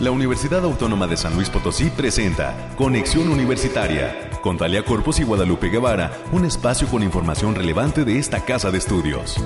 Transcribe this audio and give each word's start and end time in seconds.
La 0.00 0.10
Universidad 0.10 0.64
Autónoma 0.64 1.06
de 1.06 1.18
San 1.18 1.34
Luis 1.34 1.50
Potosí 1.50 1.90
presenta 1.90 2.70
Conexión 2.78 3.28
Universitaria 3.28 4.30
con 4.40 4.56
Talia 4.56 4.82
Corpus 4.82 5.20
y 5.20 5.24
Guadalupe 5.24 5.68
Guevara, 5.68 6.10
un 6.32 6.46
espacio 6.46 6.88
con 6.88 7.02
información 7.02 7.54
relevante 7.54 8.06
de 8.06 8.18
esta 8.18 8.42
casa 8.42 8.70
de 8.70 8.78
estudios. 8.78 9.36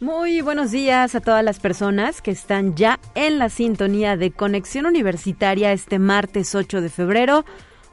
Muy 0.00 0.40
buenos 0.40 0.70
días 0.70 1.14
a 1.14 1.20
todas 1.20 1.44
las 1.44 1.60
personas 1.60 2.22
que 2.22 2.30
están 2.30 2.76
ya 2.76 2.98
en 3.14 3.38
la 3.38 3.50
sintonía 3.50 4.16
de 4.16 4.30
Conexión 4.30 4.86
Universitaria 4.86 5.72
este 5.72 5.98
martes 5.98 6.54
8 6.54 6.80
de 6.80 6.88
febrero. 6.88 7.44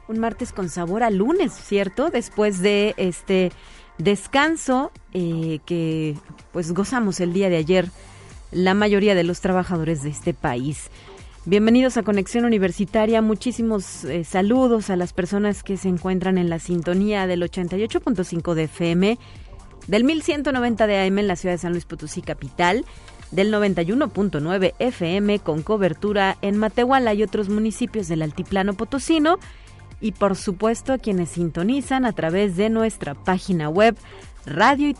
Un 0.08 0.18
martes 0.18 0.54
con 0.54 0.70
sabor 0.70 1.02
a 1.02 1.10
lunes, 1.10 1.52
¿cierto? 1.52 2.08
Después 2.08 2.60
de 2.60 2.94
este 2.96 3.52
descanso 3.98 4.92
eh, 5.12 5.60
que 5.66 6.16
pues 6.52 6.72
gozamos 6.72 7.20
el 7.20 7.34
día 7.34 7.50
de 7.50 7.58
ayer 7.58 7.90
la 8.52 8.74
mayoría 8.74 9.14
de 9.14 9.24
los 9.24 9.40
trabajadores 9.40 10.02
de 10.02 10.10
este 10.10 10.34
país. 10.34 10.90
Bienvenidos 11.46 11.96
a 11.96 12.02
Conexión 12.02 12.44
Universitaria. 12.44 13.22
Muchísimos 13.22 14.04
eh, 14.04 14.24
saludos 14.24 14.90
a 14.90 14.96
las 14.96 15.12
personas 15.12 15.62
que 15.62 15.76
se 15.76 15.88
encuentran 15.88 16.36
en 16.36 16.50
la 16.50 16.58
sintonía 16.58 17.26
del 17.26 17.42
88.5 17.42 18.54
de 18.54 18.64
FM, 18.64 19.18
del 19.86 20.04
1190 20.04 20.86
de 20.86 21.06
AM 21.06 21.18
en 21.18 21.28
la 21.28 21.36
ciudad 21.36 21.54
de 21.54 21.58
San 21.58 21.72
Luis 21.72 21.86
Potosí 21.86 22.20
capital, 22.20 22.84
del 23.30 23.52
91.9 23.52 24.74
FM 24.78 25.38
con 25.38 25.62
cobertura 25.62 26.36
en 26.42 26.56
Matehuala 26.56 27.14
y 27.14 27.22
otros 27.22 27.48
municipios 27.48 28.08
del 28.08 28.22
altiplano 28.22 28.74
potosino 28.74 29.38
y 30.00 30.12
por 30.12 30.36
supuesto 30.36 30.92
a 30.92 30.98
quienes 30.98 31.30
sintonizan 31.30 32.04
a 32.04 32.12
través 32.12 32.56
de 32.56 32.70
nuestra 32.70 33.14
página 33.14 33.68
web 33.68 33.96
radio 34.46 34.88
y 34.88 34.94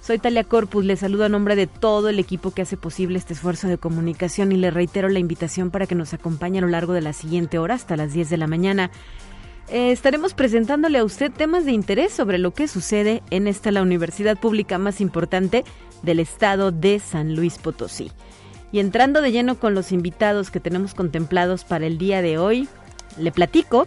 Soy 0.00 0.18
Talia 0.18 0.44
Corpus, 0.44 0.84
le 0.84 0.96
saludo 0.96 1.24
a 1.24 1.28
nombre 1.28 1.56
de 1.56 1.66
todo 1.66 2.08
el 2.08 2.18
equipo 2.18 2.50
que 2.50 2.62
hace 2.62 2.76
posible 2.76 3.18
este 3.18 3.34
esfuerzo 3.34 3.68
de 3.68 3.78
comunicación 3.78 4.52
y 4.52 4.56
le 4.56 4.70
reitero 4.70 5.08
la 5.08 5.18
invitación 5.18 5.70
para 5.70 5.86
que 5.86 5.94
nos 5.94 6.12
acompañe 6.12 6.58
a 6.58 6.60
lo 6.62 6.68
largo 6.68 6.92
de 6.92 7.00
la 7.00 7.12
siguiente 7.12 7.58
hora 7.58 7.74
hasta 7.74 7.96
las 7.96 8.12
10 8.12 8.28
de 8.28 8.36
la 8.36 8.46
mañana. 8.46 8.90
Eh, 9.68 9.92
estaremos 9.92 10.34
presentándole 10.34 10.98
a 10.98 11.04
usted 11.04 11.30
temas 11.30 11.64
de 11.64 11.72
interés 11.72 12.12
sobre 12.12 12.38
lo 12.38 12.52
que 12.52 12.68
sucede 12.68 13.22
en 13.30 13.46
esta 13.46 13.70
la 13.70 13.80
universidad 13.80 14.36
pública 14.38 14.76
más 14.76 15.00
importante 15.00 15.64
del 16.02 16.18
estado 16.18 16.72
de 16.72 16.98
San 16.98 17.36
Luis 17.36 17.58
Potosí. 17.58 18.10
Y 18.72 18.80
entrando 18.80 19.22
de 19.22 19.32
lleno 19.32 19.58
con 19.58 19.74
los 19.74 19.92
invitados 19.92 20.50
que 20.50 20.60
tenemos 20.60 20.94
contemplados 20.94 21.64
para 21.64 21.86
el 21.86 21.96
día 21.96 22.22
de 22.22 22.38
hoy, 22.38 22.68
le 23.18 23.30
platico 23.30 23.86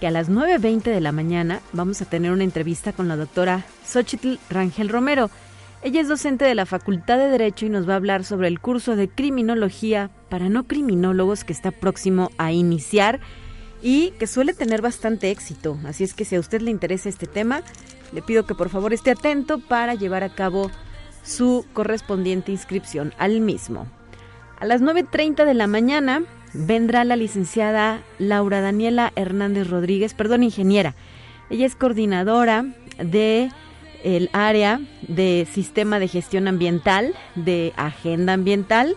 que 0.00 0.06
a 0.06 0.10
las 0.10 0.30
9.20 0.30 0.82
de 0.82 1.00
la 1.00 1.12
mañana 1.12 1.60
vamos 1.72 2.02
a 2.02 2.04
tener 2.04 2.32
una 2.32 2.44
entrevista 2.44 2.92
con 2.92 3.08
la 3.08 3.16
doctora 3.16 3.64
Xochitl 3.84 4.38
Rangel 4.50 4.88
Romero. 4.88 5.30
Ella 5.82 6.00
es 6.00 6.08
docente 6.08 6.44
de 6.44 6.54
la 6.54 6.66
Facultad 6.66 7.18
de 7.18 7.28
Derecho 7.28 7.66
y 7.66 7.70
nos 7.70 7.88
va 7.88 7.94
a 7.94 7.96
hablar 7.96 8.24
sobre 8.24 8.48
el 8.48 8.60
curso 8.60 8.96
de 8.96 9.08
criminología 9.08 10.10
para 10.28 10.48
no 10.48 10.64
criminólogos 10.64 11.44
que 11.44 11.52
está 11.52 11.70
próximo 11.70 12.30
a 12.38 12.52
iniciar 12.52 13.20
y 13.82 14.10
que 14.12 14.26
suele 14.26 14.52
tener 14.52 14.82
bastante 14.82 15.30
éxito. 15.30 15.78
Así 15.86 16.04
es 16.04 16.14
que 16.14 16.24
si 16.24 16.36
a 16.36 16.40
usted 16.40 16.60
le 16.60 16.70
interesa 16.70 17.08
este 17.08 17.26
tema, 17.26 17.62
le 18.12 18.22
pido 18.22 18.46
que 18.46 18.54
por 18.54 18.68
favor 18.68 18.92
esté 18.92 19.12
atento 19.12 19.58
para 19.58 19.94
llevar 19.94 20.22
a 20.22 20.34
cabo 20.34 20.70
su 21.22 21.64
correspondiente 21.72 22.52
inscripción 22.52 23.12
al 23.18 23.40
mismo. 23.40 23.86
A 24.58 24.64
las 24.64 24.80
9.30 24.80 25.44
de 25.44 25.54
la 25.54 25.66
mañana 25.66 26.22
vendrá 26.56 27.04
la 27.04 27.16
licenciada 27.16 28.02
Laura 28.18 28.60
Daniela 28.60 29.12
Hernández 29.16 29.68
Rodríguez, 29.68 30.14
perdón, 30.14 30.42
ingeniera. 30.42 30.94
Ella 31.50 31.66
es 31.66 31.76
coordinadora 31.76 32.64
de 32.98 33.50
el 34.02 34.30
área 34.32 34.80
de 35.02 35.46
sistema 35.52 35.98
de 35.98 36.08
gestión 36.08 36.48
ambiental, 36.48 37.14
de 37.34 37.72
agenda 37.76 38.32
ambiental, 38.32 38.96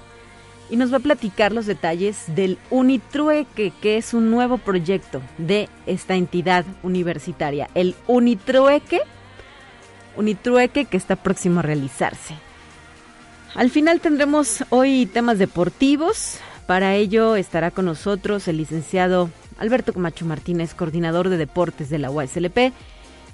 y 0.70 0.78
nos 0.78 0.94
va 0.94 0.98
a 0.98 1.02
platicar 1.02 1.52
los 1.52 1.66
detalles 1.66 2.26
del 2.28 2.60
Unitrueque, 2.70 3.74
que 3.82 3.98
es 3.98 4.14
un 4.14 4.30
nuevo 4.30 4.60
proyecto 4.60 5.22
de 5.38 5.68
esta 5.88 6.16
entidad 6.16 6.64
universitaria. 6.84 7.70
El 7.74 7.96
Unitrueque, 8.08 9.02
Unitrueque 10.16 10.86
que 10.86 10.98
está 10.98 11.16
próximo 11.16 11.60
a 11.60 11.64
realizarse. 11.64 12.36
Al 13.56 13.72
final 13.72 14.00
tendremos 14.00 14.64
hoy 14.70 15.08
temas 15.08 15.40
deportivos. 15.40 16.40
Para 16.70 16.94
ello 16.94 17.36
estará 17.36 17.72
con 17.72 17.86
nosotros 17.86 18.48
el 18.48 18.58
licenciado 18.58 19.32
Alberto 19.58 19.92
Camacho 19.92 20.24
Martínez, 20.28 20.76
coordinador 20.76 21.30
de 21.30 21.38
deportes 21.38 21.90
de 21.90 21.98
la 21.98 22.12
UASLP, 22.12 22.74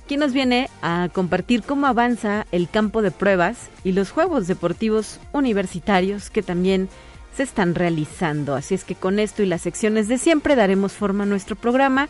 quien 0.07 0.21
nos 0.21 0.31
viene 0.31 0.69
a 0.81 1.09
compartir 1.11 1.61
cómo 1.61 1.85
avanza 1.85 2.47
el 2.53 2.69
campo 2.69 3.01
de 3.01 3.11
pruebas 3.11 3.57
y 3.83 3.91
los 3.91 4.11
juegos 4.11 4.47
deportivos 4.47 5.19
universitarios 5.33 6.29
que 6.29 6.43
también 6.43 6.87
se 7.35 7.43
están 7.43 7.75
realizando. 7.75 8.55
Así 8.55 8.73
es 8.73 8.85
que 8.85 8.95
con 8.95 9.19
esto 9.19 9.43
y 9.43 9.47
las 9.47 9.63
secciones 9.63 10.07
de 10.07 10.17
siempre 10.17 10.55
daremos 10.55 10.93
forma 10.93 11.25
a 11.25 11.27
nuestro 11.27 11.57
programa. 11.57 12.07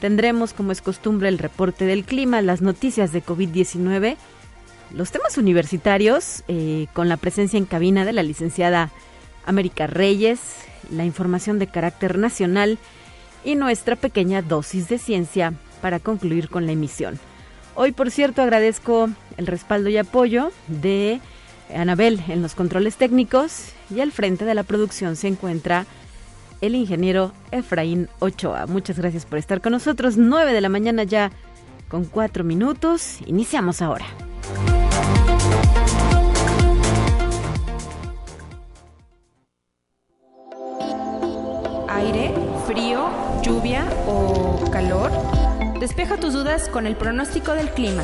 Tendremos, 0.00 0.54
como 0.54 0.72
es 0.72 0.80
costumbre, 0.80 1.28
el 1.28 1.36
reporte 1.36 1.84
del 1.84 2.04
clima, 2.04 2.40
las 2.40 2.62
noticias 2.62 3.12
de 3.12 3.22
COVID-19 3.22 4.16
los 4.94 5.10
temas 5.10 5.36
universitarios, 5.36 6.44
eh, 6.48 6.86
con 6.92 7.08
la 7.08 7.16
presencia 7.16 7.58
en 7.58 7.64
cabina 7.64 8.04
de 8.04 8.12
la 8.12 8.22
licenciada 8.22 8.92
América 9.46 9.86
Reyes, 9.86 10.40
la 10.90 11.04
información 11.04 11.58
de 11.58 11.66
carácter 11.66 12.18
nacional 12.18 12.78
y 13.44 13.54
nuestra 13.54 13.96
pequeña 13.96 14.42
dosis 14.42 14.88
de 14.88 14.98
ciencia 14.98 15.54
para 15.80 16.00
concluir 16.00 16.48
con 16.48 16.66
la 16.66 16.72
emisión. 16.72 17.18
Hoy, 17.74 17.92
por 17.92 18.10
cierto, 18.10 18.42
agradezco 18.42 19.08
el 19.36 19.46
respaldo 19.46 19.88
y 19.88 19.96
apoyo 19.96 20.50
de 20.66 21.20
Anabel 21.74 22.22
en 22.28 22.42
los 22.42 22.54
controles 22.54 22.96
técnicos 22.96 23.70
y 23.94 24.00
al 24.00 24.12
frente 24.12 24.44
de 24.44 24.54
la 24.54 24.62
producción 24.62 25.16
se 25.16 25.28
encuentra 25.28 25.86
el 26.60 26.74
ingeniero 26.74 27.32
Efraín 27.50 28.08
Ochoa. 28.18 28.66
Muchas 28.66 28.98
gracias 28.98 29.26
por 29.26 29.38
estar 29.38 29.60
con 29.60 29.72
nosotros. 29.72 30.16
9 30.16 30.52
de 30.52 30.60
la 30.60 30.68
mañana 30.68 31.04
ya 31.04 31.30
con 31.88 32.04
cuatro 32.04 32.44
minutos. 32.44 33.18
Iniciamos 33.26 33.82
ahora. 33.82 34.06
Aire, 41.96 42.34
frío, 42.66 43.08
lluvia 43.42 43.86
o 44.06 44.70
calor? 44.70 45.10
Despeja 45.80 46.18
tus 46.18 46.34
dudas 46.34 46.68
con 46.68 46.86
el 46.86 46.94
pronóstico 46.94 47.52
del 47.52 47.70
clima. 47.70 48.02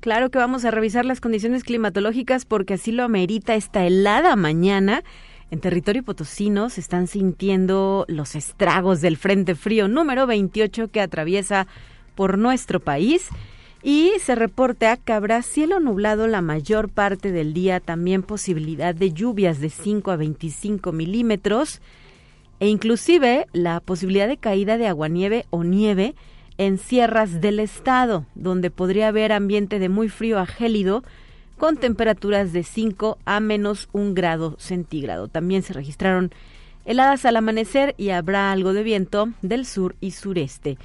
Claro 0.00 0.30
que 0.30 0.38
vamos 0.38 0.66
a 0.66 0.70
revisar 0.70 1.06
las 1.06 1.22
condiciones 1.22 1.64
climatológicas 1.64 2.44
porque 2.44 2.74
así 2.74 2.92
lo 2.92 3.04
amerita 3.04 3.54
esta 3.54 3.86
helada 3.86 4.36
mañana. 4.36 5.02
En 5.50 5.60
territorio 5.60 6.02
potosino 6.02 6.68
se 6.68 6.82
están 6.82 7.06
sintiendo 7.06 8.04
los 8.06 8.34
estragos 8.34 9.00
del 9.00 9.16
Frente 9.16 9.54
Frío 9.54 9.88
número 9.88 10.26
28 10.26 10.88
que 10.88 11.00
atraviesa 11.00 11.66
por 12.14 12.36
nuestro 12.36 12.80
país 12.80 13.30
y 13.86 14.12
se 14.18 14.34
reporta 14.34 14.96
que 14.96 15.12
habrá 15.12 15.42
cielo 15.42 15.78
nublado 15.78 16.26
la 16.26 16.40
mayor 16.40 16.88
parte 16.88 17.32
del 17.32 17.52
día, 17.52 17.80
también 17.80 18.22
posibilidad 18.22 18.94
de 18.94 19.12
lluvias 19.12 19.60
de 19.60 19.68
5 19.68 20.10
a 20.10 20.16
25 20.16 20.90
milímetros 20.90 21.82
e 22.60 22.68
inclusive 22.68 23.46
la 23.52 23.80
posibilidad 23.80 24.26
de 24.26 24.38
caída 24.38 24.78
de 24.78 24.86
aguanieve 24.86 25.44
o 25.50 25.64
nieve 25.64 26.14
en 26.56 26.78
sierras 26.78 27.42
del 27.42 27.60
estado, 27.60 28.24
donde 28.34 28.70
podría 28.70 29.08
haber 29.08 29.32
ambiente 29.32 29.78
de 29.78 29.90
muy 29.90 30.08
frío 30.08 30.38
a 30.38 30.46
gélido 30.46 31.04
con 31.58 31.76
temperaturas 31.76 32.54
de 32.54 32.62
5 32.62 33.18
a 33.26 33.38
menos 33.40 33.90
1 33.92 34.14
grado 34.14 34.56
centígrado. 34.58 35.28
También 35.28 35.62
se 35.62 35.74
registraron 35.74 36.32
heladas 36.86 37.26
al 37.26 37.36
amanecer 37.36 37.94
y 37.98 38.10
habrá 38.10 38.50
algo 38.50 38.72
de 38.72 38.82
viento 38.82 39.28
del 39.42 39.66
sur 39.66 39.94
y 40.00 40.12
sureste. 40.12 40.78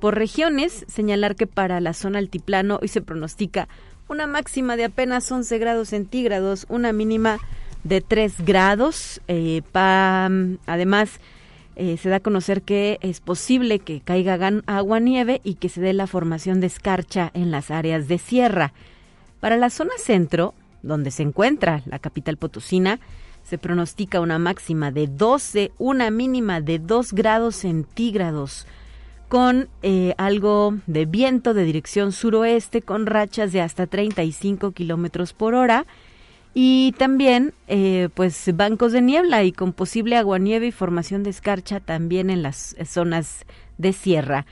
Por 0.00 0.14
regiones, 0.14 0.84
señalar 0.88 1.36
que 1.36 1.46
para 1.46 1.80
la 1.80 1.94
zona 1.94 2.18
altiplano 2.18 2.78
hoy 2.82 2.88
se 2.88 3.00
pronostica 3.00 3.68
una 4.08 4.26
máxima 4.26 4.76
de 4.76 4.84
apenas 4.84 5.30
11 5.30 5.58
grados 5.58 5.88
centígrados, 5.88 6.66
una 6.68 6.92
mínima 6.92 7.38
de 7.82 8.00
3 8.02 8.44
grados. 8.44 9.20
Eh, 9.26 9.62
además, 9.74 11.18
eh, 11.76 11.96
se 11.96 12.08
da 12.08 12.16
a 12.16 12.20
conocer 12.20 12.62
que 12.62 12.98
es 13.00 13.20
posible 13.20 13.78
que 13.78 14.00
caiga 14.00 14.38
agua 14.66 15.00
nieve 15.00 15.40
y 15.44 15.54
que 15.54 15.68
se 15.68 15.80
dé 15.80 15.92
la 15.92 16.06
formación 16.06 16.60
de 16.60 16.66
escarcha 16.66 17.30
en 17.34 17.50
las 17.50 17.70
áreas 17.70 18.06
de 18.06 18.18
sierra. 18.18 18.72
Para 19.40 19.56
la 19.56 19.70
zona 19.70 19.92
centro, 19.98 20.54
donde 20.82 21.10
se 21.10 21.22
encuentra 21.22 21.82
la 21.86 21.98
capital 21.98 22.36
potosina, 22.36 23.00
se 23.44 23.58
pronostica 23.58 24.20
una 24.20 24.38
máxima 24.38 24.90
de 24.90 25.06
12, 25.06 25.72
una 25.78 26.10
mínima 26.10 26.60
de 26.60 26.78
2 26.80 27.12
grados 27.12 27.56
centígrados 27.56 28.66
con 29.28 29.68
eh, 29.82 30.14
algo 30.18 30.76
de 30.86 31.04
viento 31.04 31.54
de 31.54 31.64
dirección 31.64 32.12
suroeste 32.12 32.82
con 32.82 33.06
rachas 33.06 33.52
de 33.52 33.60
hasta 33.60 33.86
35 33.86 34.72
kilómetros 34.72 35.32
por 35.32 35.54
hora 35.54 35.86
y 36.54 36.94
también 36.96 37.52
eh, 37.68 38.08
pues 38.14 38.50
bancos 38.54 38.92
de 38.92 39.02
niebla 39.02 39.44
y 39.44 39.52
con 39.52 39.72
posible 39.72 40.16
aguanieve 40.16 40.68
y 40.68 40.72
formación 40.72 41.22
de 41.22 41.30
escarcha 41.30 41.80
también 41.80 42.30
en 42.30 42.42
las 42.42 42.76
zonas 42.86 43.44
de 43.78 43.92
sierra. 43.92 44.46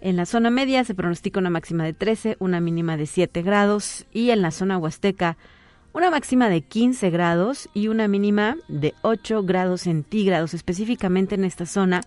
En 0.00 0.16
la 0.16 0.26
zona 0.26 0.50
media 0.50 0.82
se 0.84 0.94
pronostica 0.94 1.40
una 1.40 1.50
máxima 1.50 1.84
de 1.84 1.92
13, 1.92 2.36
una 2.38 2.60
mínima 2.60 2.96
de 2.96 3.06
7 3.06 3.42
grados 3.42 4.06
y 4.12 4.30
en 4.30 4.42
la 4.42 4.50
zona 4.50 4.78
huasteca 4.78 5.36
una 5.92 6.10
máxima 6.10 6.48
de 6.48 6.62
15 6.62 7.10
grados 7.10 7.68
y 7.74 7.88
una 7.88 8.08
mínima 8.08 8.56
de 8.68 8.94
8 9.02 9.42
grados 9.42 9.82
centígrados. 9.82 10.54
Específicamente 10.54 11.34
en 11.34 11.44
esta 11.44 11.66
zona 11.66 12.00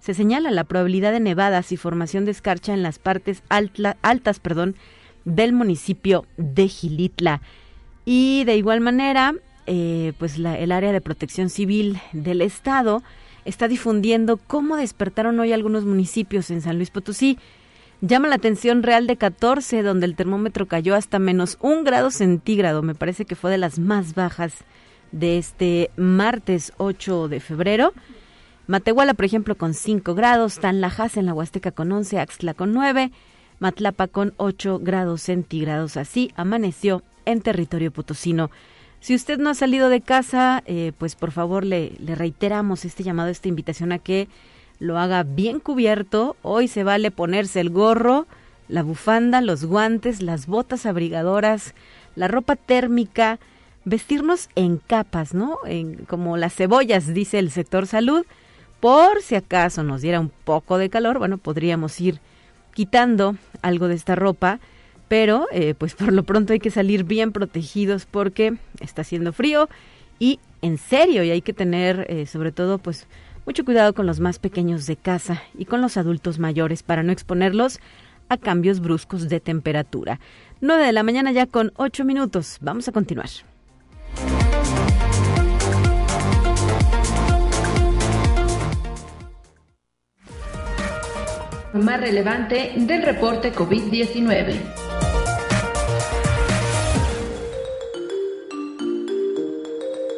se 0.00 0.14
señala 0.14 0.50
la 0.50 0.64
probabilidad 0.64 1.12
de 1.12 1.20
nevadas 1.20 1.72
y 1.72 1.76
formación 1.76 2.24
de 2.24 2.30
escarcha 2.30 2.72
en 2.72 2.82
las 2.82 2.98
partes 2.98 3.42
altas 3.48 4.40
perdón, 4.40 4.74
del 5.24 5.52
municipio 5.52 6.24
de 6.36 6.68
Gilitla. 6.68 7.42
Y 8.04 8.44
de 8.44 8.56
igual 8.56 8.80
manera, 8.80 9.34
eh, 9.66 10.14
pues 10.18 10.36
el 10.36 10.72
área 10.72 10.92
de 10.92 11.00
protección 11.00 11.50
civil 11.50 12.00
del 12.12 12.40
estado 12.40 13.02
está 13.44 13.68
difundiendo 13.68 14.38
cómo 14.38 14.76
despertaron 14.76 15.38
hoy 15.38 15.52
algunos 15.52 15.84
municipios 15.84 16.50
en 16.50 16.62
San 16.62 16.76
Luis 16.76 16.90
Potosí. 16.90 17.38
Llama 18.00 18.28
la 18.28 18.36
atención 18.36 18.82
Real 18.82 19.06
de 19.06 19.16
14, 19.16 19.82
donde 19.82 20.06
el 20.06 20.16
termómetro 20.16 20.66
cayó 20.66 20.94
hasta 20.94 21.18
menos 21.18 21.58
un 21.60 21.84
grado 21.84 22.10
centígrado. 22.10 22.82
Me 22.82 22.94
parece 22.94 23.26
que 23.26 23.36
fue 23.36 23.50
de 23.50 23.58
las 23.58 23.78
más 23.78 24.14
bajas 24.14 24.54
de 25.12 25.36
este 25.36 25.90
martes 25.96 26.72
8 26.78 27.28
de 27.28 27.40
febrero. 27.40 27.92
Matehuala, 28.70 29.14
por 29.14 29.24
ejemplo, 29.24 29.56
con 29.56 29.74
5 29.74 30.14
grados, 30.14 30.60
Tanlajas 30.60 31.16
en 31.16 31.26
la 31.26 31.34
Huasteca 31.34 31.72
con 31.72 31.90
11, 31.90 32.20
Axtla 32.20 32.54
con 32.54 32.72
9, 32.72 33.10
Matlapa 33.58 34.06
con 34.06 34.32
8 34.36 34.78
grados 34.80 35.22
centígrados. 35.22 35.96
Así 35.96 36.30
amaneció 36.36 37.02
en 37.24 37.40
territorio 37.40 37.90
potosino. 37.90 38.48
Si 39.00 39.16
usted 39.16 39.40
no 39.40 39.50
ha 39.50 39.54
salido 39.54 39.88
de 39.88 40.02
casa, 40.02 40.62
eh, 40.66 40.92
pues 40.96 41.16
por 41.16 41.32
favor 41.32 41.64
le, 41.64 41.94
le 41.98 42.14
reiteramos 42.14 42.84
este 42.84 43.02
llamado, 43.02 43.28
esta 43.30 43.48
invitación 43.48 43.90
a 43.90 43.98
que 43.98 44.28
lo 44.78 45.00
haga 45.00 45.24
bien 45.24 45.58
cubierto. 45.58 46.36
Hoy 46.42 46.68
se 46.68 46.84
vale 46.84 47.10
ponerse 47.10 47.58
el 47.58 47.70
gorro, 47.70 48.28
la 48.68 48.84
bufanda, 48.84 49.40
los 49.40 49.64
guantes, 49.64 50.22
las 50.22 50.46
botas 50.46 50.86
abrigadoras, 50.86 51.74
la 52.14 52.28
ropa 52.28 52.54
térmica, 52.54 53.40
vestirnos 53.84 54.48
en 54.54 54.76
capas, 54.76 55.34
¿no? 55.34 55.58
En, 55.66 56.04
como 56.04 56.36
las 56.36 56.54
cebollas, 56.54 57.12
dice 57.12 57.40
el 57.40 57.50
sector 57.50 57.88
salud. 57.88 58.24
Por 58.80 59.22
si 59.22 59.34
acaso 59.34 59.82
nos 59.82 60.02
diera 60.02 60.20
un 60.20 60.30
poco 60.30 60.78
de 60.78 60.90
calor, 60.90 61.18
bueno, 61.18 61.38
podríamos 61.38 62.00
ir 62.00 62.20
quitando 62.72 63.36
algo 63.62 63.88
de 63.88 63.94
esta 63.94 64.14
ropa 64.14 64.60
pero 65.10 65.48
eh, 65.50 65.74
pues 65.76 65.96
por 65.96 66.12
lo 66.12 66.22
pronto 66.22 66.52
hay 66.52 66.60
que 66.60 66.70
salir 66.70 67.02
bien 67.02 67.32
protegidos 67.32 68.06
porque 68.06 68.54
está 68.78 69.02
haciendo 69.02 69.32
frío 69.32 69.68
y 70.20 70.38
en 70.62 70.78
serio 70.78 71.24
y 71.24 71.32
hay 71.32 71.42
que 71.42 71.52
tener 71.52 72.06
eh, 72.08 72.26
sobre 72.26 72.52
todo 72.52 72.78
pues 72.78 73.08
mucho 73.44 73.64
cuidado 73.64 73.92
con 73.92 74.06
los 74.06 74.20
más 74.20 74.38
pequeños 74.38 74.86
de 74.86 74.94
casa 74.94 75.42
y 75.58 75.64
con 75.64 75.80
los 75.80 75.96
adultos 75.96 76.38
mayores 76.38 76.84
para 76.84 77.02
no 77.02 77.10
exponerlos 77.10 77.80
a 78.28 78.36
cambios 78.36 78.78
bruscos 78.78 79.28
de 79.28 79.40
temperatura. 79.40 80.20
9 80.60 80.86
de 80.86 80.92
la 80.92 81.02
mañana 81.02 81.32
ya 81.32 81.46
con 81.46 81.72
8 81.74 82.04
minutos. 82.04 82.58
Vamos 82.60 82.86
a 82.86 82.92
continuar. 82.92 83.30
Más 91.72 92.00
relevante 92.00 92.72
del 92.76 93.02
reporte 93.02 93.52
COVID-19. 93.52 94.56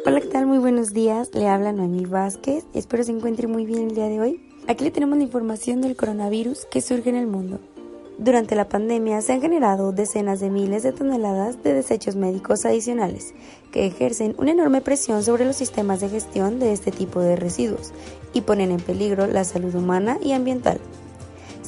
Hola, 0.05 0.21
¿qué 0.21 0.27
tal? 0.27 0.47
Muy 0.47 0.57
buenos 0.57 0.93
días. 0.93 1.29
Le 1.33 1.47
habla 1.47 1.71
Noemí 1.71 2.05
Vázquez. 2.05 2.65
Espero 2.73 3.03
se 3.03 3.11
encuentre 3.11 3.47
muy 3.47 3.65
bien 3.65 3.89
el 3.89 3.95
día 3.95 4.07
de 4.07 4.19
hoy. 4.19 4.49
Aquí 4.67 4.83
le 4.83 4.91
tenemos 4.91 5.17
la 5.17 5.23
información 5.23 5.81
del 5.81 5.95
coronavirus 5.95 6.65
que 6.65 6.81
surge 6.81 7.09
en 7.09 7.17
el 7.17 7.27
mundo. 7.27 7.59
Durante 8.17 8.55
la 8.55 8.69
pandemia 8.69 9.21
se 9.21 9.33
han 9.33 9.41
generado 9.41 9.91
decenas 9.91 10.39
de 10.39 10.49
miles 10.49 10.83
de 10.83 10.91
toneladas 10.91 11.61
de 11.63 11.73
desechos 11.73 12.15
médicos 12.15 12.65
adicionales 12.65 13.33
que 13.71 13.85
ejercen 13.87 14.35
una 14.37 14.51
enorme 14.51 14.81
presión 14.81 15.23
sobre 15.23 15.45
los 15.45 15.55
sistemas 15.55 15.99
de 15.99 16.09
gestión 16.09 16.59
de 16.59 16.73
este 16.73 16.91
tipo 16.91 17.19
de 17.21 17.35
residuos 17.35 17.91
y 18.31 18.41
ponen 18.41 18.71
en 18.71 18.79
peligro 18.79 19.27
la 19.27 19.43
salud 19.43 19.73
humana 19.73 20.19
y 20.21 20.33
ambiental. 20.33 20.79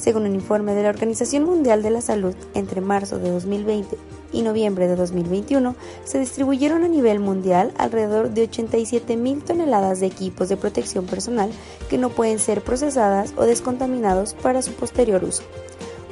Según 0.06 0.22
un 0.22 0.34
informe 0.36 0.76
de 0.76 0.84
la 0.84 0.90
Organización 0.90 1.42
Mundial 1.42 1.82
de 1.82 1.90
la 1.90 2.00
Salud, 2.00 2.36
entre 2.54 2.80
marzo 2.80 3.18
de 3.18 3.28
2020 3.28 3.98
y 4.32 4.42
noviembre 4.42 4.86
de 4.86 4.94
2021 4.94 5.74
se 6.04 6.20
distribuyeron 6.20 6.84
a 6.84 6.88
nivel 6.88 7.18
mundial 7.18 7.72
alrededor 7.76 8.30
de 8.30 8.42
87 8.42 9.16
mil 9.16 9.42
toneladas 9.42 9.98
de 9.98 10.06
equipos 10.06 10.48
de 10.48 10.56
protección 10.56 11.06
personal 11.06 11.50
que 11.90 11.98
no 11.98 12.10
pueden 12.10 12.38
ser 12.38 12.62
procesadas 12.62 13.34
o 13.36 13.46
descontaminados 13.46 14.34
para 14.34 14.62
su 14.62 14.74
posterior 14.74 15.24
uso, 15.24 15.42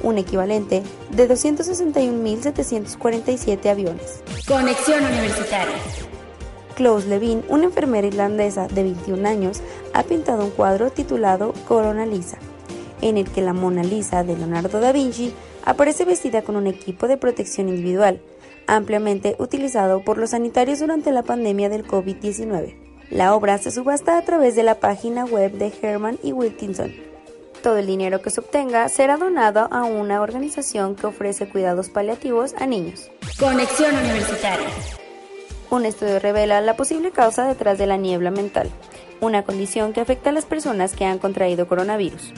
un 0.03 0.17
equivalente 0.17 0.83
de 1.11 1.29
261.747 1.29 3.69
aviones. 3.69 4.19
Conexión 4.45 5.05
Universitaria. 5.05 5.77
Klaus 6.75 7.05
Levin, 7.05 7.45
una 7.47 7.63
enfermera 7.63 8.07
irlandesa 8.07 8.67
de 8.67 8.83
21 8.83 9.25
años, 9.25 9.61
ha 9.93 10.03
pintado 10.03 10.43
un 10.43 10.51
cuadro 10.51 10.91
titulado 10.91 11.53
Corona 11.65 12.05
Lisa, 12.05 12.37
en 13.01 13.17
el 13.17 13.29
que 13.29 13.41
la 13.41 13.53
Mona 13.53 13.83
Lisa 13.83 14.23
de 14.23 14.37
Leonardo 14.37 14.79
da 14.79 14.91
Vinci 14.91 15.33
aparece 15.63 16.05
vestida 16.05 16.41
con 16.41 16.55
un 16.55 16.67
equipo 16.67 17.07
de 17.07 17.17
protección 17.17 17.69
individual, 17.69 18.21
ampliamente 18.67 19.35
utilizado 19.39 20.01
por 20.01 20.17
los 20.17 20.31
sanitarios 20.31 20.79
durante 20.79 21.11
la 21.11 21.23
pandemia 21.23 21.69
del 21.69 21.85
COVID-19. 21.85 22.75
La 23.09 23.35
obra 23.35 23.57
se 23.57 23.71
subasta 23.71 24.17
a 24.17 24.21
través 24.23 24.55
de 24.55 24.63
la 24.63 24.79
página 24.79 25.25
web 25.25 25.51
de 25.53 25.71
Herman 25.81 26.17
y 26.23 26.31
Wilkinson. 26.31 26.93
Todo 27.61 27.77
el 27.77 27.87
dinero 27.87 28.21
que 28.21 28.29
se 28.29 28.41
obtenga 28.41 28.89
será 28.89 29.17
donado 29.17 29.67
a 29.71 29.83
una 29.83 30.21
organización 30.21 30.95
que 30.95 31.07
ofrece 31.07 31.49
cuidados 31.49 31.89
paliativos 31.89 32.53
a 32.57 32.67
niños. 32.67 33.09
Conexión 33.39 33.95
Universitaria. 33.95 34.67
Un 35.71 35.85
estudio 35.85 36.19
revela 36.19 36.61
la 36.61 36.75
posible 36.75 37.11
causa 37.11 37.47
detrás 37.47 37.77
de 37.77 37.87
la 37.87 37.97
niebla 37.97 38.29
mental, 38.29 38.69
una 39.19 39.43
condición 39.43 39.93
que 39.93 40.01
afecta 40.01 40.29
a 40.29 40.33
las 40.33 40.45
personas 40.45 40.95
que 40.95 41.05
han 41.05 41.17
contraído 41.17 41.67
coronavirus. 41.67 42.33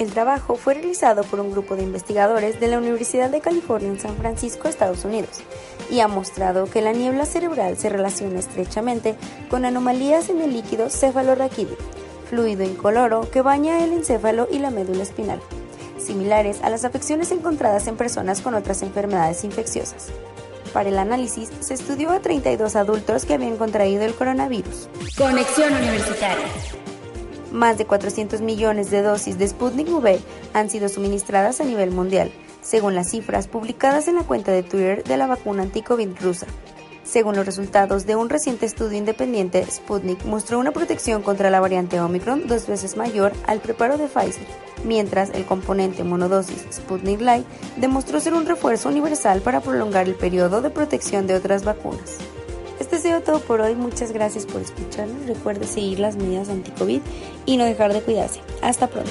El 0.00 0.12
trabajo 0.14 0.56
fue 0.56 0.72
realizado 0.72 1.24
por 1.24 1.40
un 1.40 1.50
grupo 1.52 1.76
de 1.76 1.82
investigadores 1.82 2.58
de 2.58 2.68
la 2.68 2.78
Universidad 2.78 3.28
de 3.28 3.42
California 3.42 3.90
en 3.90 4.00
San 4.00 4.16
Francisco, 4.16 4.66
Estados 4.66 5.04
Unidos, 5.04 5.42
y 5.90 6.00
ha 6.00 6.08
mostrado 6.08 6.64
que 6.64 6.80
la 6.80 6.92
niebla 6.92 7.26
cerebral 7.26 7.76
se 7.76 7.90
relaciona 7.90 8.38
estrechamente 8.38 9.14
con 9.50 9.66
anomalías 9.66 10.30
en 10.30 10.40
el 10.40 10.54
líquido 10.54 10.88
cefalorraquídeo, 10.88 11.76
fluido 12.30 12.62
incoloro 12.64 13.30
que 13.30 13.42
baña 13.42 13.84
el 13.84 13.92
encéfalo 13.92 14.48
y 14.50 14.58
la 14.58 14.70
médula 14.70 15.02
espinal, 15.02 15.42
similares 15.98 16.62
a 16.62 16.70
las 16.70 16.86
afecciones 16.86 17.30
encontradas 17.30 17.86
en 17.86 17.98
personas 17.98 18.40
con 18.40 18.54
otras 18.54 18.80
enfermedades 18.80 19.44
infecciosas. 19.44 20.06
Para 20.72 20.88
el 20.88 20.98
análisis 20.98 21.50
se 21.60 21.74
estudió 21.74 22.08
a 22.12 22.20
32 22.20 22.74
adultos 22.74 23.26
que 23.26 23.34
habían 23.34 23.58
contraído 23.58 24.04
el 24.04 24.14
coronavirus. 24.14 24.88
Conexión 25.18 25.74
Universitaria. 25.74 26.46
Más 27.50 27.78
de 27.78 27.84
400 27.84 28.40
millones 28.42 28.90
de 28.90 29.02
dosis 29.02 29.36
de 29.36 29.48
Sputnik 29.48 29.88
V 29.88 30.20
han 30.52 30.70
sido 30.70 30.88
suministradas 30.88 31.60
a 31.60 31.64
nivel 31.64 31.90
mundial, 31.90 32.30
según 32.62 32.94
las 32.94 33.10
cifras 33.10 33.48
publicadas 33.48 34.06
en 34.06 34.14
la 34.14 34.22
cuenta 34.22 34.52
de 34.52 34.62
Twitter 34.62 35.02
de 35.02 35.16
la 35.16 35.26
vacuna 35.26 35.62
anti-COVID 35.64 36.10
rusa. 36.20 36.46
Según 37.02 37.34
los 37.34 37.46
resultados 37.46 38.06
de 38.06 38.14
un 38.14 38.28
reciente 38.28 38.66
estudio 38.66 38.96
independiente, 38.96 39.66
Sputnik 39.68 40.24
mostró 40.26 40.60
una 40.60 40.70
protección 40.70 41.22
contra 41.22 41.50
la 41.50 41.58
variante 41.58 42.00
Omicron 42.00 42.46
dos 42.46 42.68
veces 42.68 42.96
mayor 42.96 43.32
al 43.48 43.58
preparo 43.58 43.98
de 43.98 44.06
Pfizer, 44.06 44.46
mientras 44.84 45.30
el 45.30 45.44
componente 45.44 46.04
monodosis 46.04 46.66
Sputnik 46.72 47.20
Light 47.20 47.46
demostró 47.78 48.20
ser 48.20 48.34
un 48.34 48.46
refuerzo 48.46 48.88
universal 48.88 49.40
para 49.40 49.60
prolongar 49.60 50.06
el 50.06 50.14
periodo 50.14 50.62
de 50.62 50.70
protección 50.70 51.26
de 51.26 51.34
otras 51.34 51.64
vacunas. 51.64 52.18
Ha 53.00 53.02
sido 53.02 53.22
todo 53.22 53.40
por 53.40 53.62
hoy. 53.62 53.74
Muchas 53.74 54.12
gracias 54.12 54.44
por 54.44 54.60
escucharnos. 54.60 55.24
Recuerde 55.26 55.66
seguir 55.66 56.00
las 56.00 56.16
medidas 56.16 56.50
anti-COVID 56.50 57.00
y 57.46 57.56
no 57.56 57.64
dejar 57.64 57.94
de 57.94 58.02
cuidarse. 58.02 58.42
Hasta 58.60 58.88
pronto. 58.88 59.10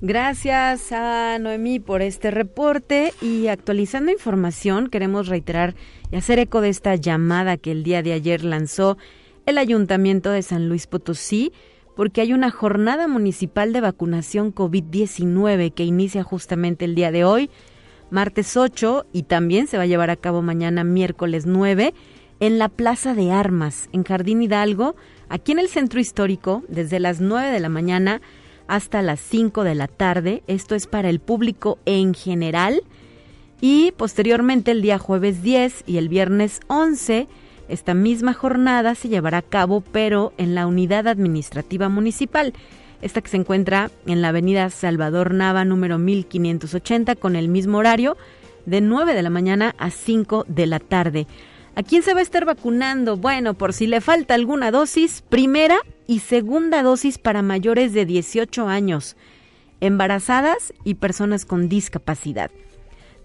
Gracias 0.00 0.92
a 0.92 1.36
Noemí 1.40 1.80
por 1.80 2.02
este 2.02 2.30
reporte 2.30 3.12
y 3.20 3.48
actualizando 3.48 4.12
información, 4.12 4.90
queremos 4.90 5.26
reiterar 5.26 5.74
y 6.12 6.16
hacer 6.18 6.38
eco 6.38 6.60
de 6.60 6.68
esta 6.68 6.94
llamada 6.94 7.56
que 7.56 7.72
el 7.72 7.82
día 7.82 8.04
de 8.04 8.12
ayer 8.12 8.44
lanzó 8.44 8.96
el 9.44 9.58
Ayuntamiento 9.58 10.30
de 10.30 10.42
San 10.42 10.68
Luis 10.68 10.86
Potosí 10.86 11.52
porque 12.00 12.22
hay 12.22 12.32
una 12.32 12.50
jornada 12.50 13.08
municipal 13.08 13.74
de 13.74 13.82
vacunación 13.82 14.54
COVID-19 14.54 15.74
que 15.74 15.84
inicia 15.84 16.22
justamente 16.22 16.86
el 16.86 16.94
día 16.94 17.12
de 17.12 17.24
hoy, 17.24 17.50
martes 18.08 18.56
8, 18.56 19.04
y 19.12 19.24
también 19.24 19.66
se 19.66 19.76
va 19.76 19.82
a 19.82 19.86
llevar 19.86 20.08
a 20.08 20.16
cabo 20.16 20.40
mañana 20.40 20.82
miércoles 20.82 21.44
9 21.44 21.92
en 22.40 22.58
la 22.58 22.70
Plaza 22.70 23.12
de 23.12 23.32
Armas, 23.32 23.90
en 23.92 24.04
Jardín 24.04 24.40
Hidalgo, 24.40 24.96
aquí 25.28 25.52
en 25.52 25.58
el 25.58 25.68
centro 25.68 26.00
histórico, 26.00 26.62
desde 26.68 27.00
las 27.00 27.20
9 27.20 27.50
de 27.50 27.60
la 27.60 27.68
mañana 27.68 28.22
hasta 28.66 29.02
las 29.02 29.20
5 29.20 29.62
de 29.62 29.74
la 29.74 29.86
tarde. 29.86 30.42
Esto 30.46 30.74
es 30.74 30.86
para 30.86 31.10
el 31.10 31.20
público 31.20 31.78
en 31.84 32.14
general. 32.14 32.80
Y 33.60 33.92
posteriormente 33.92 34.70
el 34.70 34.80
día 34.80 34.96
jueves 34.96 35.42
10 35.42 35.84
y 35.86 35.98
el 35.98 36.08
viernes 36.08 36.60
11 36.68 37.28
Esta 37.70 37.94
misma 37.94 38.34
jornada 38.34 38.96
se 38.96 39.08
llevará 39.08 39.38
a 39.38 39.42
cabo, 39.42 39.80
pero 39.80 40.32
en 40.38 40.56
la 40.56 40.66
unidad 40.66 41.06
administrativa 41.06 41.88
municipal, 41.88 42.52
esta 43.00 43.20
que 43.20 43.28
se 43.28 43.36
encuentra 43.36 43.92
en 44.06 44.22
la 44.22 44.30
avenida 44.30 44.68
Salvador 44.70 45.32
Nava 45.32 45.64
número 45.64 45.96
1580 45.96 47.14
con 47.14 47.36
el 47.36 47.48
mismo 47.48 47.78
horario 47.78 48.16
de 48.66 48.80
9 48.80 49.14
de 49.14 49.22
la 49.22 49.30
mañana 49.30 49.76
a 49.78 49.90
5 49.90 50.46
de 50.48 50.66
la 50.66 50.80
tarde. 50.80 51.28
¿A 51.76 51.84
quién 51.84 52.02
se 52.02 52.12
va 52.12 52.18
a 52.18 52.24
estar 52.24 52.44
vacunando? 52.44 53.16
Bueno, 53.16 53.54
por 53.54 53.72
si 53.72 53.86
le 53.86 54.00
falta 54.00 54.34
alguna 54.34 54.72
dosis, 54.72 55.22
primera 55.28 55.78
y 56.08 56.18
segunda 56.18 56.82
dosis 56.82 57.18
para 57.18 57.40
mayores 57.40 57.92
de 57.92 58.04
18 58.04 58.66
años, 58.66 59.16
embarazadas 59.80 60.74
y 60.82 60.94
personas 60.94 61.44
con 61.44 61.68
discapacidad. 61.68 62.50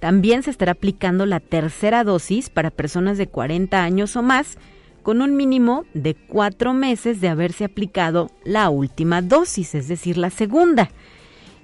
También 0.06 0.44
se 0.44 0.52
estará 0.52 0.74
aplicando 0.74 1.26
la 1.26 1.40
tercera 1.40 2.04
dosis 2.04 2.52
para 2.52 2.70
personas 2.70 3.18
de 3.18 3.26
40 3.26 3.84
años 3.84 4.16
o 4.16 4.22
más, 4.22 4.60
con 5.02 5.24
un 5.24 5.36
mínimo 5.36 5.84
de 5.96 6.14
cuatro 6.14 6.76
meses 6.76 7.22
de 7.22 7.28
haberse 7.28 7.64
aplicado 7.64 8.30
la 8.44 8.70
última 8.70 9.24
dosis, 9.24 9.74
es 9.74 9.88
decir, 9.88 10.20
la 10.20 10.30
segunda. 10.30 10.92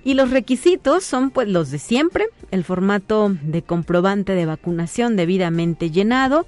Y 0.04 0.16
los 0.16 0.32
requisitos 0.32 1.04
son 1.04 1.30
pues 1.30 1.50
los 1.50 1.70
de 1.70 1.78
siempre, 1.78 2.30
el 2.50 2.64
formato 2.64 3.32
de 3.44 3.62
comprobante 3.62 4.34
de 4.34 4.48
vacunación 4.48 5.16
debidamente 5.16 5.92
llenado, 5.92 6.48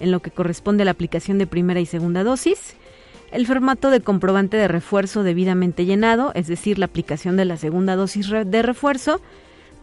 en 0.00 0.12
lo 0.12 0.20
que 0.20 0.30
corresponde 0.30 0.80
a 0.80 0.86
la 0.86 0.92
aplicación 0.92 1.36
de 1.36 1.46
primera 1.46 1.78
y 1.78 1.84
segunda 1.84 2.24
dosis, 2.24 2.74
el 3.32 3.46
formato 3.46 3.90
de 3.90 4.00
comprobante 4.00 4.56
de 4.56 4.66
refuerzo 4.66 5.22
debidamente 5.22 5.84
llenado, 5.84 6.32
es 6.34 6.46
decir, 6.46 6.78
la 6.78 6.86
aplicación 6.86 7.36
de 7.36 7.44
la 7.44 7.58
segunda 7.58 7.96
dosis 7.96 8.30
de 8.30 8.62
refuerzo, 8.62 9.20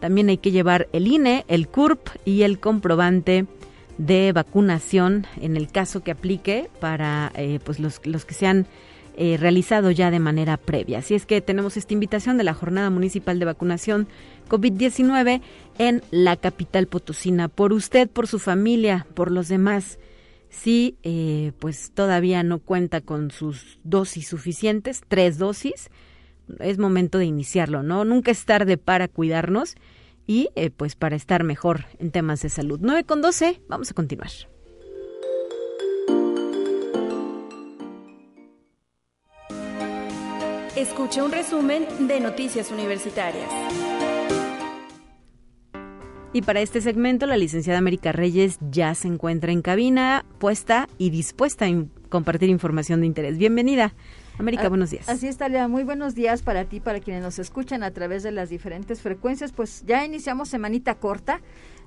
también 0.02 0.30
hay 0.30 0.38
que 0.38 0.50
llevar 0.50 0.88
el 0.92 1.06
INE, 1.06 1.44
el 1.46 1.68
CURP 1.68 2.08
y 2.24 2.42
el 2.42 2.58
comprobante 2.58 3.46
de 3.98 4.32
vacunación 4.32 5.28
en 5.40 5.56
el 5.56 5.70
caso 5.70 6.02
que 6.02 6.10
aplique 6.10 6.68
para 6.80 7.30
eh, 7.36 7.60
pues 7.64 7.78
los, 7.78 8.04
los 8.04 8.24
que 8.24 8.34
se 8.34 8.48
han 8.48 8.66
eh, 9.16 9.36
realizado 9.38 9.92
ya 9.92 10.10
de 10.10 10.18
manera 10.18 10.56
previa. 10.56 10.98
Así 10.98 11.14
es 11.14 11.24
que 11.24 11.40
tenemos 11.40 11.76
esta 11.76 11.94
invitación 11.94 12.36
de 12.36 12.42
la 12.42 12.52
Jornada 12.52 12.90
Municipal 12.90 13.38
de 13.38 13.44
Vacunación 13.44 14.08
COVID-19 14.48 15.40
en 15.78 16.02
la 16.10 16.34
capital 16.34 16.88
potosina. 16.88 17.46
Por 17.46 17.72
usted, 17.72 18.10
por 18.10 18.26
su 18.26 18.40
familia, 18.40 19.06
por 19.14 19.30
los 19.30 19.46
demás. 19.46 20.00
Si 20.48 20.96
eh, 21.04 21.52
pues 21.60 21.92
todavía 21.94 22.42
no 22.42 22.58
cuenta 22.58 23.02
con 23.02 23.30
sus 23.30 23.78
dosis 23.84 24.26
suficientes, 24.26 25.02
tres 25.06 25.38
dosis, 25.38 25.90
es 26.58 26.78
momento 26.78 27.18
de 27.18 27.26
iniciarlo, 27.26 27.82
¿no? 27.82 28.04
Nunca 28.04 28.30
es 28.30 28.44
tarde 28.44 28.76
para 28.76 29.08
cuidarnos 29.08 29.74
y 30.26 30.50
eh, 30.54 30.70
pues 30.70 30.96
para 30.96 31.16
estar 31.16 31.44
mejor 31.44 31.86
en 31.98 32.10
temas 32.10 32.42
de 32.42 32.48
salud. 32.48 32.78
9 32.82 33.04
con 33.04 33.22
12, 33.22 33.62
vamos 33.68 33.90
a 33.90 33.94
continuar. 33.94 34.30
Escucha 40.76 41.22
un 41.22 41.32
resumen 41.32 41.86
de 42.08 42.18
Noticias 42.18 42.70
Universitarias. 42.70 43.48
Y 46.32 46.40
para 46.42 46.60
este 46.60 46.80
segmento, 46.80 47.26
la 47.26 47.36
licenciada 47.36 47.78
América 47.78 48.10
Reyes 48.10 48.58
ya 48.70 48.94
se 48.94 49.06
encuentra 49.06 49.52
en 49.52 49.60
cabina, 49.60 50.24
puesta 50.38 50.88
y 50.96 51.10
dispuesta 51.10 51.66
a 51.66 51.84
compartir 52.08 52.48
información 52.48 53.00
de 53.00 53.06
interés. 53.06 53.36
Bienvenida. 53.36 53.94
América, 54.38 54.68
buenos 54.68 54.90
días. 54.90 55.08
Así 55.08 55.28
es, 55.28 55.36
Talia. 55.36 55.68
Muy 55.68 55.84
buenos 55.84 56.14
días 56.14 56.42
para 56.42 56.64
ti, 56.64 56.80
para 56.80 57.00
quienes 57.00 57.22
nos 57.22 57.38
escuchan 57.38 57.82
a 57.82 57.90
través 57.90 58.22
de 58.22 58.32
las 58.32 58.48
diferentes 58.48 59.00
frecuencias. 59.00 59.52
Pues 59.52 59.84
ya 59.86 60.04
iniciamos 60.04 60.48
semanita 60.48 60.94
corta 60.96 61.40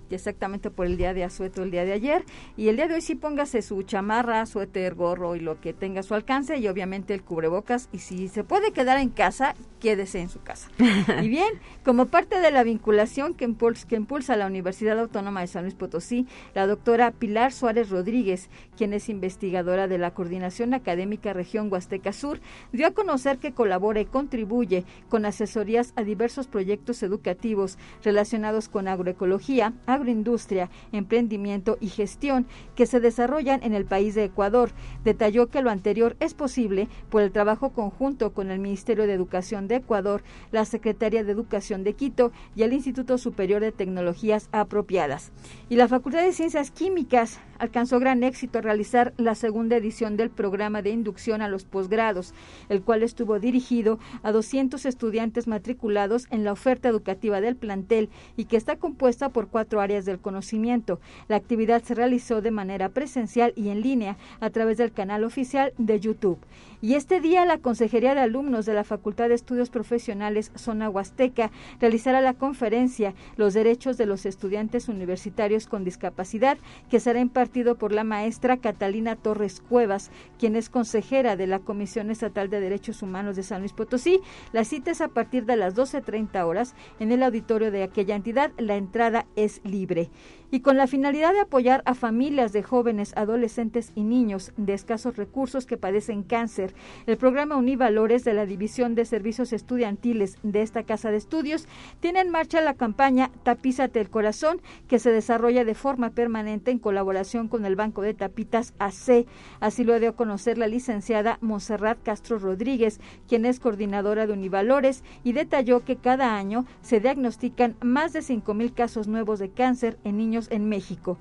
exactamente 0.09 0.69
por 0.69 0.85
el 0.85 0.97
día 0.97 1.13
de 1.13 1.23
asueto 1.23 1.63
el 1.63 1.71
día 1.71 1.85
de 1.85 1.93
ayer. 1.93 2.23
Y 2.57 2.67
el 2.67 2.75
día 2.75 2.87
de 2.87 2.95
hoy 2.95 3.01
sí 3.01 3.15
póngase 3.15 3.61
su 3.61 3.81
chamarra, 3.83 4.45
suéter, 4.45 4.95
gorro 4.95 5.35
y 5.35 5.39
lo 5.39 5.59
que 5.59 5.73
tenga 5.73 6.01
a 6.01 6.03
su 6.03 6.13
alcance 6.13 6.57
y 6.57 6.67
obviamente 6.67 7.13
el 7.13 7.23
cubrebocas. 7.23 7.89
Y 7.91 7.99
si 7.99 8.27
se 8.27 8.43
puede 8.43 8.71
quedar 8.71 8.99
en 8.99 9.09
casa, 9.09 9.55
quédese 9.79 10.19
en 10.19 10.29
su 10.29 10.41
casa. 10.41 10.69
y 11.21 11.27
bien, 11.29 11.59
como 11.83 12.07
parte 12.07 12.39
de 12.39 12.51
la 12.51 12.63
vinculación 12.63 13.33
que 13.33 13.45
impulsa, 13.45 13.87
que 13.87 13.95
impulsa 13.95 14.35
la 14.35 14.47
Universidad 14.47 14.99
Autónoma 14.99 15.41
de 15.41 15.47
San 15.47 15.63
Luis 15.63 15.75
Potosí, 15.75 16.27
la 16.53 16.67
doctora 16.67 17.11
Pilar 17.11 17.51
Suárez 17.51 17.89
Rodríguez, 17.89 18.49
quien 18.77 18.93
es 18.93 19.09
investigadora 19.09 19.87
de 19.87 19.97
la 19.97 20.11
Coordinación 20.11 20.73
Académica 20.73 21.33
Región 21.33 21.71
Huasteca 21.71 22.13
Sur, 22.13 22.39
dio 22.71 22.87
a 22.87 22.91
conocer 22.91 23.37
que 23.37 23.53
colabora 23.53 24.01
y 24.01 24.05
contribuye 24.05 24.85
con 25.09 25.25
asesorías 25.25 25.93
a 25.95 26.03
diversos 26.03 26.47
proyectos 26.47 27.03
educativos 27.03 27.77
relacionados 28.03 28.69
con 28.69 28.87
agroecología, 28.87 29.73
agroindustria, 29.95 30.69
emprendimiento 30.91 31.77
y 31.81 31.87
gestión 31.87 32.45
que 32.75 32.85
se 32.85 32.99
desarrollan 32.99 33.63
en 33.63 33.73
el 33.73 33.85
país 33.85 34.15
de 34.15 34.25
Ecuador. 34.25 34.71
Detalló 35.03 35.47
que 35.47 35.61
lo 35.61 35.69
anterior 35.69 36.15
es 36.19 36.33
posible 36.33 36.87
por 37.09 37.21
el 37.21 37.31
trabajo 37.31 37.71
conjunto 37.71 38.33
con 38.33 38.51
el 38.51 38.59
Ministerio 38.59 39.07
de 39.07 39.13
Educación 39.13 39.67
de 39.67 39.75
Ecuador, 39.75 40.23
la 40.51 40.65
Secretaría 40.65 41.23
de 41.23 41.31
Educación 41.31 41.83
de 41.83 41.93
Quito 41.93 42.31
y 42.55 42.63
el 42.63 42.73
Instituto 42.73 43.17
Superior 43.17 43.61
de 43.61 43.71
Tecnologías 43.71 44.49
Apropiadas. 44.51 45.31
Y 45.69 45.75
la 45.75 45.87
Facultad 45.87 46.23
de 46.23 46.33
Ciencias 46.33 46.71
Químicas 46.71 47.39
alcanzó 47.57 47.99
gran 47.99 48.23
éxito 48.23 48.61
realizar 48.61 49.13
la 49.17 49.35
segunda 49.35 49.77
edición 49.77 50.17
del 50.17 50.29
programa 50.29 50.81
de 50.81 50.89
inducción 50.91 51.41
a 51.41 51.47
los 51.47 51.65
posgrados, 51.65 52.33
el 52.69 52.81
cual 52.81 53.03
estuvo 53.03 53.39
dirigido 53.39 53.99
a 54.23 54.31
200 54.31 54.85
estudiantes 54.85 55.47
matriculados 55.47 56.27
en 56.31 56.43
la 56.43 56.51
oferta 56.51 56.89
educativa 56.89 57.41
del 57.41 57.55
plantel 57.55 58.09
y 58.35 58.45
que 58.45 58.57
está 58.57 58.75
compuesta 58.77 59.29
por 59.29 59.47
cuatro 59.47 59.81
áreas 59.85 60.05
del 60.05 60.19
conocimiento. 60.19 60.99
La 61.27 61.37
actividad 61.37 61.81
se 61.81 61.95
realizó 61.95 62.41
de 62.41 62.51
manera 62.51 62.89
presencial 62.89 63.53
y 63.55 63.69
en 63.69 63.81
línea 63.81 64.17
a 64.39 64.49
través 64.49 64.77
del 64.77 64.91
canal 64.91 65.23
oficial 65.23 65.73
de 65.77 65.99
YouTube. 65.99 66.39
Y 66.81 66.95
este 66.95 67.21
día 67.21 67.45
la 67.45 67.57
Consejería 67.57 68.13
de 68.13 68.21
Alumnos 68.21 68.65
de 68.65 68.73
la 68.73 68.83
Facultad 68.83 69.29
de 69.29 69.35
Estudios 69.35 69.69
Profesionales 69.69 70.51
Zona 70.55 70.89
Huasteca 70.89 71.51
realizará 71.79 72.21
la 72.21 72.33
conferencia 72.33 73.15
Los 73.37 73.53
Derechos 73.53 73.97
de 73.97 74.05
los 74.05 74.25
Estudiantes 74.25 74.87
Universitarios 74.89 75.67
con 75.67 75.83
Discapacidad, 75.83 76.57
que 76.89 76.99
será 76.99 77.19
impartido 77.19 77.75
por 77.75 77.91
la 77.91 78.03
maestra 78.03 78.57
Catalina 78.57 79.15
Torres 79.15 79.61
Cuevas, 79.67 80.11
quien 80.37 80.55
es 80.55 80.69
consejera 80.69 81.35
de 81.35 81.47
la 81.47 81.59
Comisión 81.59 82.11
Estatal 82.11 82.49
de 82.49 82.59
Derechos 82.59 83.01
Humanos 83.01 83.35
de 83.35 83.43
San 83.43 83.61
Luis 83.61 83.73
Potosí. 83.73 84.19
La 84.51 84.63
cita 84.63 84.91
es 84.91 85.01
a 85.01 85.07
partir 85.07 85.45
de 85.45 85.55
las 85.55 85.75
12.30 85.75 86.45
horas 86.45 86.75
en 86.99 87.11
el 87.11 87.23
auditorio 87.23 87.71
de 87.71 87.83
aquella 87.83 88.15
entidad. 88.15 88.51
La 88.57 88.75
entrada 88.75 89.25
es 89.35 89.61
libre 89.63 89.74
libre 89.75 90.09
y 90.55 90.61
con 90.61 90.77
la 90.77 90.87
finalidad 90.87 91.33
de 91.33 91.41
apoyar 91.41 91.81
a 91.83 91.95
familias 91.95 92.53
de 92.53 92.63
jóvenes, 92.63 93.11
adolescentes 93.17 93.91
y 93.93 94.03
niños 94.03 94.53
de 94.55 94.73
escasos 94.73 95.17
recursos 95.17 95.65
que 95.65 95.75
padecen 95.75 96.23
cáncer. 96.23 96.73
El 97.07 97.17
programa 97.17 97.57
Univalores 97.57 98.23
de 98.23 98.33
la 98.33 98.45
División 98.45 98.95
de 98.95 99.03
Servicios 99.03 99.51
Estudiantiles 99.51 100.37
de 100.43 100.61
esta 100.61 100.83
Casa 100.83 101.11
de 101.11 101.17
Estudios 101.17 101.67
tiene 101.99 102.21
en 102.21 102.29
marcha 102.29 102.61
la 102.61 102.75
campaña 102.75 103.31
Tapízate 103.43 103.99
el 103.99 104.09
Corazón, 104.09 104.61
que 104.87 104.97
se 104.97 105.11
desarrolla 105.11 105.65
de 105.65 105.75
forma 105.75 106.11
permanente 106.11 106.71
en 106.71 106.79
colaboración 106.79 107.49
con 107.49 107.65
el 107.65 107.75
Banco 107.75 108.01
de 108.01 108.13
Tapitas 108.13 108.73
AC. 108.79 109.25
Así 109.59 109.83
lo 109.83 109.99
dio 109.99 110.11
a 110.11 110.15
conocer 110.15 110.57
la 110.57 110.69
licenciada 110.69 111.37
Monserrat 111.41 112.01
Castro 112.01 112.39
Rodríguez, 112.39 113.01
quien 113.27 113.45
es 113.45 113.59
coordinadora 113.59 114.25
de 114.25 114.31
Univalores, 114.31 115.03
y 115.25 115.33
detalló 115.33 115.83
que 115.83 115.97
cada 115.97 116.37
año 116.37 116.65
se 116.81 117.01
diagnostican 117.01 117.75
más 117.81 118.13
de 118.13 118.21
5.000 118.21 118.73
casos 118.73 119.09
nuevos 119.09 119.39
de 119.39 119.49
cáncer 119.49 119.97
en 120.05 120.15
niños 120.15 120.44
en 120.51 120.69
México. 120.69 121.17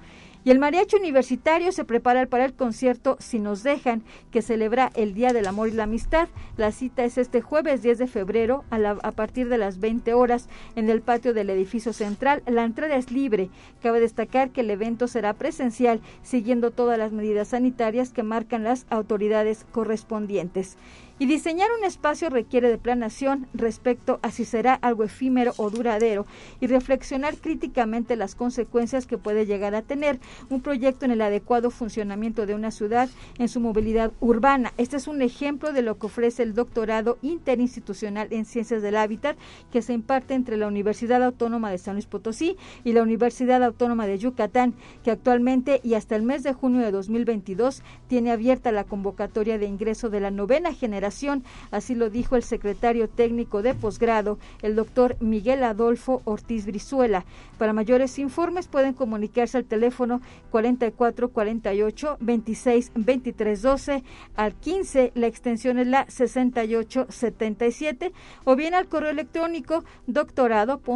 Y 0.47 0.50
el 0.50 0.59
mariachi 0.59 0.97
universitario 0.97 1.73
se 1.73 1.87
prepara 1.87 2.26
para 2.26 2.45
el 2.45 2.52
concierto 2.52 3.16
Si 3.19 3.38
nos 3.38 3.62
dejan, 3.62 4.02
que 4.31 4.43
celebra 4.43 4.93
el 4.95 5.14
Día 5.14 5.33
del 5.33 5.47
Amor 5.47 5.69
y 5.69 5.73
la 5.73 5.85
Amistad. 5.85 6.28
La 6.59 6.71
cita 6.71 7.02
es 7.02 7.16
este 7.16 7.40
jueves 7.40 7.83
10 7.83 7.97
de 7.97 8.07
febrero 8.07 8.62
a, 8.71 8.76
a, 8.76 9.12
partir 9.12 9.49
de 9.49 9.57
las 9.57 9.81
20 9.81 10.12
horas 10.12 10.50
en 10.76 10.90
el 10.90 11.00
patio 11.00 11.33
del 11.33 11.49
edificio 11.49 11.95
central. 11.95 12.43
La 12.47 12.64
entrada 12.64 12.97
es 12.97 13.11
libre. 13.11 13.49
Cabe 13.83 14.00
destacar 14.00 14.50
que 14.50 14.61
el 14.61 14.71
evento 14.71 15.09
será 15.09 15.33
presencial, 15.33 16.02
siguiendo 16.23 16.71
todas 16.71 16.99
las 16.99 17.12
medidas 17.12 17.49
sanitarias 17.49 18.12
que 18.12 18.23
marcan 18.23 18.64
las 18.64 18.85
autoridades 18.90 19.64
correspondientes. 19.73 20.76
Y 21.16 21.26
diseñar 21.26 21.68
un 21.78 21.85
espacio 21.85 22.28
requiere 22.28 22.68
de 22.68 22.76
planación 22.76 23.47
respecto 23.54 24.18
a 24.23 24.33
si 24.33 24.44
será 24.44 24.75
algo 24.75 25.04
efímero 25.04 25.52
o 25.59 25.71
duradero 25.71 26.26
y 26.61 26.66
reflexionar 26.66 27.37
críticamente 27.37 28.16
las 28.16 28.35
consecuencias 28.35 29.06
que 29.06 29.16
puede 29.16 29.47
llegar 29.47 29.76
a 29.76 29.83
tener 29.83 30.18
un 30.50 30.61
proyecto 30.61 31.04
en 31.04 31.12
el 31.12 31.21
adecuado 31.21 31.71
funcionamiento 31.71 32.47
de 32.47 32.56
una 32.56 32.73
ciudad 32.73 33.09
en 33.38 33.49
su 33.49 33.61
movilidad 33.61 34.11
urbana. 34.18 34.73
Este 34.76 34.97
es 34.97 35.06
un 35.06 35.23
ejemplo 35.23 35.73
de 35.73 35.83
lo 35.83 35.99
que 36.00 36.06
ofrece 36.06 36.42
el 36.42 36.52
doctorado 36.52 37.16
interinstitucional 37.23 38.26
en 38.33 38.44
ciencias 38.44 38.83
del 38.83 38.97
hábitat 38.97 39.37
que 39.71 39.83
se 39.83 39.92
imparte 39.92 40.35
entre 40.35 40.56
la 40.56 40.66
Universidad 40.66 41.23
Autónoma 41.23 41.71
de 41.71 41.78
San 41.78 41.94
Luis 41.94 42.06
Potosí 42.06 42.56
y 42.83 42.92
la 42.92 43.02
Universidad 43.02 43.62
Autónoma 43.62 44.09
de 44.09 44.18
Yucatán, 44.18 44.75
que 45.04 45.12
actualmente 45.12 45.80
y 45.85 45.94
hasta 45.94 46.16
el 46.16 46.25
mes 46.25 46.42
de 46.42 46.54
junio 46.54 46.80
de 46.80 46.90
2022 46.90 47.85
tiene 48.09 48.33
abierta 48.33 48.73
la 48.73 48.83
convocatoria 48.83 49.59
de 49.59 49.66
ingreso 49.66 50.11
de 50.11 50.18
la 50.18 50.33
novena 50.33 50.75
generación 50.75 51.03
así 51.04 51.94
lo 51.94 52.11
dijo 52.11 52.37
el 52.37 52.42
secretario 52.42 53.08
técnico 53.08 53.62
de 53.62 53.75
posgrado, 53.75 54.38
el 54.62 54.75
doctor 54.76 55.16
Miguel 55.20 55.62
Adolfo 55.64 56.23
Ortiz 56.25 56.66
Brizuela. 56.66 57.25
Para 57.58 57.73
mayores 57.73 58.18
informes 58.18 58.68
pueden 58.68 58.94
comunicarse 58.94 59.58
al 59.58 59.64
teléfono 59.64 60.20
4448 60.50 62.16
26 62.20 62.92
23 62.94 63.62
12 63.62 64.02
al 64.37 64.54
15, 64.54 65.12
la 65.14 65.26
extensión 65.26 65.78
es 65.78 65.87
la 65.87 66.06
68 66.08 67.06
77 67.08 68.12
o 68.44 68.56
bien 68.56 68.75
al 68.75 68.88
correo 68.88 69.11
electrónico 69.11 69.84
doctorado.dich 70.06 70.94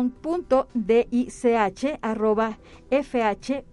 arroba 2.02 2.58
fh.uaslp.mx 2.90 3.68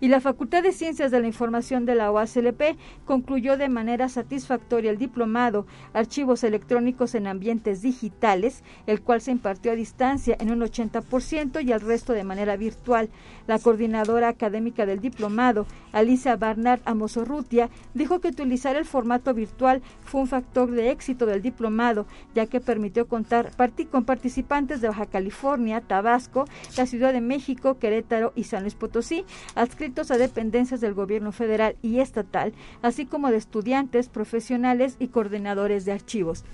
y 0.00 0.08
la 0.08 0.20
Facultad 0.20 0.62
de 0.62 0.72
Ciencias 0.72 1.10
de 1.10 1.20
la 1.20 1.26
Información 1.26 1.84
de 1.84 1.94
la 1.94 2.10
UASLP 2.10 2.76
concluyó 3.04 3.56
de 3.56 3.68
manera 3.68 4.08
satisfactoria 4.08 4.90
el 4.90 4.98
diplomado 4.98 5.66
Archivos 5.92 6.42
Electrónicos 6.42 7.14
en 7.14 7.26
Ambientes 7.26 7.82
Digitales, 7.82 8.62
el 8.86 9.02
cual 9.02 9.20
se 9.20 9.30
impartió 9.30 9.72
a 9.72 9.76
distancia 9.76 10.36
en 10.40 10.50
un 10.50 10.60
80% 10.60 11.64
y 11.64 11.72
el 11.72 11.80
resto 11.80 12.12
de 12.12 12.24
manera 12.24 12.56
virtual. 12.56 13.10
La 13.46 13.58
coordinadora 13.58 14.28
académica 14.28 14.86
del 14.86 15.00
diplomado, 15.00 15.66
Alicia 15.92 16.36
Barnard 16.36 16.80
Amosorrutia, 16.84 17.68
dijo 17.94 18.20
que 18.20 18.28
utilizar 18.28 18.76
el 18.76 18.84
formato 18.84 19.34
virtual 19.34 19.82
fue 20.04 20.20
un 20.20 20.28
factor 20.28 20.70
de 20.70 20.90
éxito 20.90 21.26
del 21.26 21.42
diplomado, 21.42 22.06
ya 22.34 22.46
que 22.46 22.60
permitió 22.60 23.06
contar 23.06 23.50
con 23.90 24.04
participantes 24.04 24.80
de 24.80 24.88
Baja 24.88 25.06
California, 25.06 25.80
Tabasco, 25.80 26.46
la 26.76 26.86
Ciudad 26.86 27.12
de 27.12 27.20
México, 27.20 27.78
Querétaro 27.78 28.32
y 28.34 28.44
San 28.44 28.62
Luis 28.62 28.74
Potosí, 28.74 29.24
a 30.10 30.18
dependencias 30.18 30.80
del 30.80 30.94
gobierno 30.94 31.32
federal 31.32 31.76
y 31.82 31.98
estatal, 31.98 32.52
así 32.80 33.06
como 33.06 33.30
de 33.30 33.36
estudiantes, 33.36 34.08
profesionales 34.08 34.96
y 34.98 35.08
coordinadores 35.08 35.84
de 35.84 35.92
archivos 35.92 36.44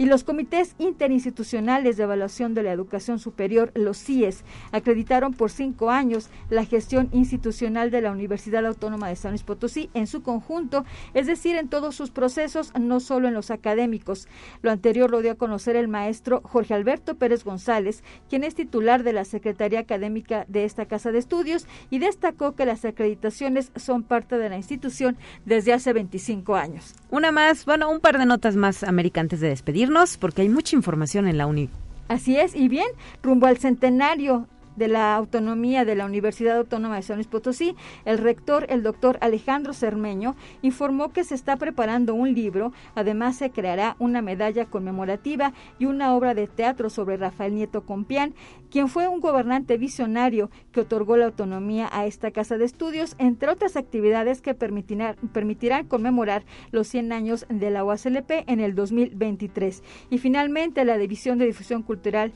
y 0.00 0.06
los 0.06 0.24
comités 0.24 0.76
interinstitucionales 0.78 1.98
de 1.98 2.04
evaluación 2.04 2.54
de 2.54 2.62
la 2.62 2.72
educación 2.72 3.18
superior, 3.18 3.70
los 3.74 3.98
CIES, 3.98 4.44
acreditaron 4.72 5.34
por 5.34 5.50
cinco 5.50 5.90
años 5.90 6.30
la 6.48 6.64
gestión 6.64 7.10
institucional 7.12 7.90
de 7.90 8.00
la 8.00 8.10
Universidad 8.10 8.64
Autónoma 8.64 9.08
de 9.10 9.16
San 9.16 9.32
Luis 9.32 9.42
Potosí 9.42 9.90
en 9.92 10.06
su 10.06 10.22
conjunto, 10.22 10.86
es 11.12 11.26
decir, 11.26 11.54
en 11.56 11.68
todos 11.68 11.96
sus 11.96 12.10
procesos, 12.10 12.72
no 12.80 12.98
solo 13.00 13.28
en 13.28 13.34
los 13.34 13.50
académicos. 13.50 14.26
Lo 14.62 14.70
anterior 14.70 15.10
lo 15.10 15.20
dio 15.20 15.32
a 15.32 15.34
conocer 15.34 15.76
el 15.76 15.88
maestro 15.88 16.40
Jorge 16.44 16.72
Alberto 16.72 17.16
Pérez 17.16 17.44
González, 17.44 18.02
quien 18.30 18.42
es 18.42 18.54
titular 18.54 19.02
de 19.02 19.12
la 19.12 19.26
Secretaría 19.26 19.80
Académica 19.80 20.46
de 20.48 20.64
esta 20.64 20.86
Casa 20.86 21.12
de 21.12 21.18
Estudios 21.18 21.66
y 21.90 21.98
destacó 21.98 22.52
que 22.52 22.64
las 22.64 22.86
acreditaciones 22.86 23.70
son 23.76 24.02
parte 24.02 24.38
de 24.38 24.48
la 24.48 24.56
institución 24.56 25.18
desde 25.44 25.74
hace 25.74 25.92
25 25.92 26.56
años. 26.56 26.94
Una 27.10 27.32
más, 27.32 27.66
bueno, 27.66 27.90
un 27.90 28.00
par 28.00 28.16
de 28.16 28.24
notas 28.24 28.56
más 28.56 28.82
americantes 28.82 29.40
de 29.40 29.48
despedir 29.48 29.89
porque 30.18 30.42
hay 30.42 30.48
mucha 30.48 30.76
información 30.76 31.26
en 31.26 31.36
la 31.36 31.46
uni. 31.46 31.68
Así 32.08 32.36
es, 32.36 32.54
y 32.54 32.68
bien, 32.68 32.88
rumbo 33.22 33.46
al 33.46 33.58
centenario 33.58 34.46
de 34.80 34.88
la 34.88 35.14
autonomía 35.14 35.84
de 35.84 35.94
la 35.94 36.06
Universidad 36.06 36.56
Autónoma 36.56 36.96
de 36.96 37.02
San 37.02 37.18
Luis 37.18 37.26
Potosí, 37.26 37.76
el 38.06 38.16
rector, 38.16 38.64
el 38.70 38.82
doctor 38.82 39.18
Alejandro 39.20 39.74
Cermeño, 39.74 40.36
informó 40.62 41.12
que 41.12 41.22
se 41.22 41.34
está 41.34 41.56
preparando 41.56 42.14
un 42.14 42.32
libro, 42.32 42.72
además 42.94 43.36
se 43.36 43.50
creará 43.50 43.94
una 43.98 44.22
medalla 44.22 44.64
conmemorativa 44.64 45.52
y 45.78 45.84
una 45.84 46.14
obra 46.14 46.32
de 46.32 46.46
teatro 46.46 46.88
sobre 46.88 47.18
Rafael 47.18 47.54
Nieto 47.54 47.82
Compián, 47.82 48.34
quien 48.70 48.88
fue 48.88 49.06
un 49.06 49.20
gobernante 49.20 49.76
visionario 49.76 50.50
que 50.72 50.80
otorgó 50.80 51.18
la 51.18 51.26
autonomía 51.26 51.90
a 51.92 52.06
esta 52.06 52.30
casa 52.30 52.56
de 52.56 52.64
estudios, 52.64 53.16
entre 53.18 53.50
otras 53.50 53.76
actividades 53.76 54.40
que 54.40 54.54
permitirán, 54.54 55.86
conmemorar 55.88 56.44
los 56.70 56.88
100 56.88 57.12
años 57.12 57.44
de 57.50 57.70
la 57.70 57.84
UASLP 57.84 58.30
en 58.46 58.60
el 58.60 58.74
2023. 58.74 59.82
Y 60.08 60.16
finalmente, 60.16 60.86
la 60.86 60.96
División 60.96 61.36
de 61.36 61.44
Difusión 61.44 61.82
Cultural 61.82 62.32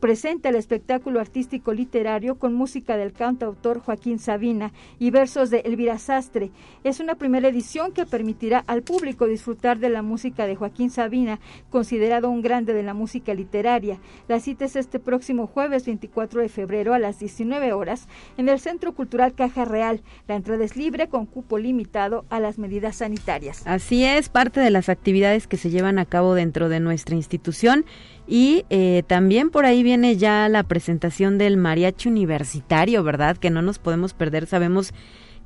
presenta 0.00 0.48
el 0.48 0.56
espectáculo 0.56 1.20
artístico 1.20 1.72
literario 1.72 2.38
con 2.38 2.54
música 2.54 2.96
del 2.96 3.12
cantautor 3.12 3.80
Joaquín 3.80 4.18
Sabina 4.18 4.72
y 4.98 5.10
versos 5.10 5.50
de 5.50 5.60
Elvira 5.60 5.98
Sastre. 5.98 6.50
Es 6.84 7.00
una 7.00 7.16
primera 7.16 7.48
edición 7.48 7.92
que 7.92 8.06
permitirá 8.06 8.64
al 8.66 8.82
público 8.82 9.26
disfrutar 9.26 9.78
de 9.78 9.88
la 9.88 10.02
música 10.02 10.46
de 10.46 10.56
Joaquín 10.56 10.90
Sabina, 10.90 11.40
considerado 11.70 12.30
un 12.30 12.42
grande 12.42 12.72
de 12.72 12.82
la 12.82 12.94
música 12.94 13.34
literaria. 13.34 13.98
La 14.28 14.40
cita 14.40 14.64
es 14.64 14.76
este 14.76 14.98
próximo 14.98 15.46
jueves 15.46 15.86
24 15.86 16.42
de 16.42 16.48
febrero 16.48 16.94
a 16.94 16.98
las 16.98 17.18
19 17.18 17.72
horas 17.72 18.08
en 18.36 18.48
el 18.48 18.60
Centro 18.60 18.94
Cultural 18.94 19.34
Caja 19.34 19.64
Real. 19.64 20.02
La 20.26 20.36
entrada 20.36 20.64
es 20.64 20.76
libre 20.76 21.08
con 21.08 21.26
cupo 21.26 21.58
limitado 21.58 22.24
a 22.30 22.40
las 22.40 22.58
medidas 22.58 22.96
sanitarias. 22.96 23.62
Así 23.66 24.04
es, 24.04 24.28
parte 24.28 24.60
de 24.60 24.70
las 24.70 24.88
actividades 24.88 25.46
que 25.46 25.56
se 25.56 25.70
llevan 25.70 25.98
a 25.98 26.06
cabo 26.06 26.34
dentro 26.34 26.68
de 26.68 26.80
nuestra 26.80 27.16
institución 27.16 27.84
y 28.28 28.66
eh, 28.68 29.04
también 29.06 29.48
por 29.48 29.64
ahí 29.64 29.82
viene 29.82 30.18
ya 30.18 30.50
la 30.50 30.62
presentación 30.62 31.38
del 31.38 31.56
mariachi 31.56 32.10
universitario, 32.10 33.02
¿verdad? 33.02 33.38
Que 33.38 33.48
no 33.48 33.62
nos 33.62 33.78
podemos 33.78 34.12
perder. 34.12 34.46
Sabemos 34.46 34.92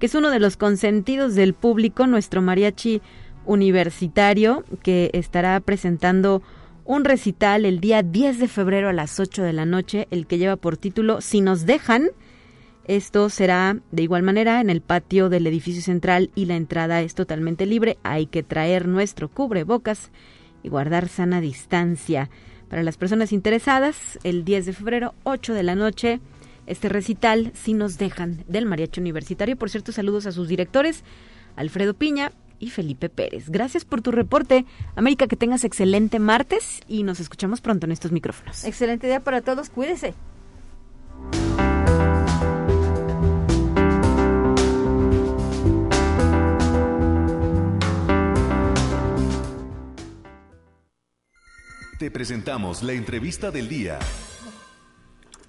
que 0.01 0.07
es 0.07 0.17
uno 0.17 0.31
de 0.31 0.41
los 0.41 0.57
consentidos 0.57 1.37
del 1.37 1.55
público, 1.55 2.09
nuestro 2.09 2.43
mariachi 2.43 3.01
universitario, 3.47 4.65
que 4.83 5.11
estará 5.15 5.61
presentando 5.61 6.43
un 6.85 7.05
recital 7.05 7.67
el 7.67 7.79
día 7.79 8.03
10 8.03 8.41
de 8.41 8.49
febrero 8.49 8.89
a 8.89 8.93
las 8.93 9.21
8 9.21 9.45
de 9.45 9.53
la 9.53 9.65
noche, 9.65 10.09
el 10.11 10.27
que 10.27 10.39
lleva 10.39 10.57
por 10.57 10.77
título 10.77 11.21
Si 11.21 11.41
nos 11.41 11.67
dejan. 11.67 12.09
Esto 12.89 13.31
será 13.31 13.79
de 13.93 14.03
igual 14.03 14.25
manera 14.25 14.61
en 14.61 14.71
el 14.71 14.81
patio 14.81 15.29
del 15.29 15.47
edificio 15.47 15.83
central 15.83 16.33
y 16.35 16.47
la 16.47 16.57
entrada 16.57 17.01
es 17.01 17.15
totalmente 17.15 17.65
libre. 17.65 17.99
Hay 18.03 18.27
que 18.27 18.43
traer 18.43 18.89
nuestro 18.89 19.29
cubrebocas 19.29 20.11
y 20.65 20.69
guardar 20.69 21.09
sana 21.09 21.41
distancia. 21.41 22.29
Para 22.73 22.83
las 22.85 22.97
personas 22.97 23.35
interesadas, 23.35 24.19
el 24.25 24.47
10 24.47 24.65
de 24.65 24.73
febrero, 24.73 25.15
8 25.25 25.53
de 25.53 25.63
la 25.63 25.75
noche, 25.75 26.21
este 26.67 26.89
recital, 26.89 27.53
si 27.55 27.75
nos 27.75 27.99
dejan, 27.99 28.45
del 28.49 28.65
Mariachi 28.65 28.99
Universitario. 28.99 29.57
Por 29.57 29.69
cierto, 29.69 29.93
saludos 29.93 30.25
a 30.25 30.33
sus 30.33 30.49
directores, 30.49 31.05
Alfredo 31.55 31.93
Piña 31.93 32.33
y 32.59 32.71
Felipe 32.71 33.11
Pérez. 33.11 33.51
Gracias 33.51 33.85
por 33.85 34.01
tu 34.01 34.11
reporte. 34.11 34.65
América, 34.97 35.27
que 35.27 35.37
tengas 35.37 35.65
excelente 35.65 36.19
martes 36.19 36.81
y 36.89 37.03
nos 37.03 37.21
escuchamos 37.21 37.61
pronto 37.61 37.85
en 37.85 37.93
estos 37.93 38.11
micrófonos. 38.11 38.65
Excelente 38.65 39.07
día 39.07 39.21
para 39.21 39.43
todos, 39.43 39.69
cuídese. 39.69 40.15
Te 52.03 52.11
presentamos 52.11 52.83
la 52.83 52.95
entrevista 52.95 53.53
del 53.53 53.69
día. 53.69 54.01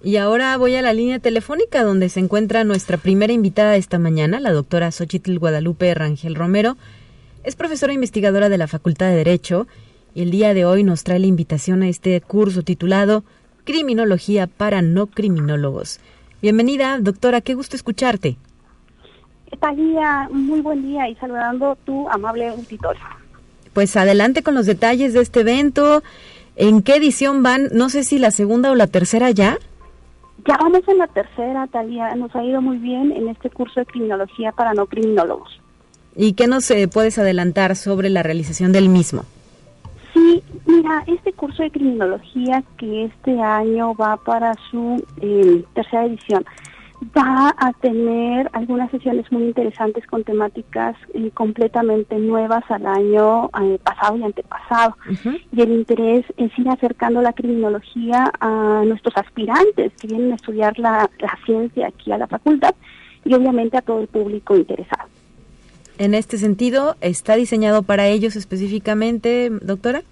Y 0.04 0.18
ahora 0.18 0.56
voy 0.56 0.76
a 0.76 0.82
la 0.82 0.92
línea 0.92 1.18
telefónica 1.18 1.82
donde 1.82 2.08
se 2.08 2.20
encuentra 2.20 2.62
nuestra 2.62 2.96
primera 2.96 3.32
invitada 3.32 3.74
esta 3.74 3.98
mañana, 3.98 4.38
la 4.38 4.52
doctora 4.52 4.92
Xochitl 4.92 5.40
Guadalupe 5.40 5.92
Rangel 5.94 6.36
Romero. 6.36 6.76
Es 7.42 7.56
profesora 7.56 7.92
investigadora 7.92 8.48
de 8.48 8.58
la 8.58 8.68
Facultad 8.68 9.06
de 9.08 9.16
Derecho 9.16 9.66
y 10.14 10.22
el 10.22 10.30
día 10.30 10.54
de 10.54 10.64
hoy 10.64 10.84
nos 10.84 11.02
trae 11.02 11.18
la 11.18 11.26
invitación 11.26 11.82
a 11.82 11.88
este 11.88 12.20
curso 12.20 12.62
titulado 12.62 13.24
Criminología 13.64 14.46
para 14.46 14.80
no 14.80 15.08
criminólogos. 15.08 15.98
Bienvenida, 16.40 17.00
doctora, 17.00 17.40
qué 17.40 17.54
gusto 17.54 17.74
escucharte. 17.74 18.36
día? 19.74 20.28
muy 20.30 20.60
buen 20.60 20.82
día 20.82 21.08
y 21.08 21.16
saludando 21.16 21.76
tu 21.84 22.08
amable 22.10 22.46
auditor. 22.46 22.96
Pues 23.72 23.96
adelante 23.96 24.44
con 24.44 24.54
los 24.54 24.66
detalles 24.66 25.14
de 25.14 25.20
este 25.20 25.40
evento 25.40 26.04
¿En 26.56 26.82
qué 26.82 26.96
edición 26.96 27.42
van? 27.42 27.68
No 27.72 27.88
sé 27.88 28.04
si 28.04 28.18
la 28.18 28.30
segunda 28.30 28.70
o 28.70 28.74
la 28.74 28.86
tercera 28.86 29.30
ya. 29.30 29.58
Ya 30.46 30.56
vamos 30.58 30.82
en 30.86 30.98
la 30.98 31.06
tercera, 31.08 31.66
Talía. 31.66 32.14
Nos 32.14 32.34
ha 32.36 32.44
ido 32.44 32.60
muy 32.60 32.78
bien 32.78 33.12
en 33.12 33.28
este 33.28 33.50
curso 33.50 33.80
de 33.80 33.86
criminología 33.86 34.52
para 34.52 34.74
no 34.74 34.86
criminólogos. 34.86 35.60
¿Y 36.16 36.34
qué 36.34 36.46
nos 36.46 36.70
eh, 36.70 36.86
puedes 36.86 37.18
adelantar 37.18 37.74
sobre 37.76 38.08
la 38.08 38.22
realización 38.22 38.72
del 38.72 38.88
mismo? 38.88 39.24
Sí, 40.12 40.42
mira, 40.66 41.02
este 41.08 41.32
curso 41.32 41.62
de 41.62 41.70
criminología 41.70 42.62
que 42.78 43.06
este 43.06 43.40
año 43.40 43.94
va 43.94 44.16
para 44.16 44.54
su 44.70 45.04
eh, 45.20 45.64
tercera 45.74 46.06
edición 46.06 46.44
va 47.16 47.54
a 47.58 47.72
tener 47.72 48.48
algunas 48.52 48.90
sesiones 48.90 49.30
muy 49.32 49.44
interesantes 49.44 50.06
con 50.06 50.24
temáticas 50.24 50.96
eh, 51.12 51.30
completamente 51.32 52.16
nuevas 52.18 52.64
al 52.68 52.86
año 52.86 53.50
eh, 53.60 53.78
pasado 53.82 54.16
y 54.16 54.22
antepasado. 54.22 54.96
Y 55.52 55.60
el 55.60 55.72
interés 55.72 56.24
es 56.36 56.56
ir 56.58 56.68
acercando 56.68 57.22
la 57.22 57.32
criminología 57.32 58.32
a 58.40 58.82
nuestros 58.86 59.16
aspirantes 59.16 59.92
que 60.00 60.08
vienen 60.08 60.32
a 60.32 60.36
estudiar 60.36 60.78
la, 60.78 61.10
la 61.18 61.38
ciencia 61.44 61.88
aquí 61.88 62.12
a 62.12 62.18
la 62.18 62.26
facultad 62.26 62.74
y 63.24 63.34
obviamente 63.34 63.76
a 63.76 63.82
todo 63.82 64.00
el 64.00 64.08
público 64.08 64.56
interesado. 64.56 65.08
En 65.98 66.14
este 66.14 66.38
sentido, 66.38 66.96
¿está 67.00 67.36
diseñado 67.36 67.82
para 67.82 68.08
ellos 68.08 68.34
específicamente, 68.36 69.50
doctora? 69.62 70.02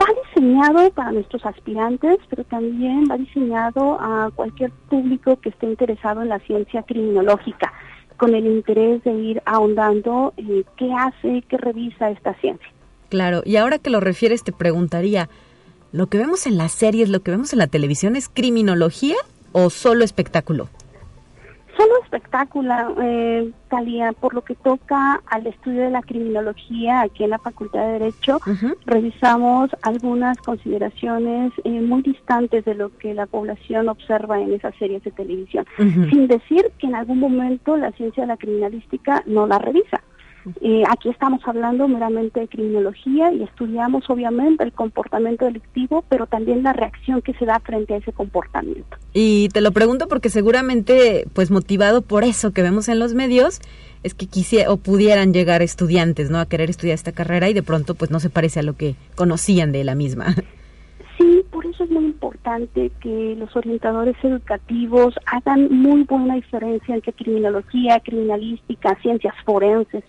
Va 0.00 0.06
diseñado 0.28 0.90
para 0.92 1.12
nuestros 1.12 1.44
aspirantes, 1.46 2.18
pero 2.28 2.44
también 2.44 3.04
va 3.10 3.16
diseñado 3.16 3.98
a 4.00 4.30
cualquier 4.34 4.70
público 4.88 5.36
que 5.40 5.50
esté 5.50 5.66
interesado 5.66 6.22
en 6.22 6.28
la 6.28 6.38
ciencia 6.40 6.82
criminológica. 6.82 7.72
con 8.18 8.36
el 8.36 8.46
interés 8.46 9.02
de 9.02 9.12
ir 9.14 9.42
ahondando 9.46 10.32
eh, 10.36 10.62
qué 10.76 10.92
hace, 10.92 11.42
qué 11.48 11.56
revisa 11.56 12.10
esta 12.10 12.34
ciencia. 12.34 12.68
Claro, 13.08 13.42
y 13.44 13.56
ahora 13.56 13.78
que 13.78 13.90
lo 13.90 13.98
refieres 13.98 14.44
te 14.44 14.52
preguntaría, 14.52 15.28
¿lo 15.90 16.06
que 16.06 16.18
vemos 16.18 16.46
en 16.46 16.56
las 16.56 16.70
series, 16.70 17.08
lo 17.08 17.20
que 17.20 17.32
vemos 17.32 17.52
en 17.52 17.58
la 17.58 17.66
televisión 17.66 18.14
es 18.14 18.28
criminología 18.28 19.16
o 19.50 19.70
solo 19.70 20.04
espectáculo? 20.04 20.68
Solo 21.82 22.00
espectáculo, 22.04 22.72
eh, 23.02 23.50
Talía, 23.68 24.12
por 24.12 24.34
lo 24.34 24.42
que 24.42 24.54
toca 24.54 25.20
al 25.26 25.48
estudio 25.48 25.82
de 25.82 25.90
la 25.90 26.02
criminología 26.02 27.00
aquí 27.00 27.24
en 27.24 27.30
la 27.30 27.40
Facultad 27.40 27.80
de 27.80 27.98
Derecho, 27.98 28.38
revisamos 28.86 29.68
algunas 29.82 30.38
consideraciones 30.38 31.52
eh, 31.64 31.80
muy 31.80 32.02
distantes 32.02 32.64
de 32.64 32.76
lo 32.76 32.96
que 32.98 33.14
la 33.14 33.26
población 33.26 33.88
observa 33.88 34.40
en 34.40 34.52
esas 34.52 34.76
series 34.76 35.02
de 35.02 35.10
televisión, 35.10 35.66
sin 35.76 36.28
decir 36.28 36.70
que 36.78 36.86
en 36.86 36.94
algún 36.94 37.18
momento 37.18 37.76
la 37.76 37.90
ciencia 37.92 38.22
de 38.22 38.28
la 38.28 38.36
criminalística 38.36 39.24
no 39.26 39.48
la 39.48 39.58
revisa. 39.58 40.02
Eh, 40.60 40.82
aquí 40.88 41.08
estamos 41.08 41.40
hablando 41.46 41.86
meramente 41.88 42.40
de 42.40 42.48
criminología 42.48 43.32
y 43.32 43.42
estudiamos 43.42 44.08
obviamente 44.10 44.64
el 44.64 44.72
comportamiento 44.72 45.44
delictivo, 45.44 46.04
pero 46.08 46.26
también 46.26 46.62
la 46.62 46.72
reacción 46.72 47.22
que 47.22 47.34
se 47.34 47.46
da 47.46 47.60
frente 47.60 47.94
a 47.94 47.98
ese 47.98 48.12
comportamiento. 48.12 48.96
Y 49.12 49.48
te 49.50 49.60
lo 49.60 49.72
pregunto 49.72 50.08
porque 50.08 50.30
seguramente, 50.30 51.26
pues 51.34 51.50
motivado 51.50 52.02
por 52.02 52.24
eso 52.24 52.52
que 52.52 52.62
vemos 52.62 52.88
en 52.88 52.98
los 52.98 53.14
medios, 53.14 53.60
es 54.02 54.14
que 54.14 54.26
quisiera 54.26 54.70
o 54.70 54.78
pudieran 54.78 55.32
llegar 55.32 55.62
estudiantes, 55.62 56.30
¿no? 56.30 56.38
A 56.40 56.46
querer 56.46 56.70
estudiar 56.70 56.94
esta 56.94 57.12
carrera 57.12 57.48
y 57.48 57.54
de 57.54 57.62
pronto, 57.62 57.94
pues 57.94 58.10
no 58.10 58.18
se 58.18 58.30
parece 58.30 58.60
a 58.60 58.62
lo 58.64 58.76
que 58.76 58.96
conocían 59.14 59.72
de 59.72 59.84
la 59.84 59.94
misma. 59.94 60.34
Sí, 61.18 61.44
por 61.50 61.64
eso 61.66 61.84
es 61.84 61.90
muy 61.90 62.06
importante 62.06 62.90
que 63.00 63.36
los 63.38 63.54
orientadores 63.54 64.16
educativos 64.24 65.14
hagan 65.26 65.68
muy 65.70 66.02
buena 66.02 66.34
diferencia 66.34 66.94
entre 66.94 67.12
criminología, 67.12 68.00
criminalística, 68.00 68.98
ciencias 69.02 69.34
forenses 69.44 70.02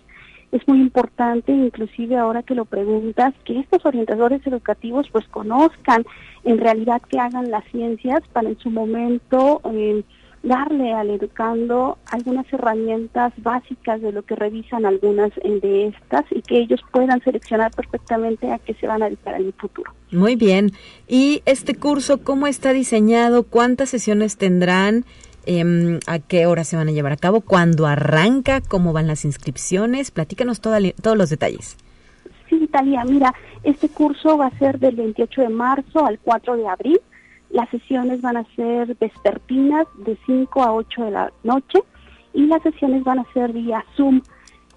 es 0.54 0.66
muy 0.68 0.80
importante, 0.80 1.50
inclusive 1.50 2.16
ahora 2.16 2.44
que 2.44 2.54
lo 2.54 2.64
preguntas, 2.64 3.34
que 3.44 3.58
estos 3.58 3.84
orientadores 3.84 4.46
educativos 4.46 5.08
pues 5.10 5.26
conozcan 5.26 6.06
en 6.44 6.58
realidad 6.58 7.02
que 7.02 7.18
hagan 7.18 7.50
las 7.50 7.64
ciencias 7.72 8.20
para 8.32 8.48
en 8.48 8.58
su 8.60 8.70
momento 8.70 9.60
eh, 9.64 10.04
darle 10.44 10.92
al 10.92 11.10
educando 11.10 11.98
algunas 12.06 12.46
herramientas 12.52 13.32
básicas 13.38 14.00
de 14.00 14.12
lo 14.12 14.22
que 14.22 14.36
revisan 14.36 14.86
algunas 14.86 15.32
de 15.42 15.88
estas 15.88 16.24
y 16.30 16.42
que 16.42 16.58
ellos 16.58 16.80
puedan 16.92 17.20
seleccionar 17.24 17.72
perfectamente 17.72 18.52
a 18.52 18.60
qué 18.60 18.74
se 18.74 18.86
van 18.86 19.02
a 19.02 19.06
dedicar 19.06 19.34
en 19.34 19.46
el 19.46 19.52
futuro. 19.54 19.92
Muy 20.12 20.36
bien. 20.36 20.70
¿Y 21.08 21.42
este 21.46 21.74
curso 21.74 22.22
cómo 22.22 22.46
está 22.46 22.72
diseñado? 22.72 23.42
¿Cuántas 23.42 23.88
sesiones 23.88 24.36
tendrán? 24.36 25.04
Em, 25.46 26.00
a 26.06 26.18
qué 26.18 26.46
hora 26.46 26.64
se 26.64 26.76
van 26.76 26.88
a 26.88 26.92
llevar 26.92 27.12
a 27.12 27.16
cabo, 27.16 27.40
cuándo 27.40 27.86
arranca, 27.86 28.60
cómo 28.60 28.92
van 28.92 29.06
las 29.06 29.24
inscripciones. 29.24 30.10
Platícanos 30.10 30.60
todos 30.60 31.16
los 31.16 31.30
detalles. 31.30 31.76
Sí, 32.48 32.68
Talia, 32.68 33.04
mira, 33.04 33.34
este 33.62 33.88
curso 33.88 34.38
va 34.38 34.46
a 34.46 34.58
ser 34.58 34.78
del 34.78 34.96
28 34.96 35.42
de 35.42 35.48
marzo 35.48 36.04
al 36.04 36.18
4 36.18 36.56
de 36.56 36.68
abril. 36.68 37.00
Las 37.50 37.68
sesiones 37.70 38.20
van 38.20 38.36
a 38.36 38.44
ser 38.56 38.96
vespertinas 39.00 39.86
de 40.04 40.18
5 40.26 40.62
a 40.62 40.72
8 40.72 41.04
de 41.04 41.10
la 41.10 41.32
noche 41.42 41.80
y 42.32 42.46
las 42.46 42.62
sesiones 42.62 43.04
van 43.04 43.20
a 43.20 43.32
ser 43.32 43.52
vía 43.52 43.84
Zoom. 43.96 44.22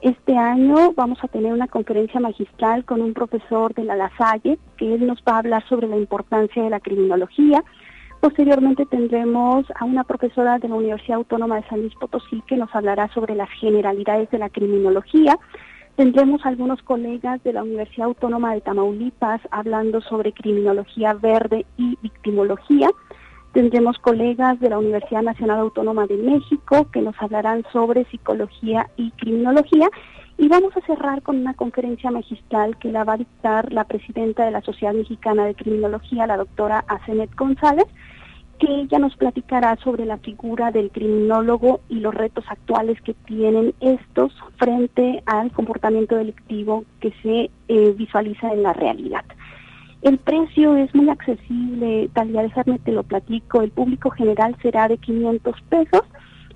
Este 0.01 0.37
año 0.37 0.93
vamos 0.93 1.17
a 1.23 1.27
tener 1.27 1.51
una 1.53 1.67
conferencia 1.67 2.19
magistral 2.19 2.85
con 2.85 3.01
un 3.01 3.13
profesor 3.13 3.73
de 3.73 3.83
la 3.83 3.95
La 3.95 4.11
Salle, 4.15 4.59
que 4.77 4.93
él 4.93 5.07
nos 5.07 5.19
va 5.27 5.33
a 5.33 5.39
hablar 5.39 5.67
sobre 5.67 5.87
la 5.87 5.97
importancia 5.97 6.61
de 6.63 6.69
la 6.69 6.79
criminología, 6.79 7.63
Posteriormente 8.19 8.85
tendremos 8.87 9.65
a 9.75 9.85
una 9.85 10.03
profesora 10.03 10.57
de 10.57 10.67
la 10.67 10.75
Universidad 10.75 11.17
Autónoma 11.17 11.57
de 11.57 11.67
San 11.67 11.81
Luis 11.81 11.93
Potosí 11.95 12.41
que 12.47 12.57
nos 12.57 12.73
hablará 12.75 13.07
sobre 13.13 13.35
las 13.35 13.49
generalidades 13.59 14.29
de 14.31 14.39
la 14.39 14.49
criminología. 14.49 15.37
Tendremos 15.95 16.45
algunos 16.45 16.81
colegas 16.81 17.43
de 17.43 17.53
la 17.53 17.63
Universidad 17.63 18.07
Autónoma 18.07 18.53
de 18.53 18.61
Tamaulipas 18.61 19.41
hablando 19.51 20.01
sobre 20.01 20.33
criminología 20.33 21.13
verde 21.13 21.65
y 21.77 21.97
victimología. 22.01 22.89
Tendremos 23.53 23.97
colegas 23.99 24.59
de 24.59 24.69
la 24.69 24.79
Universidad 24.79 25.21
Nacional 25.21 25.59
Autónoma 25.59 26.05
de 26.07 26.17
México 26.17 26.87
que 26.91 27.01
nos 27.01 27.15
hablarán 27.19 27.63
sobre 27.71 28.05
psicología 28.05 28.89
y 28.97 29.11
criminología. 29.11 29.89
Y 30.37 30.47
vamos 30.49 30.75
a 30.77 30.85
cerrar 30.85 31.23
con 31.23 31.37
una 31.37 31.55
conferencia 31.55 32.11
magistral 32.11 32.77
que 32.77 32.91
la 32.91 33.03
va 33.03 33.13
a 33.13 33.17
dictar 33.17 33.73
la 33.73 33.85
presidenta 33.85 34.45
de 34.45 34.51
la 34.51 34.61
Sociedad 34.61 34.93
Mexicana 34.93 35.45
de 35.45 35.55
Criminología, 35.55 36.27
la 36.27 36.37
doctora 36.37 36.85
Asenet 36.87 37.35
González, 37.35 37.85
que 38.59 38.81
ella 38.81 38.99
nos 38.99 39.15
platicará 39.15 39.75
sobre 39.77 40.05
la 40.05 40.17
figura 40.17 40.71
del 40.71 40.91
criminólogo 40.91 41.81
y 41.89 41.95
los 41.99 42.13
retos 42.13 42.45
actuales 42.49 43.01
que 43.01 43.13
tienen 43.13 43.73
estos 43.79 44.33
frente 44.57 45.23
al 45.25 45.51
comportamiento 45.51 46.15
delictivo 46.15 46.85
que 46.99 47.13
se 47.23 47.51
eh, 47.67 47.93
visualiza 47.97 48.51
en 48.53 48.63
la 48.63 48.73
realidad. 48.73 49.25
El 50.03 50.19
precio 50.19 50.75
es 50.75 50.93
muy 50.93 51.09
accesible, 51.09 52.09
tal 52.13 52.27
Talia, 52.27 52.43
déjame 52.43 52.79
te 52.79 52.91
lo 52.91 53.03
platico, 53.03 53.61
el 53.61 53.71
público 53.71 54.11
general 54.11 54.55
será 54.61 54.87
de 54.87 54.97
500 54.97 55.61
pesos 55.69 56.03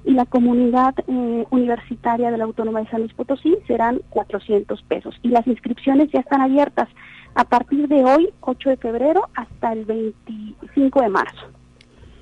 y 0.04 0.12
la 0.12 0.26
comunidad 0.26 0.96
eh, 1.08 1.46
universitaria 1.50 2.32
de 2.32 2.38
la 2.38 2.46
Autónoma 2.46 2.82
de 2.82 2.90
San 2.90 3.02
Luis 3.02 3.14
Potosí 3.14 3.58
serán 3.68 4.02
400 4.10 4.82
pesos. 4.84 5.16
Y 5.22 5.30
las 5.30 5.46
inscripciones 5.48 6.10
ya 6.12 6.20
están 6.20 6.42
abiertas 6.42 6.90
a 7.36 7.46
partir 7.46 7.88
de 7.88 8.04
hoy, 8.04 8.30
8 8.42 8.70
de 8.70 8.78
febrero, 8.78 9.30
hasta 9.36 9.74
el 9.74 9.86
25 9.86 11.02
de 11.02 11.10
marzo. 11.10 11.48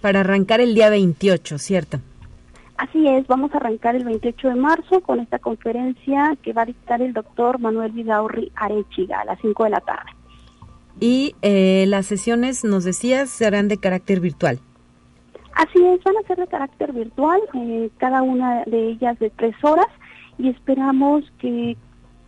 Para 0.01 0.21
arrancar 0.21 0.61
el 0.61 0.75
día 0.75 0.89
28, 0.89 1.57
¿cierto? 1.57 1.99
Así 2.77 3.05
es, 3.07 3.27
vamos 3.27 3.53
a 3.53 3.57
arrancar 3.57 3.95
el 3.95 4.05
28 4.05 4.47
de 4.49 4.55
marzo 4.55 5.01
con 5.01 5.19
esta 5.19 5.39
conferencia 5.39 6.37
que 6.41 6.53
va 6.53 6.61
a 6.61 6.65
dictar 6.65 7.01
el 7.01 7.11
doctor 7.11 7.59
Manuel 7.59 7.91
Vidaurri 7.91 8.51
Arechiga 8.55 9.19
a 9.19 9.25
las 9.25 9.39
5 9.41 9.65
de 9.65 9.69
la 9.69 9.81
tarde. 9.81 10.11
Y 11.01 11.35
eh, 11.41 11.85
las 11.87 12.05
sesiones, 12.05 12.63
nos 12.63 12.83
decías, 12.83 13.29
serán 13.29 13.67
de 13.67 13.77
carácter 13.77 14.19
virtual. 14.21 14.59
Así 15.59 15.85
es, 15.85 16.01
van 16.05 16.15
a 16.15 16.25
ser 16.25 16.37
de 16.37 16.47
carácter 16.47 16.93
virtual, 16.93 17.41
eh, 17.53 17.89
cada 17.97 18.21
una 18.21 18.63
de 18.63 18.91
ellas 18.91 19.19
de 19.19 19.29
tres 19.29 19.53
horas 19.61 19.87
y 20.37 20.47
esperamos 20.47 21.25
que 21.37 21.75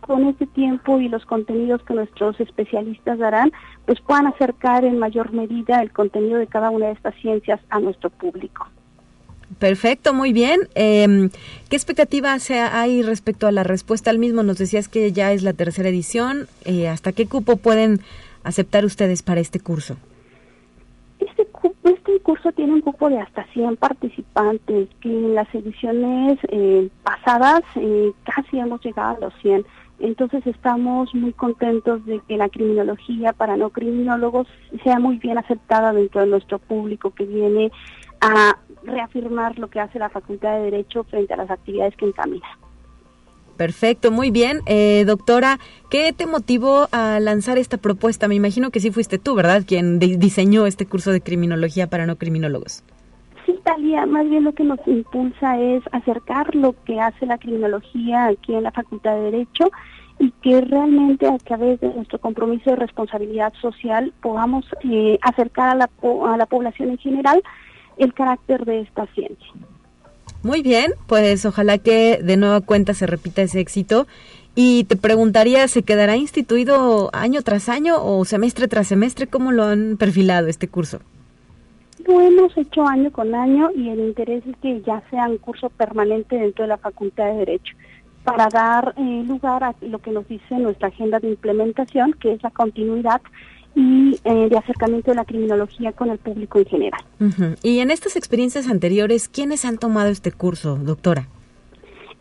con 0.02 0.28
este 0.28 0.46
tiempo 0.48 1.00
y 1.00 1.08
los 1.08 1.24
contenidos 1.24 1.82
que 1.84 1.94
nuestros 1.94 2.38
especialistas 2.40 3.18
darán, 3.18 3.50
pues 3.86 4.02
puedan 4.02 4.26
acercar 4.26 4.84
en 4.84 4.98
mayor 4.98 5.32
medida 5.32 5.80
el 5.80 5.92
contenido 5.92 6.36
de 6.36 6.46
cada 6.46 6.68
una 6.68 6.88
de 6.88 6.92
estas 6.92 7.14
ciencias 7.22 7.58
a 7.70 7.80
nuestro 7.80 8.10
público. 8.10 8.66
Perfecto, 9.58 10.12
muy 10.12 10.34
bien. 10.34 10.68
Eh, 10.74 11.30
¿Qué 11.70 11.76
expectativa 11.76 12.36
hay 12.72 13.00
respecto 13.00 13.46
a 13.46 13.52
la 13.52 13.62
respuesta 13.62 14.10
al 14.10 14.18
mismo? 14.18 14.42
Nos 14.42 14.58
decías 14.58 14.88
que 14.88 15.10
ya 15.10 15.32
es 15.32 15.42
la 15.42 15.54
tercera 15.54 15.88
edición. 15.88 16.48
Eh, 16.66 16.86
¿Hasta 16.86 17.12
qué 17.12 17.26
cupo 17.26 17.56
pueden 17.56 18.02
aceptar 18.44 18.84
ustedes 18.84 19.22
para 19.22 19.40
este 19.40 19.58
curso? 19.58 19.96
Este 21.84 22.20
curso 22.20 22.52
tiene 22.52 22.74
un 22.74 22.80
cupo 22.80 23.08
de 23.08 23.18
hasta 23.18 23.44
100 23.52 23.76
participantes, 23.76 24.88
que 25.00 25.08
en 25.08 25.34
las 25.34 25.52
ediciones 25.52 26.38
eh, 26.48 26.88
pasadas 27.02 27.62
eh, 27.74 28.12
casi 28.24 28.58
hemos 28.58 28.80
llegado 28.84 29.16
a 29.16 29.20
los 29.20 29.34
100. 29.42 29.66
Entonces 29.98 30.46
estamos 30.46 31.12
muy 31.14 31.32
contentos 31.32 32.04
de 32.06 32.20
que 32.28 32.36
la 32.36 32.48
criminología 32.48 33.32
para 33.32 33.56
no 33.56 33.70
criminólogos 33.70 34.46
sea 34.84 35.00
muy 35.00 35.18
bien 35.18 35.38
aceptada 35.38 35.92
dentro 35.92 36.20
de 36.20 36.28
nuestro 36.28 36.60
público 36.60 37.10
que 37.10 37.24
viene 37.24 37.72
a 38.20 38.58
reafirmar 38.84 39.58
lo 39.58 39.68
que 39.68 39.80
hace 39.80 39.98
la 39.98 40.08
Facultad 40.08 40.54
de 40.54 40.70
Derecho 40.70 41.04
frente 41.04 41.34
a 41.34 41.36
las 41.36 41.50
actividades 41.50 41.96
que 41.96 42.06
encamina. 42.06 42.46
Perfecto, 43.56 44.10
muy 44.10 44.30
bien. 44.30 44.60
Eh, 44.66 45.04
doctora, 45.06 45.58
¿qué 45.90 46.12
te 46.12 46.26
motivó 46.26 46.88
a 46.92 47.20
lanzar 47.20 47.58
esta 47.58 47.76
propuesta? 47.76 48.28
Me 48.28 48.34
imagino 48.34 48.70
que 48.70 48.80
sí 48.80 48.90
fuiste 48.90 49.18
tú, 49.18 49.34
¿verdad? 49.34 49.64
Quien 49.66 49.98
diseñó 49.98 50.66
este 50.66 50.86
curso 50.86 51.12
de 51.12 51.20
criminología 51.20 51.86
para 51.86 52.06
no 52.06 52.16
criminólogos. 52.16 52.82
Sí, 53.46 53.54
Talia, 53.64 54.06
más 54.06 54.28
bien 54.28 54.44
lo 54.44 54.52
que 54.52 54.64
nos 54.64 54.78
impulsa 54.86 55.60
es 55.60 55.82
acercar 55.92 56.54
lo 56.54 56.74
que 56.84 57.00
hace 57.00 57.26
la 57.26 57.38
criminología 57.38 58.26
aquí 58.26 58.54
en 58.54 58.62
la 58.62 58.72
Facultad 58.72 59.16
de 59.16 59.30
Derecho 59.30 59.70
y 60.18 60.30
que 60.42 60.60
realmente 60.60 61.26
a 61.26 61.38
través 61.38 61.80
de 61.80 61.92
nuestro 61.92 62.20
compromiso 62.20 62.70
de 62.70 62.76
responsabilidad 62.76 63.52
social 63.60 64.12
podamos 64.22 64.64
eh, 64.84 65.18
acercar 65.22 65.70
a 65.70 65.74
la, 65.74 65.90
a 66.26 66.36
la 66.36 66.46
población 66.46 66.90
en 66.90 66.98
general 66.98 67.42
el 67.96 68.14
carácter 68.14 68.64
de 68.64 68.80
esta 68.80 69.06
ciencia. 69.06 69.52
Muy 70.42 70.62
bien, 70.62 70.92
pues 71.06 71.46
ojalá 71.46 71.78
que 71.78 72.18
de 72.22 72.36
nueva 72.36 72.60
cuenta 72.60 72.94
se 72.94 73.06
repita 73.06 73.42
ese 73.42 73.60
éxito. 73.60 74.06
Y 74.54 74.84
te 74.84 74.96
preguntaría, 74.96 75.66
¿se 75.68 75.82
quedará 75.82 76.16
instituido 76.16 77.10
año 77.14 77.42
tras 77.42 77.68
año 77.68 77.96
o 78.04 78.24
semestre 78.24 78.68
tras 78.68 78.88
semestre? 78.88 79.26
¿Cómo 79.26 79.52
lo 79.52 79.64
han 79.64 79.96
perfilado 79.96 80.48
este 80.48 80.68
curso? 80.68 81.00
Lo 82.06 82.20
hemos 82.20 82.56
hecho 82.58 82.86
año 82.86 83.10
con 83.12 83.34
año 83.34 83.70
y 83.74 83.88
el 83.88 84.00
interés 84.00 84.44
es 84.46 84.56
que 84.60 84.82
ya 84.82 85.02
sea 85.10 85.28
un 85.28 85.38
curso 85.38 85.70
permanente 85.70 86.36
dentro 86.36 86.64
de 86.64 86.68
la 86.68 86.76
Facultad 86.76 87.26
de 87.26 87.38
Derecho 87.38 87.76
para 88.24 88.48
dar 88.48 88.94
eh, 88.96 89.24
lugar 89.26 89.64
a 89.64 89.74
lo 89.80 90.00
que 90.00 90.10
nos 90.10 90.26
dice 90.28 90.56
nuestra 90.56 90.88
agenda 90.88 91.18
de 91.18 91.28
implementación, 91.28 92.12
que 92.14 92.32
es 92.32 92.42
la 92.42 92.50
continuidad 92.50 93.22
y 93.74 94.18
eh, 94.24 94.48
de 94.48 94.58
acercamiento 94.58 95.10
de 95.10 95.16
la 95.16 95.24
criminología 95.24 95.92
con 95.92 96.10
el 96.10 96.18
público 96.18 96.58
en 96.58 96.66
general. 96.66 97.00
Y 97.62 97.78
en 97.78 97.90
estas 97.90 98.16
experiencias 98.16 98.68
anteriores, 98.68 99.28
¿quiénes 99.28 99.64
han 99.64 99.78
tomado 99.78 100.10
este 100.10 100.32
curso, 100.32 100.76
doctora? 100.76 101.28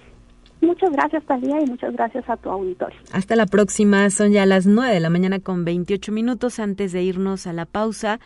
Muchas 0.61 0.91
gracias, 0.91 1.23
Talía, 1.25 1.61
y 1.61 1.65
muchas 1.65 1.93
gracias 1.93 2.29
a 2.29 2.35
tu 2.37 2.49
auditorio. 2.49 2.99
Hasta 3.13 3.35
la 3.35 3.45
próxima. 3.45 4.09
Son 4.09 4.31
ya 4.31 4.45
las 4.45 4.65
9 4.65 4.93
de 4.93 4.99
la 4.99 5.09
mañana 5.09 5.39
con 5.39 5.63
28 5.63 6.11
minutos. 6.11 6.59
Antes 6.59 6.91
de 6.91 7.01
irnos 7.01 7.47
a 7.47 7.53
la 7.53 7.65
pausa, 7.65 8.19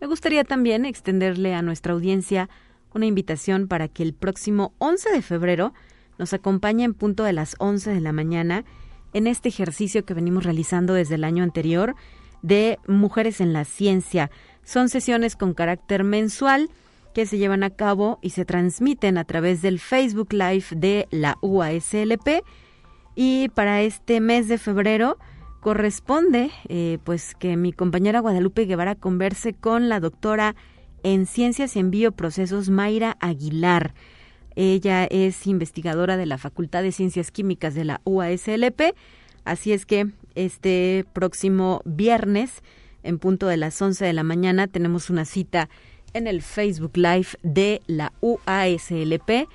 me 0.00 0.06
gustaría 0.06 0.44
también 0.44 0.84
extenderle 0.84 1.54
a 1.54 1.62
nuestra 1.62 1.92
audiencia 1.92 2.48
una 2.92 3.06
invitación 3.06 3.68
para 3.68 3.88
que 3.88 4.02
el 4.02 4.14
próximo 4.14 4.72
11 4.78 5.10
de 5.12 5.22
febrero 5.22 5.74
nos 6.18 6.32
acompañe 6.32 6.84
en 6.84 6.94
punto 6.94 7.24
de 7.24 7.32
las 7.32 7.54
11 7.58 7.92
de 7.92 8.00
la 8.00 8.12
mañana 8.12 8.64
en 9.12 9.26
este 9.26 9.48
ejercicio 9.48 10.04
que 10.04 10.14
venimos 10.14 10.44
realizando 10.44 10.94
desde 10.94 11.14
el 11.14 11.24
año 11.24 11.42
anterior 11.44 11.94
de 12.42 12.78
Mujeres 12.86 13.40
en 13.40 13.52
la 13.52 13.64
Ciencia. 13.64 14.30
Son 14.64 14.88
sesiones 14.88 15.36
con 15.36 15.54
carácter 15.54 16.04
mensual 16.04 16.68
que 17.16 17.24
se 17.24 17.38
llevan 17.38 17.62
a 17.62 17.70
cabo 17.70 18.18
y 18.20 18.28
se 18.28 18.44
transmiten 18.44 19.16
a 19.16 19.24
través 19.24 19.62
del 19.62 19.80
Facebook 19.80 20.34
Live 20.34 20.66
de 20.72 21.08
la 21.10 21.38
UASLP. 21.40 22.44
Y 23.14 23.48
para 23.54 23.80
este 23.80 24.20
mes 24.20 24.48
de 24.48 24.58
febrero 24.58 25.16
corresponde 25.62 26.50
eh, 26.68 26.98
pues 27.04 27.34
que 27.34 27.56
mi 27.56 27.72
compañera 27.72 28.20
Guadalupe 28.20 28.66
Guevara 28.66 28.96
converse 28.96 29.54
con 29.54 29.88
la 29.88 29.98
doctora 29.98 30.56
en 31.04 31.24
Ciencias 31.24 31.74
y 31.76 31.78
en 31.78 31.90
Bioprocesos, 31.90 32.68
Mayra 32.68 33.16
Aguilar. 33.18 33.94
Ella 34.54 35.06
es 35.06 35.46
investigadora 35.46 36.18
de 36.18 36.26
la 36.26 36.36
Facultad 36.36 36.82
de 36.82 36.92
Ciencias 36.92 37.30
Químicas 37.30 37.74
de 37.74 37.86
la 37.86 38.02
UASLP, 38.04 38.94
así 39.46 39.72
es 39.72 39.86
que 39.86 40.10
este 40.34 41.06
próximo 41.14 41.80
viernes, 41.86 42.62
en 43.02 43.18
punto 43.18 43.46
de 43.46 43.56
las 43.56 43.80
11 43.80 44.04
de 44.04 44.12
la 44.12 44.22
mañana, 44.22 44.66
tenemos 44.66 45.08
una 45.08 45.24
cita 45.24 45.70
en 46.12 46.26
el 46.26 46.42
Facebook 46.42 46.96
Live 46.96 47.28
de 47.42 47.80
la 47.86 48.12
UASLP 48.20 49.48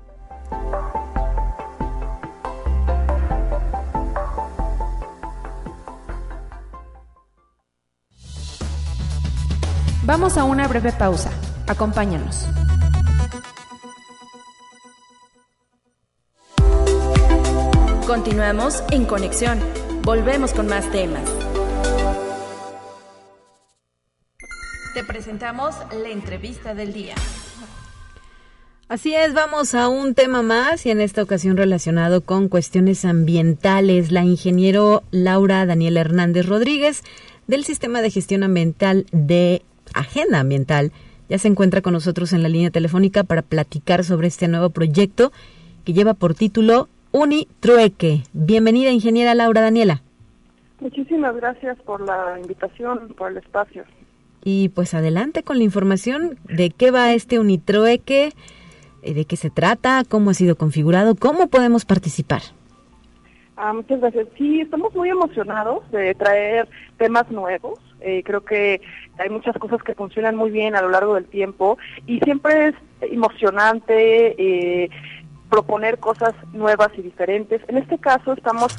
Vamos 10.05 10.37
a 10.37 10.43
una 10.43 10.67
breve 10.67 10.91
pausa. 10.91 11.31
Acompáñanos. 11.69 12.49
Continuamos 18.05 18.83
en 18.91 19.05
conexión. 19.05 19.61
Volvemos 20.03 20.55
con 20.55 20.67
más 20.67 20.91
temas. 20.91 21.23
Te 24.95 25.05
presentamos 25.05 25.77
la 25.93 26.09
entrevista 26.09 26.75
del 26.75 26.93
día. 26.93 27.15
Así 28.89 29.15
es, 29.15 29.33
vamos 29.35 29.73
a 29.77 29.87
un 29.89 30.15
tema 30.15 30.43
más 30.43 30.85
y 30.85 30.91
en 30.91 31.01
esta 31.01 31.23
ocasión 31.23 31.57
relacionado 31.57 32.23
con 32.23 32.49
cuestiones 32.49 33.05
ambientales. 33.05 34.11
La 34.11 34.25
ingeniero 34.25 35.05
Laura 35.13 35.65
Daniela 35.65 36.01
Hernández 36.01 36.47
Rodríguez 36.47 37.05
del 37.47 37.65
Sistema 37.65 38.03
de 38.03 38.11
Gestión 38.11 38.43
Ambiental 38.43 39.07
de 39.13 39.63
Agenda 39.95 40.41
Ambiental 40.41 40.93
ya 41.29 41.39
se 41.39 41.49
encuentra 41.49 41.81
con 41.81 41.93
nosotros 41.93 42.33
en 42.33 42.43
la 42.43 42.49
línea 42.49 42.71
telefónica 42.71 43.25
para 43.25 43.43
platicar 43.43 44.05
sobre 44.05 44.29
este 44.29 44.49
nuevo 44.49 44.71
proyecto 44.71 45.33
que 45.85 45.93
lleva 45.93 46.15
por 46.15 46.35
título 46.35 46.89
Unitrueque. 47.11 48.23
Bienvenida, 48.33 48.91
ingeniera 48.91 49.35
Laura 49.35 49.61
Daniela. 49.61 50.03
Muchísimas 50.81 51.37
gracias 51.37 51.79
por 51.87 52.01
la 52.01 52.39
invitación, 52.41 53.15
por 53.17 53.31
el 53.31 53.39
espacio. 53.39 53.85
Y 54.45 54.71
pues 54.71 54.95
adelante 54.95 55.43
con 55.43 55.59
la 55.59 55.65
información 55.65 56.39
de 56.45 56.71
qué 56.71 56.91
va 56.91 57.13
este 57.13 57.39
Unitrueque, 57.39 58.33
eh, 59.03 59.15
de 59.15 59.25
qué 59.25 59.37
se 59.37 59.51
trata, 59.51 60.03
cómo 60.09 60.31
ha 60.31 60.35
sido 60.35 60.57
configurado, 60.57 61.15
cómo 61.15 61.49
podemos 61.49 61.85
participar. 61.85 62.43
Ah, 63.57 63.73
muchas 63.73 64.01
gracias. 64.01 64.27
Sí, 64.37 64.61
estamos 64.61 64.95
muy 64.95 65.11
emocionados 65.11 65.89
de 65.93 66.15
traer 66.15 66.69
temas 66.97 67.31
nuevos. 67.31 67.79
Eh, 68.01 68.23
creo 68.25 68.45
que 68.45 68.81
hay 69.19 69.31
muchas 69.31 69.57
cosas 69.59 69.83
que 69.83 69.95
funcionan 69.95 70.37
muy 70.37 70.51
bien 70.51 70.75
a 70.75 70.83
lo 70.83 70.89
largo 70.89 71.15
del 71.15 71.27
tiempo 71.27 71.79
y 72.07 72.19
siempre 72.21 72.69
es 72.69 72.75
emocionante. 73.01 74.35
Eh, 74.39 74.91
proponer 75.53 75.99
cosas 75.99 76.33
nuevas 76.55 76.89
y 76.97 77.03
diferentes. 77.03 77.61
En 77.69 77.77
este 77.77 77.99
caso 77.99 78.33
estamos 78.33 78.75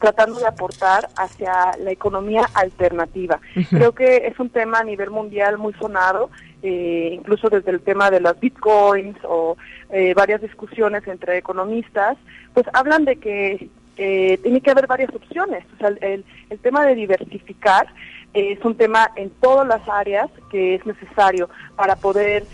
tratando 0.00 0.40
de 0.40 0.46
aportar 0.48 1.08
hacia 1.16 1.70
la 1.78 1.92
economía 1.92 2.42
alternativa. 2.54 3.38
Creo 3.70 3.92
que 3.92 4.26
es 4.26 4.36
un 4.40 4.50
tema 4.50 4.80
a 4.80 4.84
nivel 4.84 5.10
mundial 5.10 5.56
muy 5.56 5.72
sonado, 5.74 6.30
eh, 6.64 7.10
incluso 7.12 7.48
desde 7.48 7.70
el 7.70 7.80
tema 7.80 8.10
de 8.10 8.20
las 8.20 8.38
bitcoins 8.40 9.16
o 9.22 9.56
eh, 9.90 10.14
varias 10.14 10.42
discusiones 10.42 11.06
entre 11.06 11.38
economistas, 11.38 12.18
pues 12.54 12.66
hablan 12.72 13.04
de 13.04 13.16
que 13.16 13.68
eh, 13.96 14.38
tiene 14.42 14.60
que 14.60 14.72
haber 14.72 14.88
varias 14.88 15.14
opciones. 15.14 15.64
O 15.74 15.78
sea, 15.78 15.88
el, 16.00 16.24
el 16.50 16.58
tema 16.58 16.84
de 16.84 16.96
diversificar 16.96 17.86
es 18.34 18.62
un 18.64 18.76
tema 18.76 19.10
en 19.16 19.30
todas 19.30 19.66
las 19.66 19.88
áreas 19.88 20.28
que 20.50 20.74
es 20.74 20.84
necesario 20.84 21.48
para 21.76 21.96
poder 21.96 22.44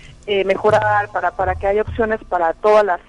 mejorar, 0.45 1.09
para, 1.11 1.33
para 1.33 1.57
que 1.57 1.67
haya 1.67 1.83
opciones 1.83 2.21
para 2.29 2.53
todas 2.53 2.85
las 2.85 3.01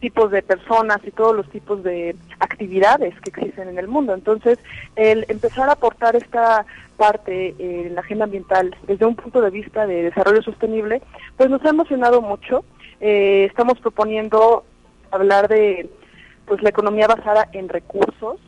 tipos 0.00 0.30
de 0.30 0.42
personas 0.42 0.98
y 1.04 1.10
todos 1.10 1.36
los 1.36 1.48
tipos 1.50 1.82
de 1.82 2.16
actividades 2.40 3.14
que 3.20 3.30
existen 3.30 3.68
en 3.68 3.78
el 3.78 3.86
mundo. 3.86 4.14
Entonces, 4.14 4.58
el 4.96 5.24
empezar 5.28 5.68
a 5.68 5.72
aportar 5.72 6.16
esta 6.16 6.64
parte 6.96 7.54
en 7.58 7.94
la 7.94 8.00
agenda 8.00 8.24
ambiental 8.24 8.74
desde 8.86 9.06
un 9.06 9.14
punto 9.14 9.40
de 9.40 9.50
vista 9.50 9.86
de 9.86 10.02
desarrollo 10.04 10.42
sostenible, 10.42 11.02
pues 11.36 11.48
nos 11.48 11.64
ha 11.64 11.68
emocionado 11.68 12.20
mucho. 12.20 12.64
Eh, 13.00 13.46
estamos 13.48 13.78
proponiendo 13.78 14.64
hablar 15.10 15.48
de 15.48 15.88
pues 16.46 16.62
la 16.62 16.70
economía 16.70 17.06
basada 17.06 17.48
en 17.52 17.68
recursos, 17.68 18.40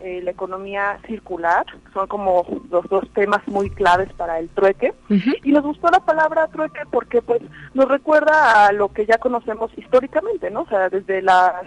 eh, 0.00 0.20
la 0.22 0.30
economía 0.30 0.98
circular, 1.06 1.66
son 1.92 2.06
como 2.06 2.46
los 2.70 2.88
dos 2.88 3.04
temas 3.14 3.46
muy 3.48 3.70
claves 3.70 4.12
para 4.12 4.38
el 4.38 4.48
trueque. 4.48 4.94
Y 5.42 5.52
nos 5.52 5.64
gustó 5.64 5.88
la 5.90 6.00
palabra 6.00 6.46
trueque 6.48 6.80
porque 6.90 7.20
pues 7.20 7.42
nos 7.74 7.88
recuerda 7.88 8.66
a 8.66 8.72
lo 8.72 8.92
que 8.92 9.06
ya 9.06 9.18
conocemos 9.18 9.70
históricamente, 9.76 10.50
¿no? 10.50 10.62
O 10.62 10.68
sea, 10.68 10.88
desde 10.88 11.20
la, 11.22 11.62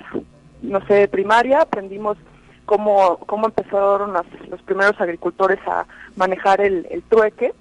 no 0.61 0.85
sé, 0.87 1.07
primaria 1.07 1.61
aprendimos 1.61 2.17
cómo, 2.65 3.17
cómo 3.25 3.47
empezaron 3.47 4.13
los 4.49 4.61
primeros 4.61 4.99
agricultores 5.01 5.59
a 5.67 5.85
manejar 6.15 6.61
el, 6.61 7.03
trueque. 7.09 7.53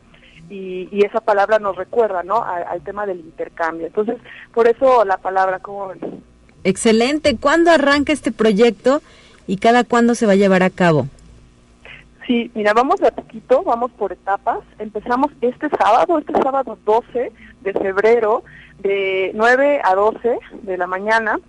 Y, 0.48 0.88
y, 0.90 1.04
esa 1.04 1.20
palabra 1.20 1.58
nos 1.58 1.76
recuerda, 1.76 2.22
¿no? 2.24 2.42
al 2.42 2.80
tema 2.82 3.06
del 3.06 3.20
intercambio. 3.20 3.86
Entonces, 3.86 4.16
por 4.52 4.66
eso 4.66 5.04
la 5.04 5.16
palabra, 5.18 5.60
como 5.60 5.92
Excelente. 6.64 7.36
¿Cuándo 7.36 7.70
arranca 7.70 8.12
este 8.12 8.32
proyecto 8.32 9.00
y 9.50 9.56
cada 9.56 9.82
cuándo 9.82 10.14
se 10.14 10.26
va 10.26 10.32
a 10.34 10.36
llevar 10.36 10.62
a 10.62 10.70
cabo? 10.70 11.08
Sí, 12.24 12.52
mira, 12.54 12.72
vamos 12.72 13.00
de 13.00 13.08
a 13.08 13.10
poquito, 13.10 13.64
vamos 13.64 13.90
por 13.90 14.12
etapas. 14.12 14.60
Empezamos 14.78 15.32
este 15.40 15.68
sábado, 15.70 16.18
este 16.18 16.34
sábado 16.40 16.78
12 16.84 17.32
de 17.62 17.72
febrero, 17.72 18.44
de 18.78 19.32
9 19.34 19.80
a 19.82 19.96
12 19.96 20.38
de 20.62 20.78
la 20.78 20.86
mañana, 20.86 21.40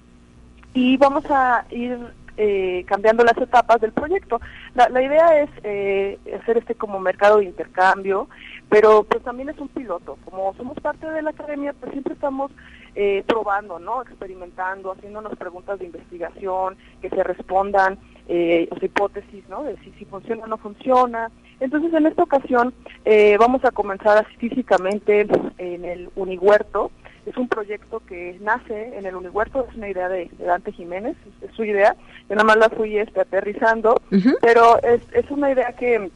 y 0.74 0.98
vamos 0.98 1.26
a 1.30 1.66
ir 1.70 2.00
eh, 2.38 2.84
cambiando 2.88 3.24
las 3.24 3.38
etapas 3.38 3.80
del 3.80 3.92
proyecto. 3.92 4.42
La, 4.74 4.90
la 4.90 5.04
idea 5.04 5.44
es 5.44 5.50
eh, 5.64 6.18
hacer 6.42 6.58
este 6.58 6.74
como 6.74 7.00
mercado 7.00 7.38
de 7.38 7.46
intercambio, 7.46 8.28
pero 8.68 9.04
pues 9.04 9.24
también 9.24 9.50
es 9.50 9.60
un 9.60 9.68
piloto. 9.68 10.18
Como 10.26 10.56
somos 10.56 10.80
parte 10.80 11.06
de 11.06 11.22
la 11.22 11.30
academia, 11.30 11.76
pues 11.80 11.92
siempre 11.92 12.16
estamos 12.16 12.52
eh, 12.96 13.24
probando, 13.26 13.80
¿no? 13.80 14.02
Experimentando, 14.02 14.92
haciéndonos 14.92 15.38
preguntas 15.38 15.80
de 15.80 15.86
investigación, 15.86 16.78
que 17.02 17.10
se 17.10 17.24
respondan 17.24 17.98
eh, 18.28 18.70
hipótesis, 18.82 19.48
¿no? 19.50 19.64
De 19.64 19.78
si, 19.78 19.92
si 19.92 20.06
funciona 20.06 20.44
o 20.44 20.48
no 20.48 20.58
funciona. 20.58 21.32
Entonces, 21.60 21.94
en 21.94 22.08
esta 22.08 22.24
ocasión 22.24 22.74
eh, 23.06 23.38
vamos 23.40 23.64
a 23.64 23.72
comenzar 23.72 24.18
así 24.18 24.36
físicamente 24.38 25.28
en 25.58 25.86
el 25.86 26.10
Unihuerto. 26.16 26.92
Es 27.26 27.38
un 27.38 27.48
proyecto 27.48 28.02
que 28.08 28.38
nace 28.42 28.98
en 28.98 29.06
el 29.06 29.16
Unihuerto, 29.16 29.68
es 29.70 29.76
una 29.76 29.90
idea 29.90 30.10
de, 30.10 30.30
Dante 30.40 30.72
Jiménez, 30.72 31.16
es, 31.42 31.52
su 31.56 31.64
idea. 31.64 31.96
Yo 32.28 32.36
nada 32.36 32.44
más 32.44 32.58
la 32.58 32.70
fui 32.70 32.98
este, 32.98 33.22
aterrizando, 33.22 34.02
pero 34.42 34.82
es, 34.82 35.02
es 35.14 35.30
una 35.30 35.52
idea 35.52 35.72
que 35.74 36.10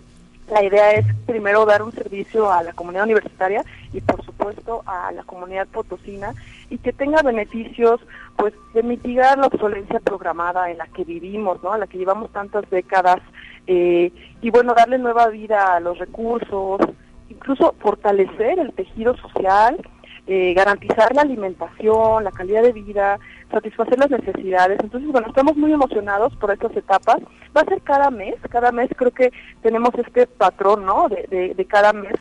la 0.49 0.63
idea 0.63 0.91
es 0.91 1.05
primero 1.25 1.65
dar 1.65 1.81
un 1.81 1.91
servicio 1.91 2.51
a 2.51 2.63
la 2.63 2.73
comunidad 2.73 3.05
universitaria 3.05 3.63
y 3.93 4.01
por 4.01 4.23
supuesto 4.23 4.83
a 4.85 5.11
la 5.11 5.23
comunidad 5.23 5.67
potosina 5.67 6.33
y 6.69 6.77
que 6.77 6.93
tenga 6.93 7.21
beneficios 7.21 8.01
pues 8.35 8.53
de 8.73 8.83
mitigar 8.83 9.37
la 9.37 9.47
obsolencia 9.47 9.99
programada 9.99 10.69
en 10.69 10.77
la 10.77 10.87
que 10.87 11.03
vivimos, 11.03 11.61
¿no? 11.63 11.73
A 11.73 11.77
la 11.77 11.87
que 11.87 11.97
llevamos 11.97 12.31
tantas 12.31 12.69
décadas 12.69 13.21
eh, 13.67 14.11
y 14.41 14.49
bueno, 14.49 14.73
darle 14.73 14.97
nueva 14.97 15.27
vida 15.29 15.75
a 15.75 15.79
los 15.79 15.97
recursos, 15.97 16.81
incluso 17.29 17.75
fortalecer 17.79 18.59
el 18.59 18.73
tejido 18.73 19.15
social 19.17 19.77
eh, 20.27 20.53
garantizar 20.55 21.13
la 21.15 21.21
alimentación, 21.21 22.23
la 22.23 22.31
calidad 22.31 22.63
de 22.63 22.71
vida, 22.71 23.19
satisfacer 23.51 23.99
las 23.99 24.09
necesidades. 24.09 24.79
Entonces, 24.81 25.11
bueno, 25.11 25.27
estamos 25.27 25.55
muy 25.55 25.71
emocionados 25.71 26.35
por 26.37 26.51
estas 26.51 26.75
etapas. 26.75 27.17
Va 27.55 27.61
a 27.61 27.65
ser 27.65 27.81
cada 27.81 28.09
mes, 28.09 28.35
cada 28.49 28.71
mes 28.71 28.89
creo 28.95 29.11
que 29.11 29.31
tenemos 29.61 29.93
este 29.95 30.25
patrón, 30.25 30.85
¿no? 30.85 31.09
De, 31.09 31.53
de, 31.53 31.65
cada 31.65 31.93
mes 31.93 32.13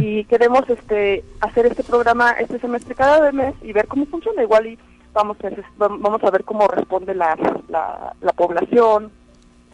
y 0.00 0.24
queremos 0.24 0.68
este 0.68 1.24
hacer 1.40 1.66
este 1.66 1.82
programa 1.82 2.32
este 2.32 2.58
semestre 2.60 2.94
cada 2.94 3.32
mes 3.32 3.54
y 3.62 3.72
ver 3.72 3.86
cómo 3.86 4.06
funciona. 4.06 4.42
Igual 4.42 4.66
y 4.66 4.78
vamos 5.12 5.36
a, 5.44 5.50
vamos 5.78 6.22
a 6.24 6.30
ver 6.30 6.44
cómo 6.44 6.66
responde 6.66 7.14
la, 7.14 7.36
la, 7.68 8.14
la 8.20 8.32
población. 8.32 9.10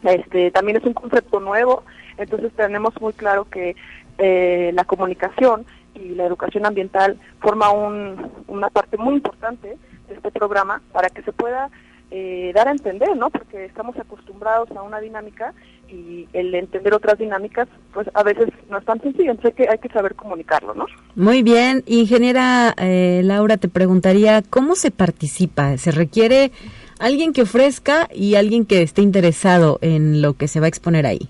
Este 0.03 0.51
también 0.51 0.79
es 0.79 0.85
un 0.85 0.95
concepto 0.95 1.41
nuevo, 1.41 1.83
entonces 2.17 2.53
tenemos 2.57 2.99
muy 3.01 3.13
claro 3.13 3.47
que 3.51 3.77
eh, 4.19 4.71
la 4.75 4.85
comunicación 4.85 5.65
y 5.95 6.15
la 6.15 6.27
educación 6.27 6.67
ambiental 6.67 7.19
forma 7.41 7.71
una 7.71 8.71
parte 8.71 8.97
muy 8.97 9.15
importante 9.15 9.77
de 10.09 10.15
este 10.15 10.31
programa 10.31 10.83
para 10.93 11.09
que 11.11 11.23
se 11.23 11.33
pueda 11.33 11.71
eh, 12.13 12.51
dar 12.55 12.67
a 12.67 12.73
entender, 12.73 13.17
¿no? 13.17 13.31
Porque 13.31 13.65
estamos 13.65 13.97
acostumbrados 13.97 14.69
a 14.73 14.83
una 14.83 15.01
dinámica 15.01 15.55
y 15.89 16.29
el 16.33 16.53
entender 16.57 16.93
otras 16.93 17.19
dinámicas, 17.19 17.69
pues 17.95 18.09
a 18.15 18.25
veces 18.25 18.49
no 18.69 18.79
es 18.79 18.85
tan 18.85 19.01
sencillo, 19.01 19.31
entonces 19.31 19.55
hay 19.59 19.65
que, 19.65 19.73
hay 19.73 19.79
que 19.79 19.89
saber 19.91 20.17
comunicarlo, 20.17 20.75
¿no? 20.75 20.87
Muy 21.15 21.43
bien, 21.43 21.85
ingeniera 21.87 22.75
eh, 22.79 23.21
Laura, 23.25 23.59
te 23.59 23.69
preguntaría, 23.69 24.43
¿cómo 24.43 24.75
se 24.75 24.91
participa? 24.91 25.77
¿Se 25.79 25.93
requiere 25.93 26.51
alguien 26.99 27.33
que 27.33 27.43
ofrezca 27.43 28.09
y 28.13 28.35
alguien 28.35 28.67
que 28.67 28.83
esté 28.83 29.03
interesado 29.03 29.79
en 29.81 30.21
lo 30.21 30.35
que 30.35 30.49
se 30.49 30.59
va 30.59 30.67
a 30.67 30.69
exponer 30.69 31.07
ahí? 31.07 31.29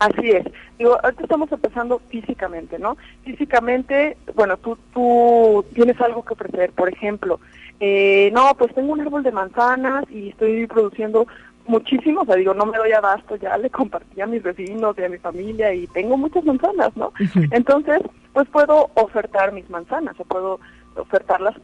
Así 0.00 0.30
es. 0.30 0.44
Digo, 0.78 0.98
ahorita 1.02 1.22
estamos 1.22 1.52
empezando 1.52 2.00
físicamente, 2.08 2.78
¿no? 2.78 2.96
Físicamente, 3.22 4.16
bueno, 4.34 4.56
tú, 4.56 4.78
tú 4.94 5.64
tienes 5.74 6.00
algo 6.00 6.24
que 6.24 6.32
ofrecer, 6.32 6.72
por 6.72 6.88
ejemplo, 6.88 7.38
eh, 7.80 8.30
no, 8.32 8.54
pues 8.58 8.74
tengo 8.74 8.92
un 8.92 9.00
árbol 9.02 9.22
de 9.22 9.30
manzanas 9.30 10.04
y 10.10 10.30
estoy 10.30 10.66
produciendo 10.66 11.26
muchísimo, 11.66 12.22
o 12.22 12.24
sea, 12.24 12.36
digo, 12.36 12.54
no 12.54 12.64
me 12.64 12.78
doy 12.78 12.92
abasto, 12.92 13.36
ya 13.36 13.58
le 13.58 13.68
compartí 13.68 14.22
a 14.22 14.26
mis 14.26 14.42
vecinos 14.42 14.96
y 14.98 15.04
a 15.04 15.08
mi 15.10 15.18
familia 15.18 15.74
y 15.74 15.86
tengo 15.88 16.16
muchas 16.16 16.44
manzanas, 16.44 16.96
¿no? 16.96 17.12
Entonces, 17.50 18.00
pues 18.32 18.48
puedo 18.48 18.90
ofertar 18.94 19.52
mis 19.52 19.68
manzanas 19.68 20.18
o 20.18 20.24
puedo 20.24 20.60
ofertarlas 20.96 21.54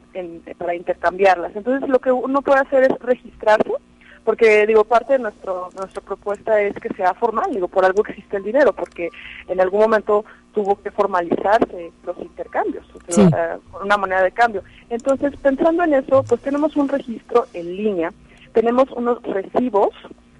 para 0.58 0.74
intercambiarlas. 0.74 1.56
Entonces, 1.56 1.88
lo 1.88 1.98
que 1.98 2.12
uno 2.12 2.42
puede 2.42 2.60
hacer 2.60 2.82
es 2.84 2.98
registrarse 3.00 3.72
porque 4.26 4.66
digo 4.66 4.84
parte 4.84 5.14
de 5.14 5.20
nuestro 5.20 5.70
nuestra 5.76 6.02
propuesta 6.02 6.60
es 6.60 6.74
que 6.74 6.92
sea 6.94 7.14
formal 7.14 7.54
digo 7.54 7.68
por 7.68 7.84
algo 7.84 8.02
existe 8.04 8.36
el 8.36 8.42
dinero 8.42 8.72
porque 8.72 9.08
en 9.48 9.60
algún 9.60 9.80
momento 9.80 10.24
tuvo 10.52 10.82
que 10.82 10.90
formalizarse 10.90 11.92
los 12.04 12.18
intercambios 12.18 12.84
una 13.82 13.96
moneda 13.96 14.22
de 14.22 14.32
cambio. 14.32 14.64
Entonces 14.90 15.32
pensando 15.36 15.84
en 15.84 15.94
eso 15.94 16.24
pues 16.24 16.40
tenemos 16.40 16.74
un 16.76 16.88
registro 16.88 17.46
en 17.54 17.76
línea 17.76 18.12
tenemos 18.52 18.90
unos 18.90 19.22
recibos 19.22 19.90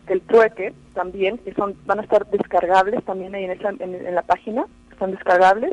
del 0.08 0.20
trueque 0.22 0.74
también 0.94 1.38
que 1.38 1.54
son 1.54 1.76
van 1.86 2.00
a 2.00 2.02
estar 2.02 2.26
descargables 2.26 3.04
también 3.04 3.34
ahí 3.36 3.44
en 3.44 3.52
esa 3.52 3.70
en, 3.78 4.14
la 4.14 4.22
página 4.22 4.66
están 4.90 5.12
descargables. 5.12 5.72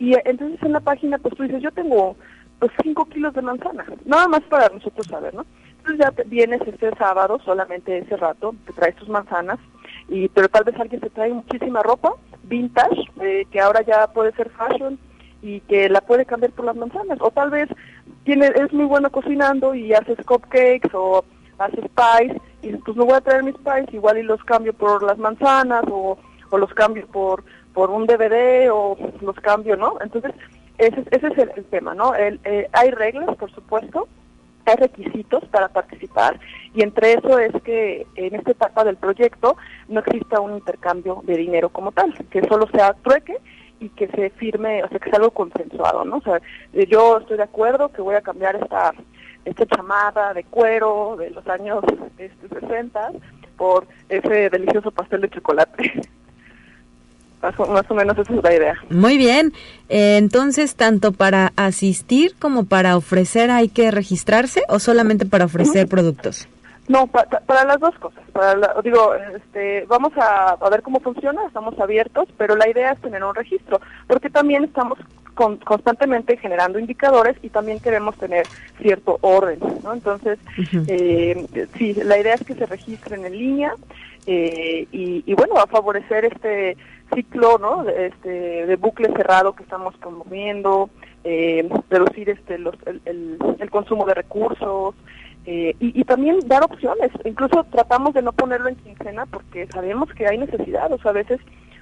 Y 0.00 0.14
entonces 0.24 0.60
en 0.62 0.72
la 0.72 0.80
página 0.80 1.18
pues 1.18 1.36
tú 1.36 1.44
dices 1.44 1.62
yo 1.62 1.70
tengo 1.70 2.16
pues 2.58 2.72
5 2.82 3.04
kilos 3.10 3.32
de 3.34 3.42
manzana 3.42 3.86
nada 4.04 4.26
más 4.26 4.40
para 4.42 4.68
nosotros 4.70 5.06
saber 5.06 5.32
no 5.34 5.46
entonces 5.86 6.06
ya 6.16 6.24
vienes 6.24 6.62
este 6.66 6.90
sábado, 6.96 7.38
solamente 7.44 7.98
ese 7.98 8.16
rato, 8.16 8.54
te 8.66 8.72
traes 8.72 8.96
tus 8.96 9.08
manzanas, 9.08 9.58
y 10.08 10.28
pero 10.28 10.48
tal 10.48 10.64
vez 10.64 10.78
alguien 10.80 11.00
te 11.00 11.10
trae 11.10 11.32
muchísima 11.32 11.82
ropa 11.82 12.14
vintage, 12.44 13.10
eh, 13.20 13.46
que 13.50 13.60
ahora 13.60 13.82
ya 13.82 14.06
puede 14.08 14.32
ser 14.32 14.50
fashion, 14.50 14.98
y 15.42 15.60
que 15.60 15.90
la 15.90 16.00
puede 16.00 16.24
cambiar 16.24 16.52
por 16.52 16.64
las 16.64 16.76
manzanas. 16.76 17.18
O 17.20 17.30
tal 17.30 17.50
vez 17.50 17.68
tiene, 18.24 18.46
es 18.46 18.72
muy 18.72 18.86
bueno 18.86 19.10
cocinando 19.10 19.74
y 19.74 19.92
haces 19.92 20.16
cupcakes 20.24 20.88
o 20.94 21.22
haces 21.58 21.84
pies, 21.94 22.32
y 22.62 22.72
pues 22.76 22.96
me 22.96 23.04
voy 23.04 23.14
a 23.14 23.20
traer 23.20 23.42
mis 23.42 23.56
pies, 23.56 23.92
igual 23.92 24.16
y 24.16 24.22
los 24.22 24.42
cambio 24.44 24.72
por 24.72 25.02
las 25.02 25.18
manzanas, 25.18 25.84
o, 25.90 26.18
o 26.48 26.58
los 26.58 26.72
cambio 26.72 27.06
por, 27.08 27.44
por 27.74 27.90
un 27.90 28.06
DVD, 28.06 28.70
o 28.72 28.96
los 29.20 29.36
cambio, 29.36 29.76
¿no? 29.76 29.98
Entonces, 30.00 30.32
ese, 30.78 31.04
ese 31.10 31.26
es 31.26 31.38
el, 31.38 31.64
tema, 31.66 31.94
¿no? 31.94 32.14
El, 32.14 32.40
eh, 32.44 32.68
hay 32.72 32.90
reglas, 32.90 33.36
por 33.36 33.52
supuesto, 33.52 34.08
hay 34.66 34.76
requisitos 34.76 35.44
para 35.46 35.68
participar 35.68 36.38
y 36.74 36.82
entre 36.82 37.14
eso 37.14 37.38
es 37.38 37.52
que 37.62 38.06
en 38.16 38.34
esta 38.34 38.52
etapa 38.52 38.84
del 38.84 38.96
proyecto 38.96 39.56
no 39.88 40.00
exista 40.00 40.40
un 40.40 40.54
intercambio 40.54 41.22
de 41.24 41.36
dinero 41.36 41.68
como 41.68 41.92
tal, 41.92 42.14
que 42.30 42.42
solo 42.48 42.66
sea 42.68 42.94
trueque 42.94 43.36
y 43.80 43.88
que 43.90 44.08
se 44.08 44.30
firme, 44.30 44.82
o 44.82 44.88
sea, 44.88 44.98
que 44.98 45.10
sea 45.10 45.18
algo 45.18 45.32
consensuado, 45.32 46.04
¿no? 46.04 46.16
O 46.16 46.22
sea, 46.22 46.40
yo 46.88 47.18
estoy 47.18 47.36
de 47.36 47.42
acuerdo 47.42 47.90
que 47.90 48.02
voy 48.02 48.14
a 48.14 48.22
cambiar 48.22 48.56
esta 48.56 48.94
esta 49.44 49.66
chamarra 49.66 50.32
de 50.32 50.44
cuero 50.44 51.16
de 51.18 51.30
los 51.30 51.46
años 51.48 51.84
este, 52.18 52.48
60 52.48 53.12
por 53.56 53.86
ese 54.08 54.50
delicioso 54.50 54.90
pastel 54.90 55.22
de 55.22 55.30
chocolate. 55.30 55.92
Más 57.68 57.90
o, 57.90 57.94
menos 57.94 58.16
esa 58.16 58.32
es 58.32 58.42
la 58.42 58.54
idea. 58.54 58.74
Muy 58.88 59.18
bien. 59.18 59.52
Eh, 59.88 60.16
entonces, 60.16 60.76
tanto 60.76 61.12
para 61.12 61.52
asistir 61.56 62.34
como 62.38 62.64
para 62.64 62.96
ofrecer 62.96 63.50
hay 63.50 63.68
que 63.68 63.90
registrarse 63.90 64.62
o 64.68 64.78
solamente 64.78 65.26
para 65.26 65.44
ofrecer 65.44 65.86
productos. 65.86 66.48
No, 66.88 67.06
para 67.06 67.64
las 67.64 67.80
dos 67.80 67.94
cosas. 67.98 68.22
Para 68.32 68.74
digo, 68.82 69.14
este, 69.14 69.86
vamos 69.86 70.12
a, 70.16 70.56
ver 70.70 70.82
cómo 70.82 71.00
funciona, 71.00 71.46
estamos 71.46 71.78
abiertos, 71.78 72.28
pero 72.36 72.56
la 72.56 72.68
idea 72.68 72.92
es 72.92 73.00
tener 73.00 73.24
un 73.24 73.34
registro, 73.34 73.80
porque 74.06 74.28
también 74.28 74.64
estamos 74.64 74.98
constantemente 75.34 76.36
generando 76.36 76.78
indicadores 76.78 77.36
y 77.42 77.50
también 77.50 77.80
queremos 77.80 78.16
tener 78.16 78.46
cierto 78.80 79.18
orden, 79.20 79.58
¿no? 79.82 79.92
Entonces, 79.92 80.38
eh, 80.88 81.46
sí, 81.76 81.94
la 81.94 82.18
idea 82.18 82.34
es 82.34 82.44
que 82.44 82.54
se 82.54 82.66
registren 82.66 83.24
en 83.24 83.36
línea 83.36 83.74
eh, 84.26 84.86
y, 84.90 85.22
y, 85.26 85.34
bueno, 85.34 85.56
a 85.58 85.66
favorecer 85.66 86.24
este 86.24 86.76
ciclo 87.14 87.58
¿no? 87.58 87.84
de, 87.84 88.06
este, 88.06 88.66
de 88.66 88.76
bucle 88.76 89.08
cerrado 89.14 89.54
que 89.54 89.62
estamos 89.62 89.94
promoviendo, 89.98 90.88
eh, 91.24 91.68
reducir 91.90 92.30
este, 92.30 92.58
los, 92.58 92.74
el, 92.86 93.38
el, 93.58 93.70
consumo 93.70 94.06
de 94.06 94.14
recursos, 94.14 94.94
Eh, 95.46 95.76
y, 95.78 96.00
y, 96.00 96.04
también 96.04 96.38
dar 96.46 96.62
opciones. 96.64 97.10
Incluso 97.22 97.64
tratamos 97.64 98.14
de 98.14 98.22
no 98.22 98.32
ponerlo 98.32 98.70
en 98.70 98.76
quincena 98.76 99.26
porque 99.26 99.66
sabemos 99.66 100.08
que 100.14 100.26
hay 100.26 100.38
necesidad, 100.38 100.90
o 100.90 100.96
sea, 100.96 101.10
a 101.10 101.20
veces 101.20 101.38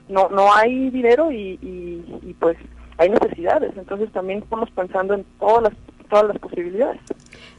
no 0.08 0.28
no 0.30 0.52
hay 0.52 0.90
dinero 0.90 1.30
y, 1.30 1.60
y, 1.62 2.34
pues 2.40 2.56
hay 3.02 3.10
necesidades. 3.10 3.72
Entonces 3.76 4.10
también 4.12 4.38
estamos 4.40 4.70
pensando 4.70 5.14
en 5.14 5.24
todas 5.38 5.62
las 5.64 5.72
todas 6.08 6.28
las 6.28 6.38
posibilidades. 6.38 7.00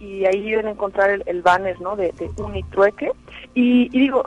y 0.00 0.26
ahí 0.26 0.50
deben 0.50 0.68
encontrar 0.68 1.10
el, 1.10 1.22
el 1.26 1.42
banner 1.42 1.80
¿no? 1.80 1.96
de, 1.96 2.12
de 2.12 2.30
Unitrueque. 2.42 3.10
Y, 3.54 3.88
y 3.96 4.00
digo, 4.00 4.22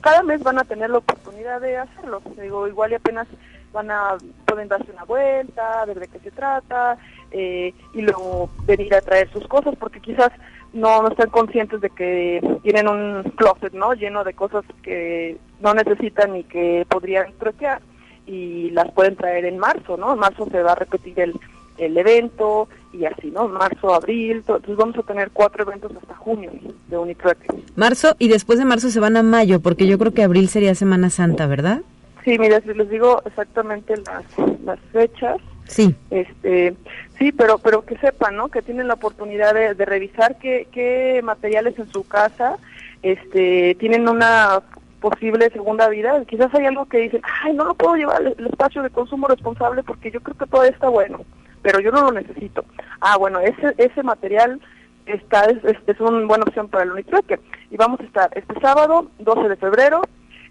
cada 0.00 0.22
mes 0.22 0.42
van 0.42 0.58
a 0.58 0.64
tener 0.64 0.90
la 0.90 0.98
oportunidad 0.98 1.60
de 1.60 1.78
hacerlo. 1.78 2.22
Digo, 2.40 2.68
igual 2.68 2.92
y 2.92 2.94
apenas 2.94 3.26
van 3.72 3.90
a, 3.90 4.16
pueden 4.46 4.68
darse 4.68 4.92
una 4.92 5.04
vuelta, 5.04 5.84
ver 5.86 6.00
de 6.00 6.08
qué 6.08 6.18
se 6.20 6.30
trata, 6.30 6.96
eh, 7.32 7.74
y 7.94 8.02
luego 8.02 8.50
venir 8.64 8.94
a 8.94 9.00
traer 9.00 9.30
sus 9.32 9.46
cosas, 9.46 9.74
porque 9.78 10.00
quizás 10.00 10.30
no, 10.72 11.02
no 11.02 11.08
están 11.08 11.30
conscientes 11.30 11.80
de 11.80 11.90
que 11.90 12.40
tienen 12.62 12.88
un 12.88 13.22
closet, 13.36 13.72
¿no? 13.72 13.94
Lleno 13.94 14.24
de 14.24 14.34
cosas 14.34 14.64
que 14.82 15.36
no 15.60 15.74
necesitan 15.74 16.36
y 16.36 16.44
que 16.44 16.86
podrían 16.88 17.32
troquear, 17.38 17.80
y 18.26 18.70
las 18.70 18.90
pueden 18.92 19.16
traer 19.16 19.44
en 19.44 19.58
marzo, 19.58 19.96
¿no? 19.96 20.12
En 20.12 20.18
marzo 20.18 20.46
se 20.50 20.62
va 20.62 20.72
a 20.72 20.76
repetir 20.76 21.18
el, 21.20 21.34
el 21.78 21.96
evento 21.96 22.68
y 22.92 23.04
así, 23.04 23.30
¿no? 23.30 23.48
Marzo, 23.48 23.94
abril, 23.94 24.38
entonces 24.38 24.76
vamos 24.76 24.96
a 24.98 25.02
tener 25.02 25.30
cuatro 25.32 25.64
eventos 25.64 25.92
hasta 26.00 26.14
junio 26.14 26.50
de 26.88 26.98
Unitrueque. 26.98 27.48
Marzo 27.76 28.14
y 28.18 28.28
después 28.28 28.58
de 28.58 28.64
marzo 28.64 28.90
se 28.90 29.00
van 29.00 29.16
a 29.16 29.22
mayo, 29.22 29.60
porque 29.60 29.86
yo 29.86 29.98
creo 29.98 30.12
que 30.12 30.22
abril 30.22 30.48
sería 30.48 30.74
Semana 30.74 31.10
Santa, 31.10 31.46
¿verdad? 31.46 31.82
Sí, 32.24 32.38
mira, 32.38 32.60
si 32.60 32.72
les 32.72 32.88
digo 32.88 33.20
exactamente 33.24 33.94
las, 33.96 34.24
las 34.64 34.78
fechas. 34.92 35.38
Sí. 35.66 35.94
Este, 36.10 36.74
sí, 37.18 37.32
pero 37.32 37.58
pero 37.58 37.84
que 37.84 37.96
sepan, 37.98 38.36
¿no? 38.36 38.48
Que 38.48 38.62
tienen 38.62 38.88
la 38.88 38.94
oportunidad 38.94 39.54
de, 39.54 39.74
de 39.74 39.84
revisar 39.84 40.36
qué, 40.38 40.68
qué 40.72 41.20
materiales 41.22 41.78
en 41.78 41.90
su 41.92 42.06
casa 42.06 42.56
este 43.02 43.74
tienen 43.76 44.08
una 44.08 44.62
posible 45.00 45.50
segunda 45.50 45.88
vida. 45.88 46.24
Quizás 46.26 46.54
hay 46.54 46.66
algo 46.66 46.86
que 46.86 46.98
dicen, 46.98 47.22
ay, 47.42 47.54
no 47.54 47.64
lo 47.64 47.74
puedo 47.74 47.96
llevar 47.96 48.16
al 48.18 48.46
espacio 48.46 48.82
de 48.82 48.90
consumo 48.90 49.26
responsable 49.26 49.82
porque 49.82 50.10
yo 50.10 50.20
creo 50.20 50.36
que 50.36 50.46
todavía 50.46 50.72
está 50.72 50.88
bueno 50.88 51.24
pero 51.62 51.80
yo 51.80 51.90
no 51.90 52.02
lo 52.02 52.12
necesito. 52.12 52.64
Ah, 53.00 53.16
bueno, 53.16 53.40
ese 53.40 53.74
ese 53.78 54.02
material 54.02 54.60
está 55.06 55.44
es, 55.44 55.58
es, 55.86 56.00
una 56.00 56.26
buena 56.26 56.44
opción 56.44 56.68
para 56.68 56.84
el 56.84 56.92
Unitrueque. 56.92 57.40
Y 57.70 57.76
vamos 57.76 58.00
a 58.00 58.04
estar 58.04 58.30
este 58.36 58.60
sábado, 58.60 59.10
12 59.20 59.48
de 59.48 59.56
febrero, 59.56 60.02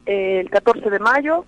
el 0.06 0.50
14 0.50 0.90
de 0.90 1.00
mayo, 1.00 1.46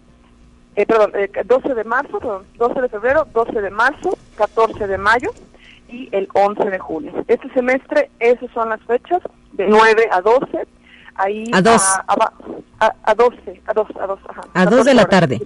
eh, 0.75 0.85
perdón, 0.85 1.11
eh, 1.15 1.29
12 1.45 1.73
de 1.73 1.83
marzo, 1.83 2.19
perdón, 2.19 2.45
12 2.57 2.81
de 2.81 2.89
febrero, 2.89 3.27
12 3.33 3.61
de 3.61 3.69
marzo, 3.69 4.17
14 4.37 4.87
de 4.87 4.97
mayo 4.97 5.31
y 5.87 6.09
el 6.11 6.27
11 6.33 6.69
de 6.69 6.79
junio. 6.79 7.25
Este 7.27 7.49
semestre, 7.53 8.09
esas 8.19 8.49
son 8.51 8.69
las 8.69 8.81
fechas, 8.81 9.21
de 9.53 9.67
9 9.67 10.07
a 10.11 10.21
12. 10.21 10.67
Ahí 11.15 11.45
a 11.53 11.61
2. 11.61 11.81
A, 12.07 12.31
a, 12.79 12.95
a 13.03 13.15
12, 13.15 13.61
a 13.67 13.73
2, 13.73 13.87
a 13.99 14.07
2, 14.07 14.19
ajá. 14.29 14.41
A 14.53 14.65
2 14.65 14.85
de 14.85 14.93
la 14.93 15.05
tarde. 15.05 15.39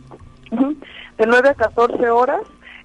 Uh 0.51 0.55
-huh. 0.55 0.75
De 1.17 1.25
9 1.25 1.49
a 1.49 1.53
14 1.55 2.09
horas 2.09 2.41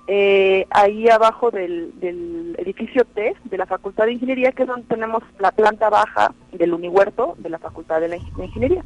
eh, 0.09 0.67
ahí 0.71 1.09
abajo 1.09 1.51
del, 1.51 1.93
del, 2.01 2.57
edificio 2.59 3.05
T 3.05 3.37
de 3.45 3.57
la 3.57 3.67
Facultad 3.67 4.07
de 4.07 4.15
Ingeniería, 4.15 4.51
que 4.53 4.63
es 4.63 4.69
donde 4.69 4.87
tenemos 4.89 5.23
la 5.39 5.53
planta 5.53 5.91
baja 5.91 6.35
del 6.51 6.75
Unihuerto 6.75 7.35
de 7.39 7.51
la 7.51 7.59
Facultad 7.59 8.01
de, 8.01 8.09
la 8.09 8.17
de 8.17 8.45
Ingeniería. 8.45 8.85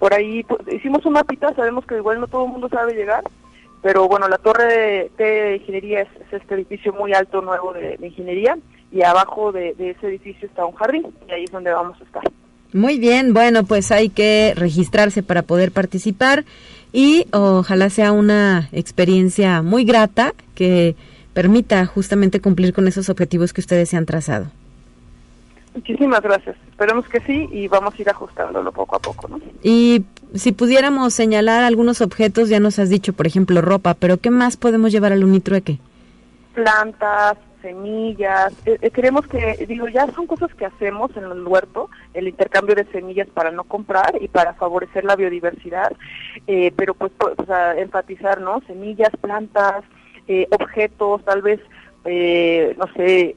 Por 0.00 0.12
ahí 0.12 0.42
pues, 0.42 0.60
hicimos 0.72 1.06
un 1.06 1.12
mapita, 1.12 1.54
sabemos 1.54 1.86
que 1.86 1.96
igual 1.96 2.20
no 2.20 2.26
todo 2.26 2.46
el 2.46 2.50
mundo 2.50 2.68
sabe 2.68 2.94
llegar, 2.94 3.22
pero 3.82 4.08
bueno, 4.08 4.28
la 4.28 4.38
torre 4.38 4.64
de, 4.64 5.10
de 5.16 5.56
Ingeniería 5.58 6.00
es, 6.00 6.08
es, 6.26 6.32
este 6.42 6.56
edificio 6.56 6.92
muy 6.92 7.14
alto 7.14 7.40
nuevo 7.40 7.72
de, 7.72 7.96
Ingeniería 8.02 8.58
y 8.90 9.02
abajo 9.02 9.52
de 9.52 9.76
ese 9.78 10.08
edificio 10.08 10.48
está 10.48 10.66
un 10.66 10.74
jardín 10.74 11.06
y 11.28 11.32
ahí 11.32 11.44
es 11.44 11.52
donde 11.52 11.70
vamos 11.70 12.00
a 12.00 12.04
estar. 12.04 12.24
Muy 12.72 12.98
bien, 12.98 13.34
bueno, 13.34 13.64
pues 13.64 13.90
hay 13.90 14.10
que 14.10 14.52
registrarse 14.56 15.22
para 15.22 15.42
poder 15.42 15.72
participar 15.72 16.44
y 16.92 17.26
ojalá 17.32 17.90
sea 17.90 18.12
una 18.12 18.68
experiencia 18.72 19.62
muy 19.62 19.84
grata 19.84 20.34
que 20.54 20.94
permita 21.34 21.84
justamente 21.86 22.40
cumplir 22.40 22.72
con 22.72 22.86
esos 22.86 23.08
objetivos 23.08 23.52
que 23.52 23.60
ustedes 23.60 23.88
se 23.90 23.96
han 23.96 24.06
trazado. 24.06 24.46
Muchísimas 25.74 26.20
gracias. 26.20 26.56
Esperemos 26.68 27.08
que 27.08 27.20
sí 27.20 27.48
y 27.52 27.68
vamos 27.68 27.94
a 27.94 28.02
ir 28.02 28.10
ajustándolo 28.10 28.72
poco 28.72 28.96
a 28.96 28.98
poco, 28.98 29.28
¿no? 29.28 29.40
Y 29.62 30.04
si 30.34 30.52
pudiéramos 30.52 31.14
señalar 31.14 31.62
algunos 31.62 32.00
objetos, 32.00 32.48
ya 32.48 32.60
nos 32.60 32.78
has 32.78 32.88
dicho, 32.88 33.12
por 33.12 33.26
ejemplo, 33.26 33.60
ropa, 33.60 33.94
pero 33.94 34.16
¿qué 34.16 34.30
más 34.30 34.56
podemos 34.56 34.90
llevar 34.92 35.12
al 35.12 35.24
Unitrueque? 35.24 35.78
Plantas, 36.54 37.36
semillas. 37.62 38.52
Eh, 38.66 38.90
creemos 38.90 39.26
que, 39.26 39.64
digo, 39.68 39.88
ya 39.88 40.06
son 40.08 40.26
cosas 40.26 40.52
que 40.54 40.66
hacemos 40.66 41.16
en 41.16 41.24
el 41.24 41.46
huerto, 41.46 41.88
el 42.14 42.28
intercambio 42.28 42.74
de 42.74 42.84
semillas 42.86 43.28
para 43.28 43.50
no 43.50 43.64
comprar 43.64 44.18
y 44.20 44.28
para 44.28 44.54
favorecer 44.54 45.04
la 45.04 45.16
biodiversidad, 45.16 45.92
eh, 46.46 46.72
pero 46.76 46.94
pues, 46.94 47.12
pues 47.16 47.48
a 47.48 47.78
enfatizar, 47.78 48.40
¿no? 48.40 48.60
Semillas, 48.66 49.10
plantas, 49.20 49.84
eh, 50.26 50.46
objetos, 50.50 51.24
tal 51.24 51.42
vez, 51.42 51.60
eh, 52.04 52.74
no 52.78 52.86
sé, 52.94 53.36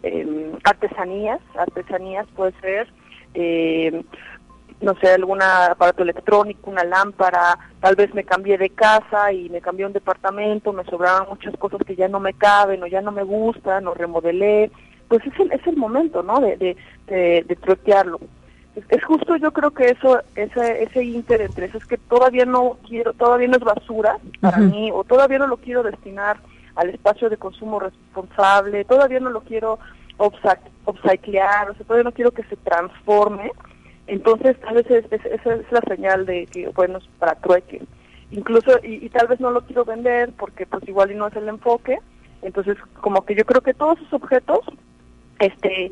artesanías, 0.63 1.39
artesanías 1.57 2.27
puede 2.35 2.53
ser, 2.61 2.87
no 4.81 4.95
sé, 4.99 5.13
algún 5.13 5.41
aparato 5.41 6.03
electrónico, 6.03 6.69
una 6.69 6.83
lámpara, 6.83 7.57
tal 7.79 7.95
vez 7.95 8.13
me 8.13 8.23
cambié 8.23 8.57
de 8.57 8.69
casa 8.69 9.31
y 9.31 9.49
me 9.49 9.61
cambié 9.61 9.85
a 9.85 9.87
un 9.87 9.93
departamento, 9.93 10.73
me 10.73 10.83
sobraban 10.85 11.27
muchas 11.29 11.55
cosas 11.57 11.81
que 11.85 11.95
ya 11.95 12.07
no 12.07 12.19
me 12.19 12.33
caben 12.33 12.83
o 12.83 12.87
ya 12.87 13.01
no 13.01 13.11
me 13.11 13.23
gustan 13.23 13.87
o 13.87 13.93
remodelé, 13.93 14.71
pues 15.07 15.25
es 15.25 15.39
el, 15.39 15.51
es 15.51 15.65
el 15.67 15.77
momento, 15.77 16.23
¿no? 16.23 16.39
De, 16.39 16.57
de, 16.57 16.77
de, 17.07 17.45
de 17.47 17.55
trotearlo. 17.55 18.19
Es, 18.75 18.83
es, 18.89 19.03
justo 19.05 19.35
yo 19.37 19.51
creo 19.53 19.71
que 19.71 19.89
eso, 19.89 20.19
ese, 20.35 20.83
ese 20.83 21.03
inter 21.03 21.41
entre 21.41 21.67
eso 21.67 21.77
es 21.77 21.85
que 21.85 21.97
todavía 21.97 22.45
no 22.45 22.77
quiero, 22.87 23.13
todavía 23.13 23.47
no 23.47 23.57
es 23.57 23.63
basura 23.63 24.17
para 24.41 24.57
uh 24.57 24.61
-huh. 24.61 24.71
mí 24.71 24.89
o 24.91 25.03
todavía 25.03 25.37
no 25.37 25.47
lo 25.47 25.57
quiero 25.57 25.83
destinar 25.83 26.37
al 26.75 26.89
espacio 26.89 27.29
de 27.29 27.37
consumo 27.37 27.79
responsable, 27.79 28.85
todavía 28.85 29.19
no 29.19 29.29
lo 29.29 29.41
quiero 29.41 29.79
upcyclear, 30.17 31.69
o 31.69 31.73
sea, 31.75 31.85
todavía 31.85 32.03
no 32.03 32.11
quiero 32.11 32.31
que 32.31 32.43
se 32.43 32.55
transforme, 32.57 33.51
entonces, 34.07 34.57
veces 34.73 35.05
es, 35.11 35.11
es, 35.11 35.25
esa 35.25 35.55
es 35.55 35.71
la 35.71 35.81
señal 35.87 36.25
de 36.25 36.45
que, 36.47 36.67
bueno, 36.69 36.97
es 36.97 37.05
para 37.19 37.35
trueque. 37.35 37.81
Incluso, 38.31 38.71
y, 38.83 39.05
y, 39.05 39.09
tal 39.09 39.27
vez 39.27 39.39
no 39.39 39.51
lo 39.51 39.61
quiero 39.61 39.85
vender 39.85 40.31
porque 40.37 40.65
pues 40.65 40.87
igual 40.87 41.11
y 41.11 41.15
no 41.15 41.27
es 41.27 41.35
el 41.35 41.47
enfoque. 41.47 41.99
Entonces, 42.41 42.77
como 42.99 43.23
que 43.25 43.35
yo 43.35 43.45
creo 43.45 43.61
que 43.61 43.73
todos 43.73 43.97
esos 43.99 44.13
objetos 44.13 44.59
este 45.39 45.91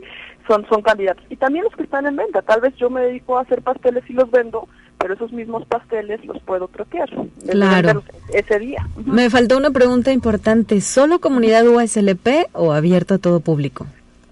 son 0.52 0.66
son 0.68 0.82
candidatos. 0.82 1.24
Y 1.30 1.38
también 1.38 1.64
los 1.64 1.76
que 1.76 1.84
están 1.84 2.06
en 2.06 2.18
venta. 2.18 2.42
Tal 2.42 2.60
vez 2.60 2.76
yo 2.76 2.90
me 2.90 3.02
dedico 3.02 3.38
a 3.38 3.42
hacer 3.42 3.62
pasteles 3.62 4.04
y 4.10 4.14
los 4.14 4.30
vendo, 4.30 4.68
pero 4.98 5.14
esos 5.14 5.32
mismos 5.32 5.66
pasteles 5.66 6.24
los 6.26 6.42
puedo 6.44 6.68
troquear. 6.68 7.10
Claro. 7.50 8.04
Ese 8.34 8.60
día. 8.60 8.86
Uh 8.98 9.00
-huh. 9.00 9.14
Me 9.14 9.30
faltó 9.30 9.58
una 9.58 9.72
pregunta 9.72 10.12
importante. 10.12 10.82
¿Solo 10.82 11.20
comunidad 11.20 11.66
USLP 11.66 12.50
o 12.54 12.74
abierto 12.74 13.14
a 13.14 13.18
todo 13.18 13.40
público? 13.40 13.86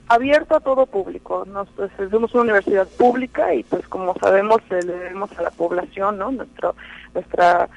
abierto 0.09 0.55
a 0.55 0.59
todo 0.59 0.87
público. 0.87 1.45
Nos, 1.45 1.69
pues, 1.69 1.91
somos 2.09 2.33
una 2.33 2.41
universidad 2.41 2.87
pública 2.97 3.53
y 3.53 3.61
pues 3.63 3.87
como 3.87 4.15
sabemos 4.19 4.59
le 4.71 4.81
debemos 4.81 5.29
a 5.37 5.43
la 5.43 5.51
población 5.51 6.17
¿no? 6.17 6.31
Nuestro, 6.31 6.75
nuestra 7.13 7.69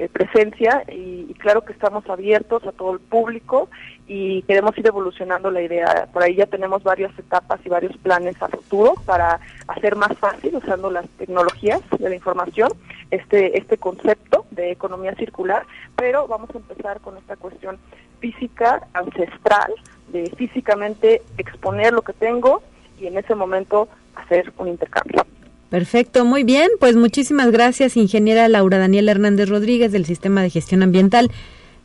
eh, 0.00 0.08
presencia 0.08 0.82
y, 0.88 1.26
y, 1.28 1.34
claro 1.34 1.62
que 1.62 1.74
estamos 1.74 2.08
abiertos 2.08 2.66
a 2.66 2.72
todo 2.72 2.94
el 2.94 3.00
público 3.00 3.68
y 4.06 4.40
queremos 4.44 4.76
ir 4.78 4.86
evolucionando 4.86 5.50
la 5.50 5.60
idea. 5.60 6.08
Por 6.10 6.22
ahí 6.22 6.36
ya 6.36 6.46
tenemos 6.46 6.82
varias 6.82 7.16
etapas 7.18 7.60
y 7.66 7.68
varios 7.68 7.94
planes 7.98 8.40
a 8.42 8.48
futuro 8.48 8.94
para 9.04 9.40
hacer 9.68 9.96
más 9.96 10.16
fácil 10.16 10.56
usando 10.56 10.90
las 10.90 11.06
tecnologías 11.18 11.82
de 11.98 12.08
la 12.08 12.14
información 12.14 12.72
este 13.10 13.58
este 13.58 13.76
concepto 13.76 14.46
de 14.50 14.70
economía 14.70 15.14
circular, 15.16 15.66
pero 15.96 16.26
vamos 16.26 16.48
a 16.54 16.58
empezar 16.58 17.00
con 17.00 17.18
esta 17.18 17.36
cuestión 17.36 17.76
física 18.20 18.88
ancestral 18.94 19.70
de 20.08 20.32
físicamente 20.34 21.20
exponer 21.36 21.92
lo 21.92 22.00
que 22.00 22.14
tengo 22.14 22.62
y 22.98 23.06
en 23.06 23.18
ese 23.18 23.34
momento 23.34 23.88
hacer 24.14 24.50
un 24.56 24.68
intercambio. 24.68 25.26
Perfecto, 25.70 26.24
muy 26.24 26.44
bien. 26.44 26.68
Pues 26.78 26.96
muchísimas 26.96 27.50
gracias, 27.52 27.96
ingeniera 27.96 28.48
Laura 28.48 28.78
Daniela 28.78 29.12
Hernández 29.12 29.48
Rodríguez 29.48 29.92
del 29.92 30.04
Sistema 30.04 30.42
de 30.42 30.50
Gestión 30.50 30.82
Ambiental 30.82 31.30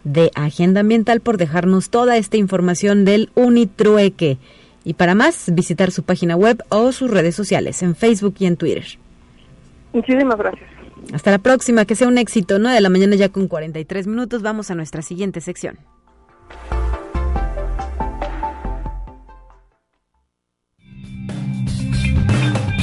de 0.04 0.32
Agenda 0.36 0.82
Ambiental 0.82 1.20
por 1.20 1.38
dejarnos 1.38 1.90
toda 1.90 2.16
esta 2.16 2.38
información 2.38 3.06
del 3.06 3.30
Unitrueque. 3.36 4.38
Y 4.86 4.94
para 4.94 5.16
más, 5.16 5.54
visitar 5.54 5.92
su 5.92 6.04
página 6.04 6.36
web 6.36 6.64
o 6.70 6.92
sus 6.92 7.10
redes 7.10 7.36
sociales 7.36 7.82
en 7.82 7.96
Facebook 7.96 8.36
y 8.40 8.46
en 8.46 8.56
Twitter. 8.56 8.86
Muchísimas 9.94 10.38
gracias. 10.38 10.70
Hasta 11.12 11.32
la 11.32 11.40
próxima, 11.40 11.86
que 11.86 11.96
sea 11.96 12.08
un 12.08 12.18
éxito, 12.18 12.60
¿no? 12.60 12.70
De 12.70 12.82
la 12.82 12.90
mañana 12.90 13.16
ya 13.16 13.30
con 13.30 13.48
43 13.48 14.08
minutos. 14.08 14.42
Vamos 14.42 14.72
a 14.72 14.76
nuestra 14.76 15.02
siguiente 15.02 15.42
sección. 15.42 15.78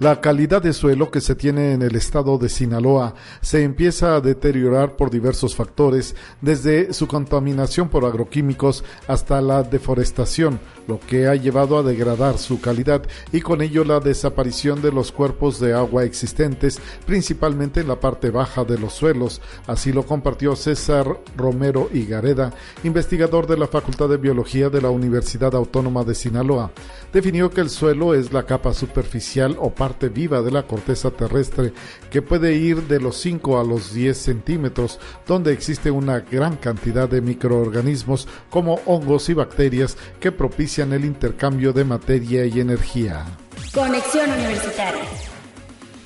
La 0.00 0.20
calidad 0.20 0.62
de 0.62 0.74
suelo 0.74 1.10
que 1.10 1.20
se 1.20 1.34
tiene 1.34 1.72
en 1.72 1.82
el 1.82 1.96
estado 1.96 2.38
de 2.38 2.48
Sinaloa 2.48 3.14
se 3.40 3.64
empieza 3.64 4.14
a 4.14 4.20
deteriorar 4.20 4.94
por 4.94 5.10
diversos 5.10 5.56
factores, 5.56 6.14
desde 6.40 6.92
su 6.92 7.08
contaminación 7.08 7.88
por 7.88 8.04
agroquímicos 8.04 8.84
hasta 9.08 9.40
la 9.40 9.64
deforestación, 9.64 10.60
lo 10.86 11.00
que 11.00 11.26
ha 11.26 11.34
llevado 11.34 11.76
a 11.76 11.82
degradar 11.82 12.38
su 12.38 12.60
calidad 12.60 13.02
y 13.32 13.40
con 13.40 13.60
ello 13.60 13.82
la 13.82 13.98
desaparición 13.98 14.82
de 14.82 14.92
los 14.92 15.10
cuerpos 15.10 15.58
de 15.58 15.74
agua 15.74 16.04
existentes, 16.04 16.80
principalmente 17.04 17.80
en 17.80 17.88
la 17.88 17.98
parte 17.98 18.30
baja 18.30 18.62
de 18.62 18.78
los 18.78 18.92
suelos. 18.92 19.40
Así 19.66 19.92
lo 19.92 20.06
compartió 20.06 20.54
César 20.54 21.18
Romero 21.36 21.88
Higareda, 21.92 22.52
investigador 22.84 23.48
de 23.48 23.56
la 23.56 23.66
Facultad 23.66 24.08
de 24.08 24.16
Biología 24.16 24.70
de 24.70 24.80
la 24.80 24.90
Universidad 24.90 25.56
Autónoma 25.56 26.04
de 26.04 26.14
Sinaloa. 26.14 26.70
Definió 27.12 27.50
que 27.50 27.62
el 27.62 27.70
suelo 27.70 28.14
es 28.14 28.32
la 28.32 28.44
capa 28.44 28.72
superficial 28.72 29.56
o 29.58 29.70
parte 29.70 29.87
viva 30.08 30.42
de 30.42 30.50
la 30.50 30.64
corteza 30.64 31.10
terrestre 31.10 31.72
que 32.10 32.22
puede 32.22 32.54
ir 32.54 32.82
de 32.82 33.00
los 33.00 33.16
5 33.18 33.58
a 33.58 33.64
los 33.64 33.92
10 33.92 34.16
centímetros, 34.16 34.98
donde 35.26 35.52
existe 35.52 35.90
una 35.90 36.20
gran 36.20 36.56
cantidad 36.56 37.08
de 37.08 37.20
microorganismos 37.20 38.28
como 38.50 38.80
hongos 38.86 39.28
y 39.28 39.34
bacterias 39.34 39.96
que 40.20 40.32
propician 40.32 40.92
el 40.92 41.04
intercambio 41.04 41.72
de 41.72 41.84
materia 41.84 42.44
y 42.44 42.60
energía. 42.60 43.24
Conexión 43.72 44.30
Universitaria. 44.30 45.37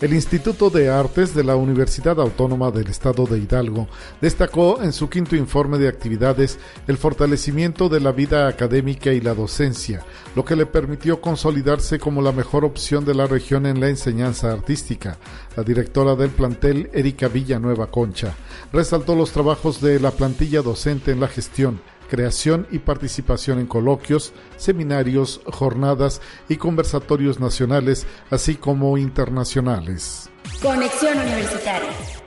El 0.02 0.14
Instituto 0.14 0.68
de 0.68 0.90
Artes 0.90 1.32
de 1.32 1.44
la 1.44 1.54
Universidad 1.54 2.18
Autónoma 2.18 2.72
del 2.72 2.88
Estado 2.88 3.24
de 3.24 3.38
Hidalgo 3.38 3.86
destacó 4.20 4.82
en 4.82 4.92
su 4.92 5.08
quinto 5.08 5.36
informe 5.36 5.78
de 5.78 5.86
actividades 5.86 6.58
el 6.88 6.96
fortalecimiento 6.96 7.88
de 7.88 8.00
la 8.00 8.10
vida 8.10 8.48
académica 8.48 9.12
y 9.12 9.20
la 9.20 9.32
docencia, 9.32 10.04
lo 10.34 10.44
que 10.44 10.56
le 10.56 10.66
permitió 10.66 11.20
consolidarse 11.20 12.00
como 12.00 12.20
la 12.20 12.32
mejor 12.32 12.64
opción 12.64 13.04
de 13.04 13.14
la 13.14 13.28
región 13.28 13.64
en 13.64 13.78
la 13.78 13.90
enseñanza 13.90 14.50
artística. 14.50 15.18
La 15.56 15.62
directora 15.62 16.16
del 16.16 16.30
plantel, 16.30 16.90
Erika 16.92 17.28
Villanueva 17.28 17.86
Concha, 17.86 18.34
resaltó 18.72 19.14
los 19.14 19.30
trabajos 19.30 19.80
de 19.80 20.00
la 20.00 20.10
plantilla 20.10 20.62
docente 20.62 21.12
en 21.12 21.20
la 21.20 21.28
gestión, 21.28 21.80
creación 22.12 22.66
y 22.70 22.78
participación 22.78 23.58
en 23.58 23.66
coloquios, 23.66 24.34
seminarios, 24.58 25.40
jornadas 25.46 26.20
y 26.46 26.56
conversatorios 26.56 27.40
nacionales, 27.40 28.06
así 28.28 28.56
como 28.56 28.98
internacionales. 28.98 30.28
Conexión 30.60 31.18
Universitaria. 31.18 32.21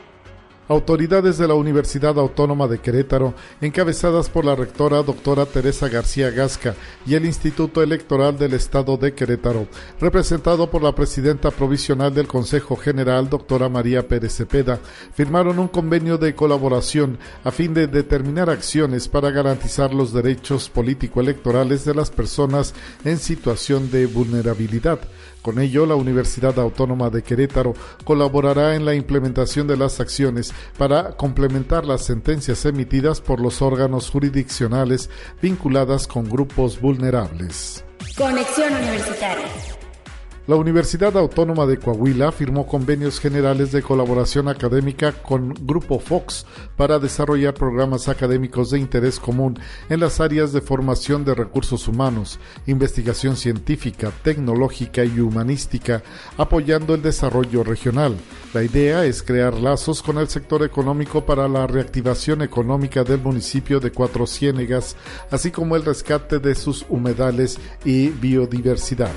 Autoridades 0.67 1.37
de 1.37 1.47
la 1.47 1.53
Universidad 1.53 2.17
Autónoma 2.17 2.67
de 2.67 2.79
Querétaro, 2.79 3.35
encabezadas 3.61 4.31
por 4.31 4.45
la 4.45 4.55
rectora 4.55 5.03
doctora 5.03 5.45
Teresa 5.45 5.89
García 5.89 6.31
Gasca 6.31 6.73
y 7.05 7.13
el 7.13 7.25
Instituto 7.25 7.83
Electoral 7.83 8.39
del 8.39 8.55
Estado 8.55 8.97
de 8.97 9.13
Querétaro, 9.13 9.67
representado 10.01 10.71
por 10.71 10.81
la 10.81 10.95
presidenta 10.95 11.51
provisional 11.51 12.15
del 12.15 12.25
Consejo 12.25 12.75
General, 12.77 13.29
doctora 13.29 13.69
María 13.69 14.07
Pérez 14.07 14.37
Cepeda, 14.37 14.79
firmaron 15.13 15.59
un 15.59 15.67
convenio 15.67 16.17
de 16.17 16.33
colaboración 16.33 17.19
a 17.43 17.51
fin 17.51 17.75
de 17.75 17.85
determinar 17.85 18.49
acciones 18.49 19.07
para 19.07 19.29
garantizar 19.29 19.93
los 19.93 20.13
derechos 20.13 20.69
político-electorales 20.69 21.85
de 21.85 21.93
las 21.93 22.09
personas 22.09 22.73
en 23.03 23.19
situación 23.19 23.91
de 23.91 24.07
vulnerabilidad. 24.07 24.99
Con 25.45 25.59
ello, 25.59 25.85
la 25.85 25.93
Universidad 25.93 26.57
Autónoma 26.57 27.11
de 27.11 27.21
Querétaro 27.21 27.75
colaborará 28.03 28.73
en 28.73 28.83
la 28.83 28.95
implementación 28.95 29.67
de 29.67 29.77
las 29.77 29.99
acciones 29.99 30.51
para 30.75 31.11
complementar 31.11 31.85
las 31.85 32.03
sentencias 32.03 32.65
emitidas 32.65 33.21
por 33.21 33.39
los 33.39 33.61
órganos 33.61 34.09
jurisdiccionales 34.09 35.07
vinculadas 35.43 36.07
con 36.07 36.27
grupos 36.27 36.81
vulnerables. 36.81 37.85
Conexión 38.17 38.73
Universitaria. 38.73 39.45
La 40.47 40.57
Universidad 40.57 41.17
Autónoma 41.17 41.65
de 41.65 41.79
Coahuila 41.79 42.31
firmó 42.31 42.67
convenios 42.67 43.19
generales 43.19 43.71
de 43.71 43.81
colaboración 43.81 44.47
académica 44.47 45.11
con 45.11 45.55
Grupo 45.61 45.97
Fox 45.97 46.45
para 46.77 46.99
desarrollar 46.99 47.55
programas 47.55 48.07
académicos 48.09 48.69
de 48.69 48.77
interés 48.77 49.19
común 49.19 49.57
en 49.89 50.01
las 50.01 50.19
áreas 50.19 50.53
de 50.53 50.61
formación 50.61 51.25
de 51.25 51.33
recursos 51.33 51.87
humanos, 51.87 52.39
investigación 52.67 53.37
científica, 53.37 54.11
tecnológica 54.21 55.03
y 55.03 55.19
humanística, 55.19 56.03
apoyando 56.37 56.93
el 56.93 57.01
desarrollo 57.01 57.63
regional. 57.63 58.15
La 58.53 58.61
idea 58.61 59.03
es 59.03 59.23
crear 59.23 59.55
lazos 59.55 60.03
con 60.03 60.19
el 60.19 60.27
sector 60.27 60.61
económico 60.61 61.25
para 61.25 61.47
la 61.47 61.65
reactivación 61.65 62.43
económica 62.43 63.03
del 63.03 63.19
municipio 63.19 63.79
de 63.79 63.91
Cuatro 63.91 64.27
Ciénegas, 64.27 64.95
así 65.31 65.49
como 65.49 65.75
el 65.75 65.83
rescate 65.83 66.37
de 66.37 66.53
sus 66.53 66.85
humedales 66.87 67.57
y 67.83 68.09
biodiversidad. 68.09 69.11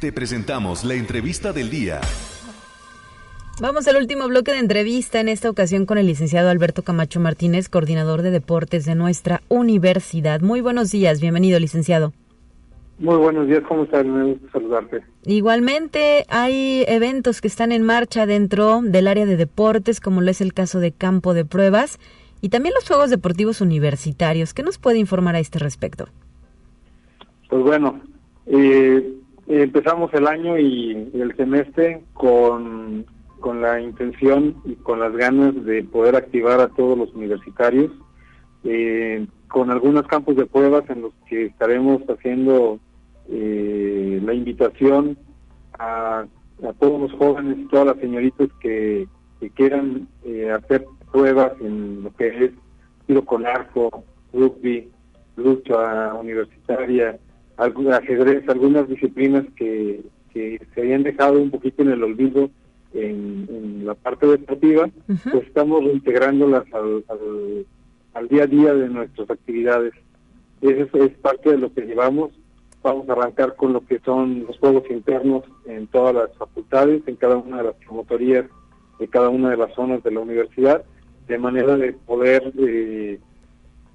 Te 0.00 0.12
presentamos 0.14 0.82
la 0.82 0.94
entrevista 0.94 1.52
del 1.52 1.68
día. 1.68 2.00
Vamos 3.60 3.86
al 3.86 3.96
último 3.96 4.28
bloque 4.28 4.50
de 4.50 4.58
entrevista, 4.58 5.20
en 5.20 5.28
esta 5.28 5.50
ocasión 5.50 5.84
con 5.84 5.98
el 5.98 6.06
licenciado 6.06 6.48
Alberto 6.48 6.82
Camacho 6.82 7.20
Martínez, 7.20 7.68
coordinador 7.68 8.22
de 8.22 8.30
deportes 8.30 8.86
de 8.86 8.94
nuestra 8.94 9.42
universidad. 9.50 10.40
Muy 10.40 10.62
buenos 10.62 10.90
días, 10.90 11.20
bienvenido, 11.20 11.60
licenciado. 11.60 12.14
Muy 12.98 13.16
buenos 13.16 13.46
días, 13.46 13.62
¿cómo 13.68 13.82
estás? 13.82 14.06
Me 14.06 14.24
gusta 14.24 14.52
saludarte. 14.52 15.02
Igualmente, 15.26 16.24
hay 16.30 16.82
eventos 16.88 17.42
que 17.42 17.48
están 17.48 17.70
en 17.70 17.82
marcha 17.82 18.24
dentro 18.24 18.80
del 18.82 19.06
área 19.06 19.26
de 19.26 19.36
deportes, 19.36 20.00
como 20.00 20.22
lo 20.22 20.30
es 20.30 20.40
el 20.40 20.54
caso 20.54 20.80
de 20.80 20.92
campo 20.92 21.34
de 21.34 21.44
pruebas, 21.44 21.98
y 22.40 22.48
también 22.48 22.74
los 22.74 22.88
Juegos 22.88 23.10
Deportivos 23.10 23.60
Universitarios. 23.60 24.54
¿Qué 24.54 24.62
nos 24.62 24.78
puede 24.78 24.96
informar 24.96 25.36
a 25.36 25.40
este 25.40 25.58
respecto? 25.58 26.08
Pues 27.50 27.62
bueno, 27.62 28.00
eh, 28.46 29.19
empezamos 29.58 30.12
el 30.14 30.26
año 30.26 30.58
y 30.58 31.10
el 31.12 31.34
semestre 31.36 32.02
con, 32.12 33.04
con 33.40 33.60
la 33.60 33.80
intención 33.80 34.56
y 34.64 34.74
con 34.76 35.00
las 35.00 35.12
ganas 35.16 35.64
de 35.64 35.82
poder 35.82 36.14
activar 36.14 36.60
a 36.60 36.68
todos 36.68 36.96
los 36.96 37.12
universitarios, 37.14 37.90
eh, 38.64 39.26
con 39.48 39.70
algunos 39.70 40.06
campos 40.06 40.36
de 40.36 40.46
pruebas 40.46 40.88
en 40.90 41.02
los 41.02 41.12
que 41.28 41.46
estaremos 41.46 42.02
haciendo 42.08 42.78
eh, 43.28 44.20
la 44.24 44.34
invitación 44.34 45.18
a, 45.78 46.26
todos 46.78 47.00
los 47.00 47.12
jóvenes 47.18 47.58
y 47.58 47.68
todas 47.68 47.86
las 47.86 47.96
señoritas 47.96 48.48
que, 48.60 49.08
que 49.40 49.50
quieran 49.50 50.06
eh, 50.24 50.50
hacer 50.50 50.84
pruebas 51.10 51.52
en 51.60 52.04
lo 52.04 52.14
que 52.14 52.28
es 52.28 52.52
tiro 53.06 53.24
con 53.24 53.46
arco, 53.46 54.04
rugby, 54.32 54.90
lucha 55.36 56.14
universitaria, 56.14 57.18
ajedrez, 57.60 58.48
algunas 58.48 58.88
disciplinas 58.88 59.44
que, 59.56 60.02
que 60.32 60.60
se 60.74 60.80
habían 60.80 61.02
dejado 61.02 61.40
un 61.40 61.50
poquito 61.50 61.82
en 61.82 61.90
el 61.90 62.02
olvido 62.02 62.50
en, 62.92 63.84
la 63.84 63.94
parte 63.94 64.26
deportiva, 64.26 64.88
pues 65.06 65.46
estamos 65.46 65.82
reintegrándolas 65.82 66.64
al, 66.72 67.04
al, 68.14 68.28
día 68.28 68.44
a 68.44 68.46
día 68.46 68.74
de 68.74 68.88
nuestras 68.88 69.30
actividades. 69.30 69.94
Eso 70.60 70.98
es 70.98 71.10
parte 71.18 71.50
de 71.50 71.58
lo 71.58 71.72
que 71.72 71.82
llevamos. 71.82 72.30
Vamos 72.82 73.08
a 73.08 73.12
arrancar 73.12 73.56
con 73.56 73.72
lo 73.72 73.84
que 73.86 73.98
son 74.00 74.44
los 74.46 74.58
juegos 74.58 74.84
internos 74.90 75.44
en 75.66 75.86
todas 75.86 76.14
las 76.14 76.36
facultades, 76.36 77.02
en 77.06 77.16
cada 77.16 77.36
una 77.36 77.58
de 77.58 77.64
las 77.64 77.74
promotorías 77.76 78.46
de 79.00 79.08
cada 79.08 79.30
una 79.30 79.50
de 79.50 79.56
las 79.56 79.74
zonas 79.74 80.02
de 80.04 80.10
la 80.12 80.20
universidad, 80.20 80.84
de 81.26 81.38
manera 81.38 81.76
de 81.76 81.94
poder 81.94 82.52
eh, 82.58 83.18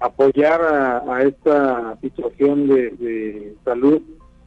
apoyar 0.00 0.60
a, 0.60 1.22
esta 1.22 1.98
situación 2.00 2.68
de, 2.68 3.54
salud 3.64 4.00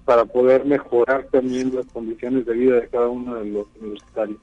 para 0.06 0.26
poder 0.26 0.66
mejorar 0.66 1.28
también 1.32 1.76
las 1.76 1.86
condiciones 1.88 2.46
de 2.46 2.54
vida 2.54 2.76
de 2.80 2.88
cada 2.88 3.08
uno 3.08 3.36
de 3.36 3.46
los 3.46 3.68
universitarios. 3.80 4.40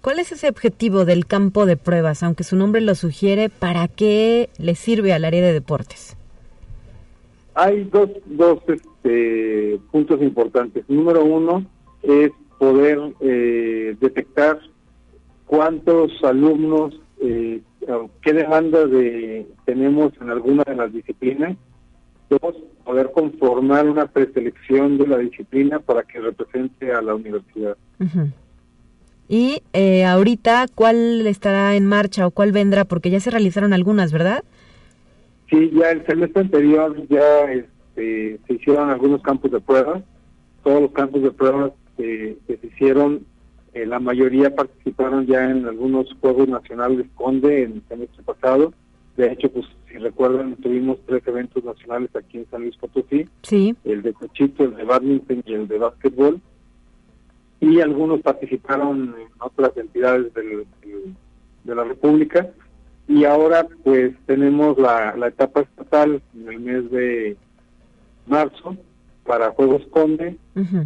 ¿Cuál 0.00 0.20
es 0.20 0.32
ese 0.32 0.48
objetivo 0.48 1.04
del 1.04 1.26
campo 1.26 1.66
de 1.66 1.76
pruebas? 1.76 2.22
Aunque 2.22 2.44
su 2.44 2.56
nombre 2.56 2.80
lo 2.80 2.94
sugiere, 2.94 3.48
¿para 3.48 3.88
qué 3.88 4.48
le 4.58 4.74
sirve 4.74 5.12
al 5.12 5.24
área 5.24 5.42
de 5.42 5.52
deportes? 5.52 6.16
Hay 7.54 7.84
dos, 7.84 8.10
dos 8.26 8.60
este, 8.68 9.80
puntos 9.90 10.22
importantes. 10.22 10.84
Número 10.88 11.24
uno 11.24 11.64
es 12.02 12.30
poder 12.58 12.98
eh, 13.20 13.96
detectar 14.00 14.60
cuántos 15.46 16.12
alumnos 16.22 17.00
eh, 17.20 17.60
qué 18.22 18.32
demanda 18.32 18.86
de, 18.86 19.46
tenemos 19.64 20.12
en 20.20 20.30
alguna 20.30 20.64
de 20.64 20.74
las 20.74 20.92
disciplinas. 20.92 21.56
Dos, 22.28 22.54
poder 22.84 23.10
conformar 23.12 23.88
una 23.88 24.06
preselección 24.06 24.98
de 24.98 25.06
la 25.06 25.18
disciplina 25.18 25.78
para 25.78 26.02
que 26.02 26.20
represente 26.20 26.92
a 26.92 27.00
la 27.00 27.14
universidad. 27.14 27.76
Y 29.28 29.62
eh, 29.72 30.04
ahorita, 30.04 30.66
¿cuál 30.74 31.26
estará 31.26 31.74
en 31.74 31.86
marcha 31.86 32.26
o 32.26 32.30
cuál 32.30 32.52
vendrá? 32.52 32.84
Porque 32.84 33.10
ya 33.10 33.20
se 33.20 33.30
realizaron 33.30 33.72
algunas, 33.72 34.12
¿verdad? 34.12 34.44
Sí, 35.50 35.70
ya 35.74 35.90
el 35.90 36.04
semestre 36.06 36.42
anterior 36.42 36.96
ya 37.08 37.50
este, 37.52 38.38
se 38.46 38.52
hicieron 38.54 38.90
algunos 38.90 39.22
campos 39.22 39.50
de 39.50 39.60
pruebas. 39.60 40.02
Todos 40.62 40.82
los 40.82 40.92
campos 40.92 41.22
de 41.22 41.30
pruebas 41.30 41.72
que 41.96 42.36
se 42.46 42.66
hicieron 42.66 43.24
eh, 43.78 43.86
la 43.86 44.00
mayoría 44.00 44.54
participaron 44.54 45.26
ya 45.26 45.50
en 45.50 45.66
algunos 45.66 46.12
Juegos 46.20 46.48
Nacionales 46.48 47.06
Conde 47.14 47.62
en 47.62 47.72
el 47.74 47.82
semestre 47.88 48.22
pasado. 48.24 48.72
De 49.16 49.32
hecho, 49.32 49.50
pues 49.50 49.66
si 49.88 49.98
recuerdan, 49.98 50.56
tuvimos 50.56 50.98
tres 51.06 51.22
eventos 51.26 51.62
nacionales 51.64 52.14
aquí 52.16 52.38
en 52.38 52.50
San 52.50 52.62
Luis 52.62 52.76
Potosí. 52.76 53.28
Sí. 53.42 53.76
El 53.84 54.02
de 54.02 54.12
cochito, 54.12 54.64
el 54.64 54.74
de 54.74 54.84
badminton 54.84 55.42
y 55.46 55.54
el 55.54 55.68
de 55.68 55.78
básquetbol. 55.78 56.40
Y 57.60 57.80
algunos 57.80 58.20
participaron 58.20 59.14
en 59.18 59.28
otras 59.40 59.76
entidades 59.76 60.32
del, 60.34 60.66
de 61.64 61.74
la 61.74 61.84
República. 61.84 62.50
Y 63.06 63.24
ahora 63.24 63.66
pues 63.84 64.12
tenemos 64.26 64.78
la, 64.78 65.16
la 65.16 65.28
etapa 65.28 65.60
estatal 65.60 66.20
en 66.34 66.48
el 66.48 66.60
mes 66.60 66.90
de 66.90 67.36
marzo 68.26 68.76
para 69.28 69.50
Juegos 69.50 69.82
Conde 69.90 70.36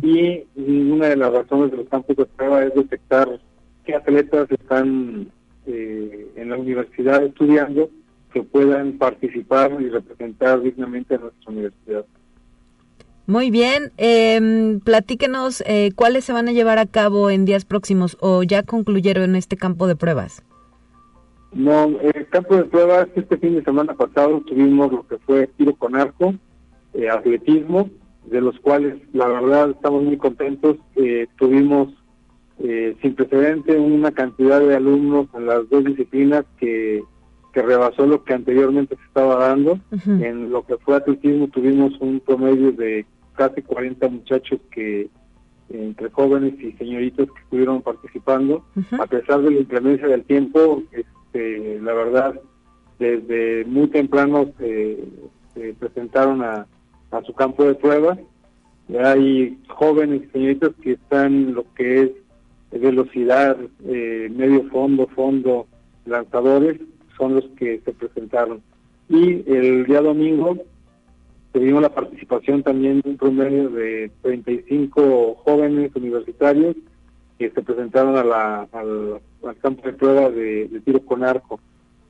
y 0.02 0.44
una 0.56 1.06
de 1.06 1.16
las 1.16 1.32
razones 1.32 1.70
de 1.70 1.76
los 1.78 1.88
campos 1.88 2.16
de 2.16 2.26
prueba 2.26 2.64
es 2.64 2.74
detectar 2.74 3.40
qué 3.86 3.94
atletas 3.94 4.50
están 4.50 5.28
eh, 5.66 6.32
en 6.36 6.50
la 6.50 6.56
universidad 6.56 7.24
estudiando 7.24 7.88
que 8.32 8.42
puedan 8.42 8.98
participar 8.98 9.78
y 9.80 9.88
representar 9.88 10.60
dignamente 10.60 11.14
a 11.14 11.18
nuestra 11.18 11.52
universidad. 11.52 12.04
Muy 13.26 13.52
bien, 13.52 13.92
eh, 13.98 14.80
platíquenos 14.84 15.62
eh, 15.66 15.92
cuáles 15.94 16.24
se 16.24 16.32
van 16.32 16.48
a 16.48 16.52
llevar 16.52 16.78
a 16.78 16.86
cabo 16.86 17.30
en 17.30 17.44
días 17.44 17.64
próximos 17.64 18.16
o 18.20 18.42
ya 18.42 18.64
concluyeron 18.64 19.36
este 19.36 19.56
campo 19.56 19.86
de 19.86 19.94
pruebas. 19.94 20.42
No, 21.52 21.84
el 22.00 22.26
campo 22.28 22.56
de 22.56 22.64
pruebas 22.64 23.06
este 23.14 23.36
fin 23.36 23.54
de 23.54 23.62
semana 23.62 23.94
pasado 23.94 24.40
tuvimos 24.40 24.90
lo 24.90 25.06
que 25.06 25.18
fue 25.18 25.46
tiro 25.56 25.76
con 25.76 25.94
arco, 25.94 26.34
eh, 26.94 27.08
atletismo, 27.08 27.88
de 28.26 28.40
los 28.40 28.58
cuales 28.60 28.96
la 29.12 29.26
verdad 29.26 29.70
estamos 29.70 30.02
muy 30.02 30.16
contentos. 30.16 30.76
Eh, 30.96 31.26
tuvimos 31.36 31.88
eh, 32.58 32.96
sin 33.02 33.14
precedente 33.14 33.76
una 33.78 34.12
cantidad 34.12 34.60
de 34.60 34.76
alumnos 34.76 35.28
en 35.34 35.46
las 35.46 35.68
dos 35.68 35.84
disciplinas 35.84 36.44
que, 36.58 37.02
que 37.52 37.62
rebasó 37.62 38.06
lo 38.06 38.22
que 38.24 38.34
anteriormente 38.34 38.96
se 38.96 39.02
estaba 39.04 39.36
dando. 39.48 39.78
En 40.06 40.50
lo 40.50 40.64
que 40.64 40.76
fue 40.78 40.96
atletismo 40.96 41.48
tuvimos 41.48 41.92
un 42.00 42.20
promedio 42.20 42.72
de 42.72 43.04
casi 43.34 43.62
40 43.62 44.08
muchachos 44.08 44.60
que 44.70 45.08
entre 45.70 46.10
jóvenes 46.10 46.54
y 46.60 46.72
señoritas 46.72 47.26
que 47.30 47.40
estuvieron 47.40 47.80
participando, 47.80 48.64
a 49.00 49.06
pesar 49.06 49.40
de 49.40 49.52
la 49.52 49.60
inclemencia 49.60 50.06
del 50.06 50.22
tiempo, 50.24 50.82
este, 50.92 51.80
la 51.80 51.94
verdad, 51.94 52.40
desde 52.98 53.64
muy 53.64 53.88
temprano 53.88 54.52
se 54.58 55.74
presentaron 55.78 56.42
a, 56.42 56.66
a 57.12 57.22
su 57.22 57.32
campo 57.34 57.64
de 57.64 57.74
pruebas. 57.74 58.18
Hay 58.98 59.58
jóvenes 59.68 60.22
señoritas 60.32 60.72
que 60.82 60.92
están 60.92 61.54
lo 61.54 61.64
que 61.74 62.02
es 62.02 62.10
velocidad, 62.80 63.56
eh, 63.86 64.30
medio 64.34 64.68
fondo, 64.70 65.06
fondo, 65.08 65.66
lanzadores, 66.06 66.80
son 67.16 67.36
los 67.36 67.44
que 67.58 67.80
se 67.84 67.92
presentaron. 67.92 68.62
Y 69.08 69.48
el 69.50 69.84
día 69.84 70.00
domingo 70.00 70.56
tuvimos 71.52 71.82
la 71.82 71.94
participación 71.94 72.62
también 72.62 73.02
de 73.02 73.10
un 73.10 73.16
promedio 73.18 73.68
de 73.68 74.10
35 74.22 75.34
jóvenes 75.44 75.94
universitarios 75.94 76.76
que 77.38 77.50
se 77.50 77.62
presentaron 77.62 78.16
a 78.16 78.24
la, 78.24 78.68
al, 78.72 79.20
campo 79.60 79.82
de 79.86 79.92
prueba 79.92 80.30
de, 80.30 80.68
de, 80.68 80.80
tiro 80.80 81.00
con 81.04 81.24
arco. 81.24 81.60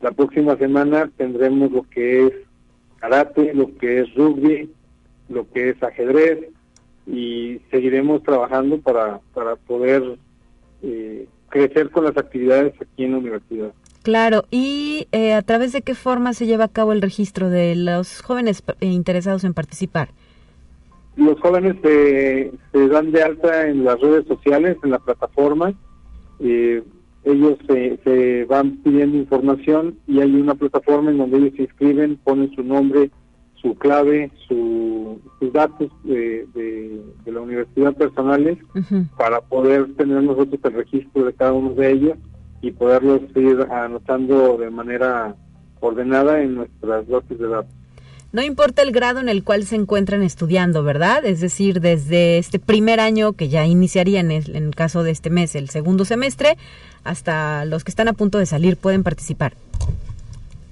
La 0.00 0.12
próxima 0.12 0.56
semana 0.56 1.10
tendremos 1.16 1.72
lo 1.72 1.82
que 1.90 2.26
es 2.26 2.32
karate, 2.98 3.52
lo 3.52 3.76
que 3.78 4.00
es 4.00 4.14
rugby, 4.14 4.70
lo 5.32 5.50
que 5.50 5.70
es 5.70 5.82
ajedrez 5.82 6.48
y 7.06 7.60
seguiremos 7.70 8.22
trabajando 8.22 8.78
para, 8.80 9.20
para 9.34 9.56
poder 9.56 10.18
eh, 10.82 11.26
crecer 11.48 11.90
con 11.90 12.04
las 12.04 12.16
actividades 12.16 12.74
aquí 12.80 13.04
en 13.04 13.12
la 13.12 13.18
universidad. 13.18 13.72
Claro, 14.02 14.44
¿y 14.50 15.06
eh, 15.12 15.32
a 15.32 15.42
través 15.42 15.72
de 15.72 15.82
qué 15.82 15.94
forma 15.94 16.32
se 16.32 16.46
lleva 16.46 16.64
a 16.64 16.68
cabo 16.68 16.92
el 16.92 17.02
registro 17.02 17.50
de 17.50 17.76
los 17.76 18.20
jóvenes 18.20 18.62
eh, 18.80 18.86
interesados 18.86 19.44
en 19.44 19.54
participar? 19.54 20.08
Los 21.16 21.38
jóvenes 21.40 21.76
se, 21.82 22.52
se 22.72 22.88
dan 22.88 23.12
de 23.12 23.22
alta 23.22 23.68
en 23.68 23.84
las 23.84 24.00
redes 24.00 24.26
sociales, 24.26 24.76
en 24.82 24.90
la 24.90 24.98
plataforma. 24.98 25.74
ellos 26.40 27.58
se, 27.68 28.00
se 28.02 28.44
van 28.46 28.78
pidiendo 28.78 29.18
información 29.18 29.98
y 30.08 30.20
hay 30.20 30.34
una 30.34 30.54
plataforma 30.54 31.10
en 31.10 31.18
donde 31.18 31.36
ellos 31.36 31.52
se 31.56 31.62
inscriben, 31.62 32.16
ponen 32.24 32.52
su 32.54 32.64
nombre, 32.64 33.10
su 33.62 33.76
clave, 33.76 34.30
su, 34.48 35.20
sus 35.38 35.52
datos 35.52 35.90
de, 36.02 36.46
de, 36.52 37.32
la 37.32 37.40
universidad 37.40 37.94
personales 37.94 38.58
para 39.16 39.40
poder 39.40 39.94
tener 39.94 40.22
nosotros 40.22 40.60
el 40.64 40.72
registro 40.72 41.24
de 41.24 41.32
cada 41.32 41.52
uno 41.52 41.72
de 41.74 41.92
ellos 41.92 42.18
y 42.60 42.72
poderlos 42.72 43.20
ir 43.34 43.66
anotando 43.70 44.58
de 44.58 44.70
manera 44.70 45.34
ordenada 45.80 46.42
en 46.42 46.56
nuestras 46.56 47.06
bases 47.08 47.38
de 47.38 47.48
datos. 47.48 47.72
No 48.32 48.42
importa 48.42 48.82
el 48.82 48.92
grado 48.92 49.20
en 49.20 49.28
el 49.28 49.44
cual 49.44 49.64
se 49.64 49.76
encuentran 49.76 50.22
estudiando, 50.22 50.82
¿verdad? 50.82 51.24
Es 51.24 51.40
decir, 51.40 51.80
desde 51.80 52.38
este 52.38 52.58
primer 52.58 52.98
año 52.98 53.34
que 53.34 53.48
ya 53.48 53.66
iniciaría 53.66 54.20
en 54.20 54.30
el, 54.30 54.56
en 54.56 54.64
el 54.64 54.74
caso 54.74 55.02
de 55.02 55.10
este 55.10 55.28
mes, 55.28 55.54
el 55.54 55.68
segundo 55.68 56.06
semestre, 56.06 56.56
hasta 57.04 57.66
los 57.66 57.84
que 57.84 57.90
están 57.90 58.08
a 58.08 58.14
punto 58.14 58.38
de 58.38 58.46
salir 58.46 58.78
pueden 58.78 59.02
participar. 59.02 59.52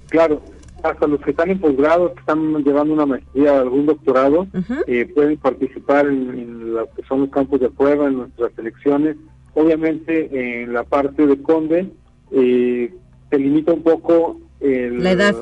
Claro, 0.09 0.41
hasta 0.83 1.07
los 1.07 1.21
que 1.21 1.31
están 1.31 1.49
en 1.51 1.59
que 1.59 2.19
están 2.19 2.63
llevando 2.63 2.93
una 2.93 3.05
maestría 3.05 3.53
o 3.53 3.61
algún 3.61 3.85
doctorado, 3.85 4.47
eh, 4.87 5.05
pueden 5.13 5.37
participar 5.37 6.07
en, 6.07 6.73
lo 6.73 6.89
que 6.95 7.03
son 7.03 7.21
los 7.21 7.29
campos 7.29 7.59
de 7.59 7.69
prueba, 7.69 8.07
en 8.07 8.17
nuestras 8.17 8.51
selecciones. 8.53 9.17
Obviamente, 9.53 10.61
en 10.61 10.73
la 10.73 10.83
parte 10.83 11.25
de 11.25 11.41
Conde, 11.41 11.89
eh, 12.31 12.93
se 13.29 13.37
limita 13.37 13.73
un 13.73 13.83
poco 13.83 14.39
la 14.59 15.11
edad, 15.11 15.35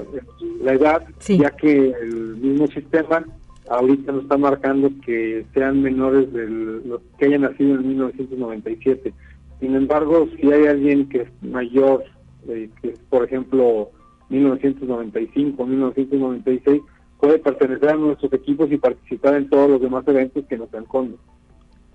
la 0.64 0.74
edad 0.74 1.04
ya 1.28 1.52
que 1.52 1.94
el 2.02 2.38
mismo 2.38 2.68
sistema 2.68 3.26
ahorita 3.70 4.12
nos 4.12 4.24
está 4.24 4.38
marcando 4.38 4.90
que 5.06 5.46
sean 5.54 5.82
menores 5.82 6.32
de 6.34 6.48
los 6.48 7.02
que 7.18 7.26
hayan 7.26 7.42
nacido 7.42 7.76
en 7.76 7.88
1997. 7.88 9.14
Sin 9.60 9.76
embargo, 9.76 10.28
si 10.36 10.52
hay 10.52 10.68
alguien 10.68 11.08
que 11.10 11.22
es 11.22 11.30
mayor, 11.42 12.04
eh, 12.48 12.70
que 12.82 12.90
es, 12.90 13.00
por 13.10 13.24
ejemplo, 13.24 13.92
1995, 14.30 15.66
1996, 15.66 16.82
puede 17.20 17.40
pertenecer 17.40 17.90
a 17.90 17.96
nuestros 17.96 18.32
equipos 18.34 18.72
y 18.72 18.78
participar 18.78 19.36
en 19.36 19.50
todos 19.50 19.70
los 19.70 19.82
demás 19.82 20.08
eventos 20.08 20.46
que 20.46 20.58
nos 20.58 20.74
encontren. 20.74 21.20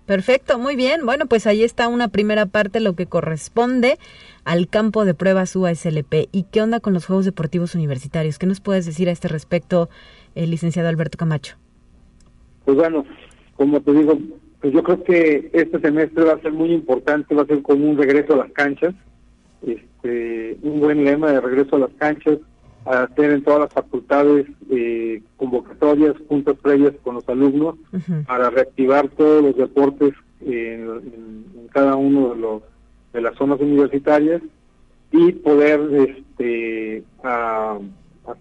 Perfecto, 0.06 0.58
muy 0.58 0.76
bien. 0.76 1.06
Bueno, 1.06 1.24
pues 1.26 1.46
ahí 1.46 1.64
está 1.64 1.88
una 1.88 2.08
primera 2.08 2.44
parte, 2.44 2.80
lo 2.80 2.94
que 2.94 3.06
corresponde 3.06 3.96
al 4.44 4.68
campo 4.68 5.06
de 5.06 5.14
pruebas 5.14 5.56
UASLP. 5.56 6.28
¿Y 6.30 6.44
qué 6.52 6.60
onda 6.60 6.80
con 6.80 6.92
los 6.92 7.06
Juegos 7.06 7.24
Deportivos 7.24 7.74
Universitarios? 7.74 8.38
¿Qué 8.38 8.46
nos 8.46 8.60
puedes 8.60 8.84
decir 8.84 9.08
a 9.08 9.12
este 9.12 9.28
respecto, 9.28 9.88
el 10.34 10.50
licenciado 10.50 10.90
Alberto 10.90 11.16
Camacho? 11.16 11.56
Pues 12.66 12.76
bueno, 12.76 13.06
como 13.56 13.80
te 13.80 13.92
digo, 13.92 14.18
pues 14.60 14.74
yo 14.74 14.82
creo 14.82 15.04
que 15.04 15.50
este 15.54 15.80
semestre 15.80 16.24
va 16.24 16.34
a 16.34 16.40
ser 16.40 16.52
muy 16.52 16.72
importante, 16.72 17.34
va 17.34 17.42
a 17.42 17.46
ser 17.46 17.62
como 17.62 17.88
un 17.88 17.96
regreso 17.96 18.34
a 18.34 18.38
las 18.38 18.52
canchas 18.52 18.94
este, 19.66 20.58
un 20.62 20.80
buen 20.80 21.04
lema 21.04 21.32
de 21.32 21.40
regreso 21.40 21.76
a 21.76 21.80
las 21.80 21.90
canchas, 21.98 22.38
a 22.84 23.04
hacer 23.04 23.30
en 23.30 23.42
todas 23.42 23.60
las 23.60 23.72
facultades 23.72 24.46
eh, 24.70 25.22
convocatorias, 25.36 26.14
juntas 26.28 26.56
previas 26.60 26.92
con 27.02 27.14
los 27.14 27.28
alumnos 27.28 27.76
para 28.26 28.50
reactivar 28.50 29.08
todos 29.08 29.42
los 29.42 29.56
deportes 29.56 30.12
en, 30.40 31.44
cada 31.72 31.96
uno 31.96 32.34
de, 32.34 32.40
los, 32.40 32.62
de 33.12 33.20
las 33.20 33.36
zonas 33.36 33.60
universitarias 33.60 34.42
y 35.10 35.32
poder 35.32 35.80
este, 35.92 37.02
a, 37.22 37.78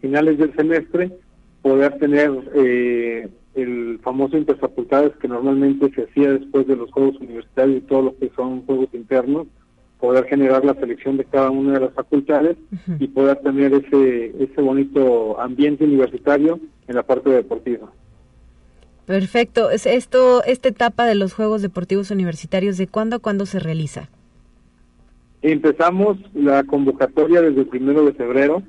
finales 0.01 0.38
del 0.38 0.53
semestre 0.55 1.11
poder 1.61 1.97
tener 1.97 2.32
eh, 2.53 3.30
el 3.55 3.99
famoso 4.03 4.38
interfacultades 4.38 5.15
que 5.17 5.28
normalmente 5.28 5.91
se 5.93 6.03
hacía 6.03 6.34
después 6.34 6.67
de 6.67 6.76
los 6.76 6.91
juegos 6.91 7.15
universitarios 7.21 7.78
y 7.78 7.82
todo 7.82 8.01
lo 8.01 8.17
que 8.17 8.32
son 8.36 8.65
juegos 8.65 8.89
internos 8.93 9.47
poder 10.04 10.26
generar 10.26 10.66
la 10.66 10.74
selección 10.74 11.16
de 11.16 11.24
cada 11.24 11.49
una 11.49 11.76
de 11.76 11.80
las 11.80 11.93
facultades 11.93 12.58
y 12.99 13.08
poder 13.08 13.38
tener 13.38 13.74
ese, 13.74 14.36
ese 14.38 14.62
bonito 14.62 15.39
ambiente 15.39 15.86
universitario 15.86 16.60
en 16.89 16.95
la 16.95 17.04
parte 17.04 17.30
deportiva. 17.30 17.89
Perfecto. 19.06 19.70
Esto, 19.72 20.43
esta 20.43 20.68
etapa 20.68 21.06
de 21.06 21.16
los 21.16 21.34
Juegos 21.34 21.62
Deportivos 21.62 22.12
Universitarios, 22.12 22.78
¿de 22.78 22.88
cuándo 22.88 23.16
a 23.16 23.20
cuándo 23.20 23.45
se 23.45 23.62
realiza? 23.62 24.10
Empezamos 25.41 26.18
la 26.34 26.66
convocatoria 26.66 27.41
desde 27.41 27.62
el 27.62 27.68
primero 27.68 28.04
de 28.04 28.12
febrero 28.12 28.62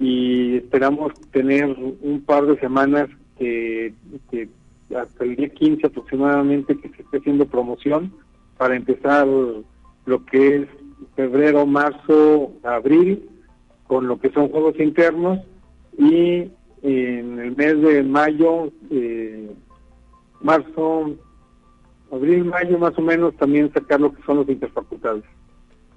y 0.00 0.56
esperamos 0.56 1.12
tener 1.30 1.66
un 2.02 2.20
par 2.26 2.46
de 2.46 2.58
semanas 2.58 3.08
que, 3.38 3.94
que 4.28 4.48
hasta 4.92 5.22
el 5.22 5.36
día 5.36 5.50
15 5.50 5.86
aproximadamente 5.86 6.76
que 6.76 6.88
se 6.88 7.02
esté 7.02 7.18
haciendo 7.18 7.46
promoción 7.46 8.12
para 8.58 8.74
empezar 8.74 9.28
lo 10.06 10.24
que 10.24 10.56
es 10.56 10.68
febrero, 11.16 11.66
marzo, 11.66 12.52
abril, 12.62 13.28
con 13.86 14.08
lo 14.08 14.18
que 14.18 14.30
son 14.30 14.48
juegos 14.48 14.78
internos, 14.78 15.40
y 15.96 16.50
en 16.82 17.38
el 17.38 17.56
mes 17.56 17.80
de 17.80 18.02
mayo, 18.02 18.70
eh, 18.90 19.50
marzo, 20.40 21.16
abril, 22.10 22.44
mayo 22.44 22.78
más 22.78 22.96
o 22.98 23.02
menos 23.02 23.34
también 23.36 23.72
sacar 23.72 24.00
lo 24.00 24.12
que 24.12 24.22
son 24.22 24.38
los 24.38 24.48
interfacultades. 24.48 25.24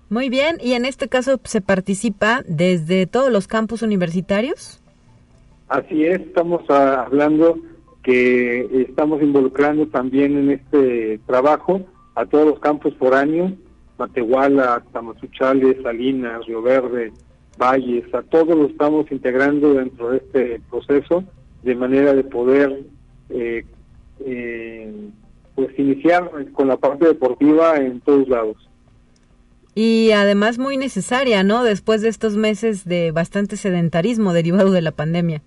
Muy 0.09 0.29
bien, 0.29 0.57
y 0.61 0.73
en 0.73 0.85
este 0.85 1.09
caso 1.09 1.39
se 1.43 1.59
participa 1.59 2.41
desde 2.47 3.07
todos 3.07 3.31
los 3.31 3.47
campus 3.47 3.81
universitarios. 3.81 4.81
Así 5.67 6.05
es, 6.05 6.21
estamos 6.21 6.61
ah, 6.69 7.03
hablando 7.05 7.59
que 8.03 8.85
estamos 8.87 9.21
involucrando 9.21 9.87
también 9.87 10.37
en 10.37 10.51
este 10.51 11.19
trabajo 11.25 11.81
a 12.15 12.25
todos 12.25 12.47
los 12.47 12.59
campos 12.59 12.93
foráneos, 12.97 13.51
Matehuala, 13.97 14.83
Tamazuchales, 14.91 15.81
Salinas, 15.81 16.45
Río 16.45 16.61
Verde, 16.61 17.11
Valles, 17.57 18.13
a 18.13 18.21
todos 18.21 18.55
los 18.55 18.71
estamos 18.71 19.11
integrando 19.11 19.73
dentro 19.73 20.11
de 20.11 20.17
este 20.17 20.61
proceso 20.69 21.23
de 21.63 21.75
manera 21.75 22.13
de 22.13 22.23
poder 22.23 22.83
eh, 23.29 23.65
eh, 24.19 25.09
pues 25.55 25.77
iniciar 25.79 26.29
con 26.53 26.67
la 26.67 26.77
parte 26.77 27.05
deportiva 27.05 27.77
en 27.77 27.99
todos 28.01 28.27
lados. 28.27 28.57
Y 29.73 30.11
además 30.11 30.57
muy 30.57 30.77
necesaria, 30.77 31.43
¿no? 31.43 31.63
Después 31.63 32.01
de 32.01 32.09
estos 32.09 32.35
meses 32.35 32.85
de 32.85 33.11
bastante 33.11 33.57
sedentarismo 33.57 34.33
derivado 34.33 34.71
de 34.71 34.81
la 34.81 34.91
pandemia. 34.91 35.41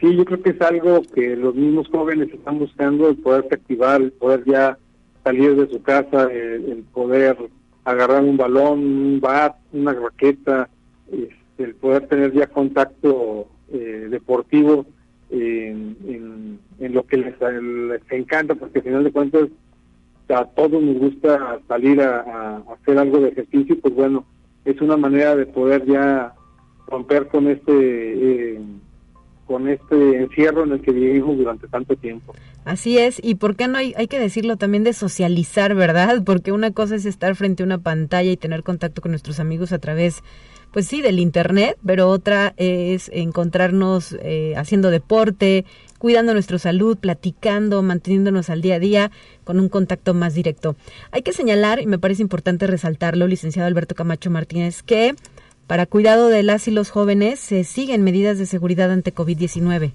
Sí, 0.00 0.14
yo 0.14 0.24
creo 0.26 0.42
que 0.42 0.50
es 0.50 0.60
algo 0.60 1.00
que 1.14 1.36
los 1.36 1.54
mismos 1.54 1.88
jóvenes 1.88 2.28
están 2.32 2.58
buscando, 2.58 3.08
el 3.08 3.16
poderse 3.16 3.54
activar, 3.54 4.02
el 4.02 4.12
poder 4.12 4.44
ya 4.44 4.78
salir 5.26 5.56
de 5.56 5.68
su 5.68 5.82
casa, 5.82 6.30
el, 6.30 6.84
poder 6.94 7.36
agarrar 7.84 8.22
un 8.22 8.36
balón, 8.36 8.78
un 8.78 9.20
bat, 9.20 9.56
una 9.72 9.92
raqueta, 9.92 10.68
este, 11.10 11.64
el 11.64 11.74
poder 11.74 12.06
tener 12.06 12.32
ya 12.32 12.46
contacto 12.46 13.48
eh, 13.72 14.06
deportivo 14.08 14.86
en, 15.30 16.60
lo 16.78 17.04
que 17.04 17.16
les, 17.16 17.34
encanta, 18.10 18.54
porque 18.54 18.78
al 18.78 18.84
final 18.84 19.02
de 19.04 19.10
cuentas 19.10 19.48
a 20.28 20.44
todos 20.44 20.80
nos 20.80 20.96
gusta 20.96 21.58
salir 21.66 22.00
a, 22.00 22.62
hacer 22.72 22.96
algo 22.96 23.18
de 23.18 23.30
ejercicio, 23.30 23.80
pues 23.80 23.94
bueno, 23.94 24.24
es 24.64 24.80
una 24.80 24.96
manera 24.96 25.34
de 25.34 25.46
poder 25.46 25.84
ya 25.86 26.34
romper 26.86 27.26
con 27.26 27.48
este... 27.48 27.72
Eh, 27.72 28.60
con 29.46 29.68
este 29.68 30.22
encierro 30.22 30.64
en 30.64 30.72
el 30.72 30.80
que 30.80 30.92
vivimos 30.92 31.38
durante 31.38 31.68
tanto 31.68 31.96
tiempo. 31.96 32.34
Así 32.64 32.98
es, 32.98 33.20
y 33.22 33.36
por 33.36 33.54
qué 33.56 33.68
no 33.68 33.78
hay, 33.78 33.94
hay 33.96 34.08
que 34.08 34.18
decirlo 34.18 34.56
también 34.56 34.84
de 34.84 34.92
socializar, 34.92 35.74
¿verdad? 35.74 36.22
Porque 36.26 36.52
una 36.52 36.72
cosa 36.72 36.96
es 36.96 37.06
estar 37.06 37.34
frente 37.36 37.62
a 37.62 37.66
una 37.66 37.78
pantalla 37.78 38.30
y 38.30 38.36
tener 38.36 38.62
contacto 38.62 39.00
con 39.00 39.12
nuestros 39.12 39.38
amigos 39.38 39.72
a 39.72 39.78
través, 39.78 40.22
pues 40.72 40.86
sí, 40.86 41.00
del 41.00 41.20
Internet, 41.20 41.78
pero 41.86 42.08
otra 42.08 42.54
es 42.56 43.08
encontrarnos 43.14 44.16
eh, 44.20 44.54
haciendo 44.56 44.90
deporte, 44.90 45.64
cuidando 45.98 46.32
nuestra 46.32 46.58
salud, 46.58 46.98
platicando, 46.98 47.82
manteniéndonos 47.82 48.50
al 48.50 48.62
día 48.62 48.74
a 48.74 48.78
día 48.80 49.10
con 49.44 49.60
un 49.60 49.68
contacto 49.68 50.12
más 50.12 50.34
directo. 50.34 50.76
Hay 51.12 51.22
que 51.22 51.32
señalar, 51.32 51.80
y 51.80 51.86
me 51.86 51.98
parece 51.98 52.22
importante 52.22 52.66
resaltarlo, 52.66 53.26
licenciado 53.26 53.68
Alberto 53.68 53.94
Camacho 53.94 54.30
Martínez, 54.30 54.82
que 54.82 55.14
para 55.66 55.86
cuidado 55.86 56.28
de 56.28 56.42
las 56.42 56.68
y 56.68 56.70
los 56.70 56.90
jóvenes 56.90 57.40
se 57.40 57.64
siguen 57.64 58.04
medidas 58.04 58.38
de 58.38 58.46
seguridad 58.46 58.90
ante 58.90 59.14
COVID-19. 59.14 59.92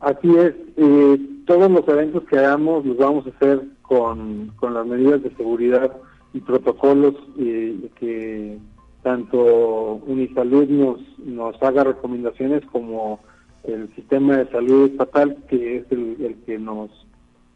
Así 0.00 0.28
es, 0.36 0.54
eh, 0.76 1.18
todos 1.46 1.70
los 1.70 1.86
eventos 1.88 2.24
que 2.24 2.38
hagamos 2.38 2.84
los 2.84 2.96
vamos 2.96 3.26
a 3.26 3.30
hacer 3.30 3.62
con, 3.82 4.52
las 4.60 4.86
medidas 4.86 5.22
de 5.22 5.34
seguridad 5.36 5.90
y 6.32 6.40
protocolos 6.40 7.14
eh, 7.38 7.90
que 7.98 8.58
tanto 9.02 10.00
Unisalud 10.06 10.68
nos, 10.68 11.00
nos 11.18 11.62
haga 11.62 11.84
recomendaciones 11.84 12.64
como 12.66 13.20
el 13.62 13.94
sistema 13.94 14.38
de 14.38 14.50
salud 14.50 14.90
estatal, 14.90 15.36
que 15.48 15.78
es 15.78 15.84
el, 15.90 16.36
que 16.46 16.58
nos, 16.58 16.90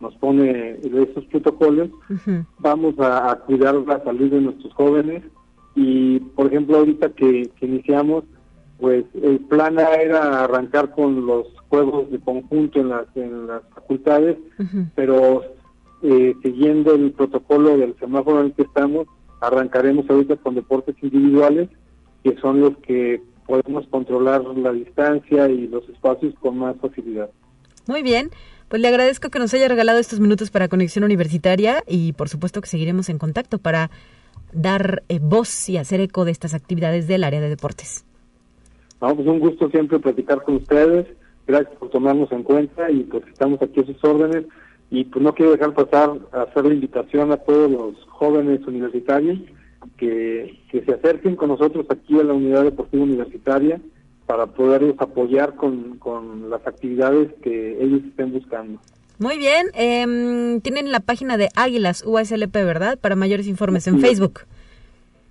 nos 0.00 0.14
pone 0.16 0.78
esos 0.82 1.24
protocolos. 1.26 1.90
Vamos 2.58 2.98
a, 2.98 3.30
a, 3.30 3.36
cuidar 3.40 3.74
la 3.74 4.02
salud 4.04 4.30
de 4.30 4.40
nuestros 4.40 4.72
jóvenes 4.74 5.22
y 5.80 6.18
por 6.18 6.48
ejemplo 6.48 6.78
ahorita 6.78 7.10
que, 7.10 7.50
iniciamos 7.60 8.24
pues 8.80 9.04
el 9.22 9.38
plan 9.40 9.78
era 9.78 10.44
arrancar 10.44 10.90
con 10.92 11.26
los 11.26 11.46
juegos 11.68 12.10
de 12.10 12.18
conjunto 12.18 12.80
en 12.80 12.88
las 12.88 13.06
en 13.14 13.46
las 13.46 13.62
facultades 13.74 14.36
pero 14.96 15.42
eh, 16.02 16.34
siguiendo 16.42 16.94
el 16.94 17.12
protocolo 17.12 17.76
del 17.76 17.96
semáforo 17.98 18.40
en 18.40 18.46
el 18.46 18.52
que 18.54 18.62
estamos 18.62 19.06
arrancaremos 19.40 20.08
ahorita 20.10 20.36
con 20.36 20.56
deportes 20.56 20.96
individuales 21.00 21.68
que 22.24 22.36
son 22.40 22.60
los 22.60 22.76
que 22.78 23.22
podemos 23.46 23.86
controlar 23.88 24.44
la 24.56 24.72
distancia 24.72 25.48
y 25.48 25.68
los 25.68 25.88
espacios 25.88 26.34
con 26.40 26.58
más 26.58 26.76
facilidad. 26.80 27.30
Muy 27.86 28.02
bien, 28.02 28.30
pues 28.68 28.82
le 28.82 28.88
agradezco 28.88 29.30
que 29.30 29.38
nos 29.38 29.54
haya 29.54 29.68
regalado 29.68 29.98
estos 29.98 30.20
minutos 30.20 30.50
para 30.50 30.68
Conexión 30.68 31.04
Universitaria 31.04 31.82
y 31.86 32.12
por 32.12 32.28
supuesto 32.28 32.60
que 32.60 32.68
seguiremos 32.68 33.08
en 33.08 33.18
contacto 33.18 33.58
para 33.58 33.90
dar 34.52 35.02
eh, 35.08 35.18
voz 35.20 35.68
y 35.68 35.76
hacer 35.76 36.00
eco 36.00 36.24
de 36.24 36.30
estas 36.30 36.54
actividades 36.54 37.06
del 37.06 37.24
área 37.24 37.40
de 37.40 37.48
deportes. 37.48 38.04
Vamos, 39.00 39.16
pues 39.16 39.28
un 39.28 39.40
gusto 39.40 39.70
siempre 39.70 39.98
platicar 39.98 40.42
con 40.42 40.56
ustedes. 40.56 41.06
Gracias 41.46 41.76
por 41.76 41.90
tomarnos 41.90 42.30
en 42.32 42.42
cuenta 42.42 42.90
y 42.90 43.04
pues 43.04 43.24
estamos 43.28 43.60
aquí 43.62 43.80
a 43.80 43.86
sus 43.86 44.02
órdenes. 44.04 44.46
Y 44.90 45.04
pues 45.04 45.22
no 45.22 45.34
quiero 45.34 45.52
dejar 45.52 45.74
pasar 45.74 46.18
a 46.32 46.42
hacer 46.42 46.64
la 46.64 46.74
invitación 46.74 47.30
a 47.32 47.36
todos 47.36 47.70
los 47.70 47.94
jóvenes 48.08 48.66
universitarios 48.66 49.38
que, 49.96 50.58
que 50.70 50.82
se 50.82 50.92
acerquen 50.92 51.36
con 51.36 51.48
nosotros 51.48 51.86
aquí 51.90 52.18
a 52.18 52.24
la 52.24 52.32
Unidad 52.32 52.64
Deportiva 52.64 53.04
Universitaria 53.04 53.80
para 54.26 54.46
poderlos 54.46 54.94
apoyar 54.98 55.54
con, 55.54 55.98
con 55.98 56.50
las 56.50 56.66
actividades 56.66 57.32
que 57.42 57.82
ellos 57.82 58.02
estén 58.04 58.32
buscando. 58.32 58.78
Muy 59.18 59.36
bien, 59.36 59.66
eh, 59.74 60.60
tienen 60.62 60.92
la 60.92 61.00
página 61.00 61.36
de 61.36 61.48
Águilas 61.56 62.04
USLP, 62.06 62.52
¿verdad? 62.52 62.98
Para 63.00 63.16
mayores 63.16 63.48
informes 63.48 63.86
en 63.88 64.00
Facebook. 64.00 64.40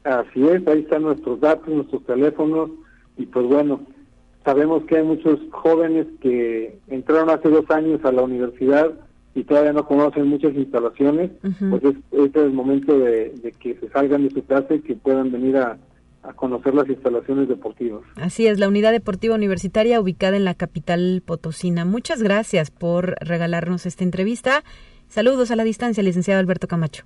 Así 0.03 0.45
es, 0.47 0.65
ahí 0.67 0.79
están 0.79 1.03
nuestros 1.03 1.39
datos, 1.39 1.67
nuestros 1.67 2.05
teléfonos 2.05 2.69
y 3.17 3.25
pues 3.25 3.45
bueno, 3.45 3.81
sabemos 4.45 4.83
que 4.85 4.97
hay 4.97 5.03
muchos 5.03 5.39
jóvenes 5.51 6.07
que 6.21 6.77
entraron 6.87 7.29
hace 7.29 7.49
dos 7.49 7.69
años 7.69 7.99
a 8.03 8.11
la 8.11 8.21
universidad 8.21 8.91
y 9.35 9.43
todavía 9.43 9.73
no 9.73 9.85
conocen 9.85 10.27
muchas 10.27 10.55
instalaciones, 10.55 11.31
pues 11.69 11.83
es, 11.83 11.95
este 12.11 12.39
es 12.39 12.45
el 12.45 12.53
momento 12.53 12.97
de, 12.97 13.29
de, 13.41 13.51
que 13.51 13.75
se 13.75 13.89
salgan 13.89 14.27
de 14.27 14.33
su 14.33 14.45
casa 14.45 14.75
y 14.75 14.79
que 14.79 14.95
puedan 14.95 15.31
venir 15.31 15.57
a, 15.57 15.77
a 16.27 16.33
conocer 16.33 16.73
las 16.73 16.87
instalaciones 16.89 17.47
deportivas. 17.47 18.01
Así 18.15 18.47
es, 18.47 18.59
la 18.59 18.67
unidad 18.67 18.91
deportiva 18.91 19.35
universitaria 19.35 20.01
ubicada 20.01 20.35
en 20.35 20.43
la 20.43 20.53
capital 20.53 21.23
potosina. 21.25 21.85
Muchas 21.85 22.21
gracias 22.21 22.69
por 22.69 23.15
regalarnos 23.21 23.85
esta 23.85 24.03
entrevista. 24.03 24.63
Saludos 25.07 25.51
a 25.51 25.55
la 25.55 25.63
distancia, 25.63 26.03
licenciado 26.03 26.39
Alberto 26.39 26.67
Camacho. 26.67 27.05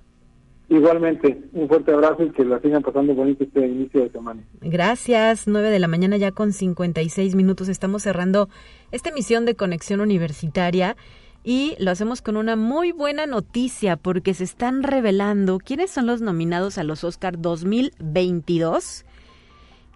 Igualmente, 0.68 1.40
un 1.52 1.68
fuerte 1.68 1.92
abrazo 1.92 2.24
y 2.24 2.30
que 2.30 2.44
la 2.44 2.60
sigan 2.60 2.82
pasando 2.82 3.14
bonito 3.14 3.44
este 3.44 3.66
inicio 3.66 4.00
de 4.02 4.10
semana. 4.10 4.42
Gracias, 4.60 5.46
9 5.46 5.70
de 5.70 5.78
la 5.78 5.86
mañana 5.86 6.16
ya 6.16 6.32
con 6.32 6.52
56 6.52 7.34
minutos. 7.34 7.68
Estamos 7.68 8.02
cerrando 8.02 8.48
esta 8.90 9.10
emisión 9.10 9.44
de 9.44 9.54
Conexión 9.54 10.00
Universitaria 10.00 10.96
y 11.44 11.74
lo 11.78 11.90
hacemos 11.90 12.22
con 12.22 12.36
una 12.36 12.56
muy 12.56 12.92
buena 12.92 13.26
noticia 13.26 13.96
porque 13.96 14.34
se 14.34 14.44
están 14.44 14.82
revelando 14.82 15.58
quiénes 15.58 15.90
son 15.90 16.06
los 16.06 16.22
nominados 16.22 16.78
a 16.78 16.84
los 16.84 17.04
Oscar 17.04 17.38
2022 17.38 19.04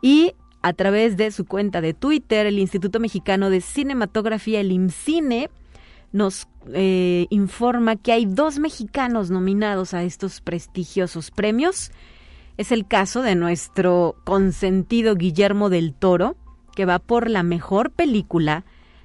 y 0.00 0.34
a 0.62 0.72
través 0.72 1.16
de 1.16 1.30
su 1.30 1.44
cuenta 1.44 1.80
de 1.80 1.94
Twitter, 1.94 2.46
el 2.46 2.58
Instituto 2.58 2.98
Mexicano 2.98 3.50
de 3.50 3.60
Cinematografía, 3.60 4.60
el 4.60 4.72
IMCINE, 4.72 5.48
nos 6.12 6.48
eh, 6.72 7.26
informa 7.30 7.96
que 7.96 8.12
hay 8.12 8.26
dos 8.26 8.58
mexicanos 8.58 9.30
nominados 9.30 9.94
a 9.94 10.02
estos 10.02 10.40
prestigiosos 10.40 11.30
premios. 11.30 11.92
Es 12.56 12.72
el 12.72 12.86
caso 12.86 13.22
de 13.22 13.34
nuestro 13.34 14.16
consentido 14.24 15.14
Guillermo 15.14 15.68
del 15.68 15.92
Toro, 15.92 16.36
que 16.74 16.84
va 16.84 16.98
por 16.98 17.30
la 17.30 17.42
mejor 17.42 17.90
película, 17.90 18.64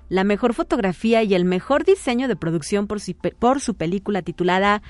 la 0.09 0.23
mejor 0.23 0.53
fotografía 0.53 1.23
y 1.23 1.33
el 1.33 1.45
mejor 1.45 1.85
diseño 1.85 2.27
de 2.27 2.35
producción 2.35 2.87
por 2.87 2.99
su, 2.99 3.13
por 3.13 3.61
su 3.61 3.75
película 3.75 4.21
titulada 4.21 4.81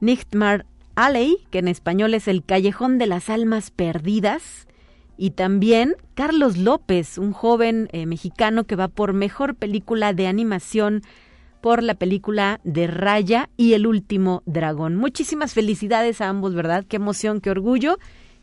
Nichtmar 0.00 0.66
Alley, 0.94 1.46
que 1.50 1.58
en 1.58 1.68
español 1.68 2.14
es 2.14 2.26
El 2.26 2.44
Callejón 2.44 2.98
de 2.98 3.06
las 3.06 3.28
Almas 3.28 3.70
Perdidas, 3.70 4.66
y 5.20 5.32
también 5.32 5.96
Carlos 6.14 6.56
López, 6.56 7.18
un 7.18 7.34
joven 7.34 7.90
eh, 7.92 8.06
mexicano 8.06 8.64
que 8.64 8.74
va 8.74 8.88
por 8.88 9.12
mejor 9.12 9.54
película 9.54 10.14
de 10.14 10.26
animación 10.26 11.02
por 11.60 11.82
la 11.82 11.94
película 11.94 12.58
de 12.64 12.86
Raya 12.86 13.50
y 13.58 13.74
El 13.74 13.86
último 13.86 14.42
dragón. 14.46 14.96
Muchísimas 14.96 15.52
felicidades 15.52 16.22
a 16.22 16.30
ambos, 16.30 16.54
¿verdad? 16.54 16.86
Qué 16.88 16.96
emoción, 16.96 17.42
qué 17.42 17.50
orgullo. 17.50 17.98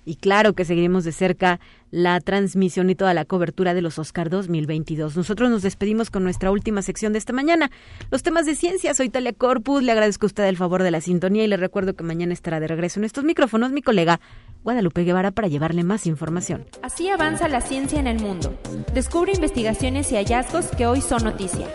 Y 0.07 0.15
claro 0.15 0.53
que 0.53 0.63
seguiremos 0.63 1.03
de 1.03 1.11
cerca 1.11 1.59
la 1.91 2.21
transmisión 2.21 2.89
y 2.89 2.95
toda 2.95 3.13
la 3.13 3.25
cobertura 3.25 3.73
de 3.73 3.81
los 3.81 3.99
Oscar 3.99 4.29
2022. 4.29 5.17
Nosotros 5.17 5.49
nos 5.49 5.63
despedimos 5.63 6.09
con 6.09 6.23
nuestra 6.23 6.49
última 6.49 6.81
sección 6.81 7.11
de 7.11 7.19
esta 7.19 7.33
mañana, 7.33 7.71
los 8.09 8.23
temas 8.23 8.45
de 8.45 8.55
ciencia. 8.55 8.93
Soy 8.93 9.09
Talia 9.09 9.33
Corpus, 9.33 9.83
le 9.83 9.91
agradezco 9.91 10.25
a 10.25 10.27
usted 10.27 10.45
el 10.45 10.55
favor 10.55 10.81
de 10.81 10.91
la 10.91 11.01
sintonía 11.01 11.43
y 11.43 11.47
le 11.47 11.57
recuerdo 11.57 11.93
que 11.93 12.05
mañana 12.05 12.31
estará 12.31 12.61
de 12.61 12.67
regreso 12.67 13.01
en 13.01 13.03
estos 13.03 13.25
micrófonos 13.25 13.73
mi 13.73 13.81
colega 13.81 14.21
Guadalupe 14.63 15.03
Guevara 15.03 15.31
para 15.31 15.49
llevarle 15.49 15.83
más 15.83 16.07
información. 16.07 16.65
Así 16.81 17.09
avanza 17.09 17.49
la 17.49 17.59
ciencia 17.59 17.99
en 17.99 18.07
el 18.07 18.21
mundo. 18.21 18.57
Descubre 18.93 19.33
investigaciones 19.33 20.09
y 20.13 20.15
hallazgos 20.15 20.67
que 20.67 20.87
hoy 20.87 21.01
son 21.01 21.25
noticia. 21.25 21.67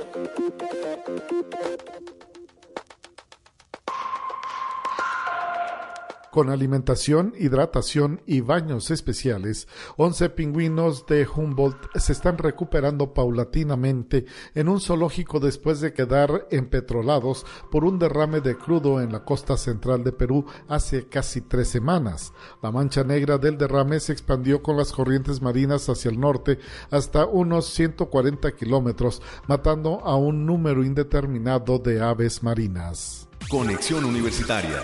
Con 6.33 6.49
alimentación, 6.49 7.35
hidratación 7.39 8.23
y 8.25 8.41
baños 8.41 8.91
especiales, 8.91 9.69
11 9.99 10.31
pingüinos 10.31 11.05
de 11.05 11.29
Humboldt 11.29 11.95
se 11.95 12.15
están 12.15 12.39
recuperando 12.39 13.13
paulatinamente 13.13 14.25
en 14.55 14.71
un 14.71 14.81
zoológico 14.81 15.41
después 15.41 15.83
de 15.83 15.93
quedar 15.93 16.49
empetrolados 16.51 17.45
por 17.71 17.85
un 17.85 17.99
derrame 17.99 18.41
de 18.41 18.57
crudo 18.57 19.03
en 19.03 19.13
la 19.13 19.27
costa 19.27 19.59
central 19.59 20.05
de 20.05 20.13
Perú 20.13 20.47
hace 20.69 21.07
casi 21.07 21.43
tres 21.43 21.69
semanas. 21.69 22.33
La 22.63 22.71
mancha 22.71 23.05
negra 23.05 23.37
del 23.37 23.59
derrame 23.59 24.01
se 24.01 24.13
expandió 24.13 24.63
con 24.63 24.79
las 24.79 24.91
corrientes 24.91 25.43
marinas 25.43 25.87
hacia 25.91 26.11
el 26.11 26.19
norte 26.19 26.59
hasta 26.91 27.27
unos 27.27 27.67
140 27.75 28.53
kilómetros, 28.53 29.21
matando 29.49 30.01
a 30.01 30.17
un 30.17 30.47
número 30.47 30.83
indeterminado 30.83 31.79
de 31.79 32.01
aves 32.01 32.43
marinas. 32.43 33.29
Conexión 33.51 34.07
Universitaria. 34.07 34.83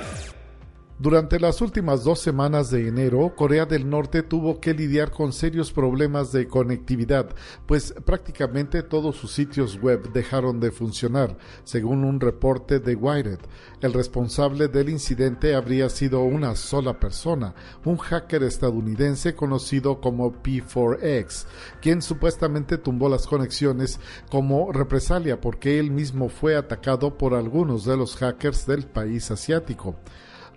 Durante 1.00 1.38
las 1.38 1.60
últimas 1.60 2.02
dos 2.02 2.18
semanas 2.18 2.72
de 2.72 2.88
enero, 2.88 3.32
Corea 3.36 3.66
del 3.66 3.88
Norte 3.88 4.24
tuvo 4.24 4.58
que 4.58 4.74
lidiar 4.74 5.12
con 5.12 5.32
serios 5.32 5.70
problemas 5.70 6.32
de 6.32 6.48
conectividad, 6.48 7.36
pues 7.66 7.94
prácticamente 8.04 8.82
todos 8.82 9.14
sus 9.14 9.30
sitios 9.30 9.80
web 9.80 10.12
dejaron 10.12 10.58
de 10.58 10.72
funcionar, 10.72 11.38
según 11.62 12.02
un 12.02 12.18
reporte 12.18 12.80
de 12.80 12.96
Wired. 12.96 13.38
El 13.80 13.92
responsable 13.92 14.66
del 14.66 14.88
incidente 14.88 15.54
habría 15.54 15.88
sido 15.88 16.22
una 16.22 16.56
sola 16.56 16.98
persona, 16.98 17.54
un 17.84 17.98
hacker 17.98 18.42
estadounidense 18.42 19.36
conocido 19.36 20.00
como 20.00 20.42
P4X, 20.42 21.46
quien 21.80 22.02
supuestamente 22.02 22.76
tumbó 22.76 23.08
las 23.08 23.28
conexiones 23.28 24.00
como 24.32 24.72
represalia 24.72 25.40
porque 25.40 25.78
él 25.78 25.92
mismo 25.92 26.28
fue 26.28 26.56
atacado 26.56 27.16
por 27.16 27.34
algunos 27.34 27.84
de 27.84 27.96
los 27.96 28.16
hackers 28.16 28.66
del 28.66 28.84
país 28.84 29.30
asiático. 29.30 29.94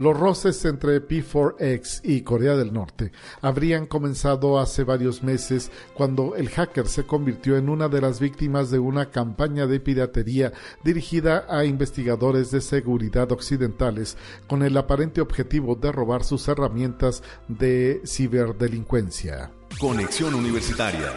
Los 0.02 0.18
roces 0.18 0.66
entre 0.66 1.08
P4X 1.08 2.02
y 2.04 2.22
Corea 2.22 2.56
del 2.56 2.74
Norte 2.74 3.12
habrían 3.40 3.86
comenzado 3.86 4.60
hace 4.60 4.84
varios 4.84 5.22
meses 5.22 5.70
cuando 5.94 6.36
el 6.36 6.50
hacker 6.50 6.88
se 6.88 7.06
convirtió 7.06 7.56
en 7.56 7.70
una 7.70 7.88
de 7.88 8.02
las 8.02 8.20
víctimas 8.20 8.72
de 8.72 8.80
una 8.80 9.12
campaña 9.12 9.68
de 9.68 9.80
piratería 9.80 10.54
dirigida 10.84 11.46
a 11.48 11.66
investigadores 11.66 12.50
de 12.50 12.62
seguridad 12.62 13.32
occidentales 13.32 14.18
con 14.48 14.64
el 14.64 14.76
aparente 14.76 15.22
objetivo 15.22 15.76
de 15.76 15.92
robar 15.92 16.24
sus 16.24 16.48
herramientas 16.48 17.22
de 17.48 18.02
ciberdelincuencia. 18.04 19.52
Conexión 19.80 20.34
Universitaria. 20.34 21.14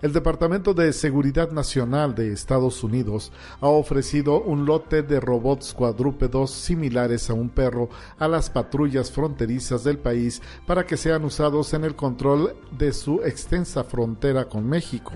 El 0.00 0.12
Departamento 0.12 0.74
de 0.74 0.92
Seguridad 0.92 1.50
Nacional 1.50 2.14
de 2.14 2.32
Estados 2.32 2.84
Unidos 2.84 3.32
ha 3.60 3.66
ofrecido 3.66 4.40
un 4.40 4.64
lote 4.64 5.02
de 5.02 5.18
robots 5.18 5.74
cuadrúpedos 5.74 6.52
similares 6.52 7.28
a 7.30 7.34
un 7.34 7.48
perro 7.48 7.88
a 8.16 8.28
las 8.28 8.48
patrullas 8.48 9.10
fronterizas 9.10 9.82
del 9.82 9.98
país 9.98 10.40
para 10.68 10.86
que 10.86 10.96
sean 10.96 11.24
usados 11.24 11.74
en 11.74 11.82
el 11.82 11.96
control 11.96 12.54
de 12.78 12.92
su 12.92 13.22
extensa 13.24 13.82
frontera 13.82 14.48
con 14.48 14.68
México. 14.68 15.14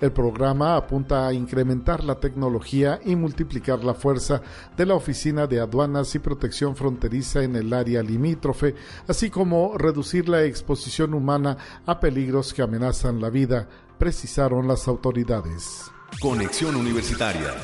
El 0.00 0.12
programa 0.12 0.76
apunta 0.76 1.26
a 1.26 1.32
incrementar 1.32 2.02
la 2.04 2.14
tecnología 2.14 3.00
y 3.04 3.16
multiplicar 3.16 3.84
la 3.84 3.94
fuerza 3.94 4.40
de 4.76 4.86
la 4.86 4.94
Oficina 4.94 5.46
de 5.46 5.60
Aduanas 5.60 6.14
y 6.14 6.18
Protección 6.18 6.74
Fronteriza 6.74 7.42
en 7.42 7.56
el 7.56 7.72
área 7.72 8.02
limítrofe, 8.02 8.74
así 9.06 9.28
como 9.28 9.76
reducir 9.76 10.28
la 10.28 10.44
exposición 10.44 11.12
humana 11.12 11.56
a 11.84 12.00
peligros 12.00 12.54
que 12.54 12.62
amenazan 12.62 13.20
la 13.20 13.28
vida, 13.28 13.68
precisaron 13.98 14.66
las 14.66 14.88
autoridades. 14.88 15.90
Conexión 16.20 16.76
Universitaria. 16.76 17.54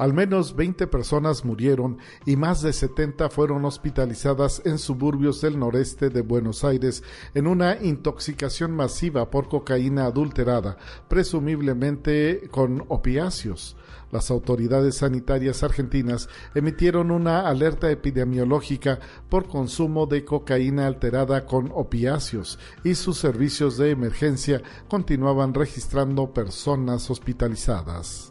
Al 0.00 0.14
menos 0.14 0.56
20 0.56 0.86
personas 0.86 1.44
murieron 1.44 1.98
y 2.24 2.36
más 2.36 2.62
de 2.62 2.72
70 2.72 3.28
fueron 3.28 3.66
hospitalizadas 3.66 4.62
en 4.64 4.78
suburbios 4.78 5.42
del 5.42 5.58
noreste 5.58 6.08
de 6.08 6.22
Buenos 6.22 6.64
Aires 6.64 7.02
en 7.34 7.46
una 7.46 7.76
intoxicación 7.82 8.74
masiva 8.74 9.30
por 9.30 9.50
cocaína 9.50 10.06
adulterada, 10.06 10.78
presumiblemente 11.06 12.48
con 12.50 12.82
opiáceos. 12.88 13.76
Las 14.10 14.30
autoridades 14.30 14.96
sanitarias 14.96 15.62
argentinas 15.62 16.30
emitieron 16.54 17.10
una 17.10 17.46
alerta 17.46 17.90
epidemiológica 17.90 19.00
por 19.28 19.48
consumo 19.48 20.06
de 20.06 20.24
cocaína 20.24 20.86
alterada 20.86 21.44
con 21.44 21.70
opiáceos 21.74 22.58
y 22.84 22.94
sus 22.94 23.18
servicios 23.18 23.76
de 23.76 23.90
emergencia 23.90 24.62
continuaban 24.88 25.52
registrando 25.52 26.32
personas 26.32 27.10
hospitalizadas. 27.10 28.30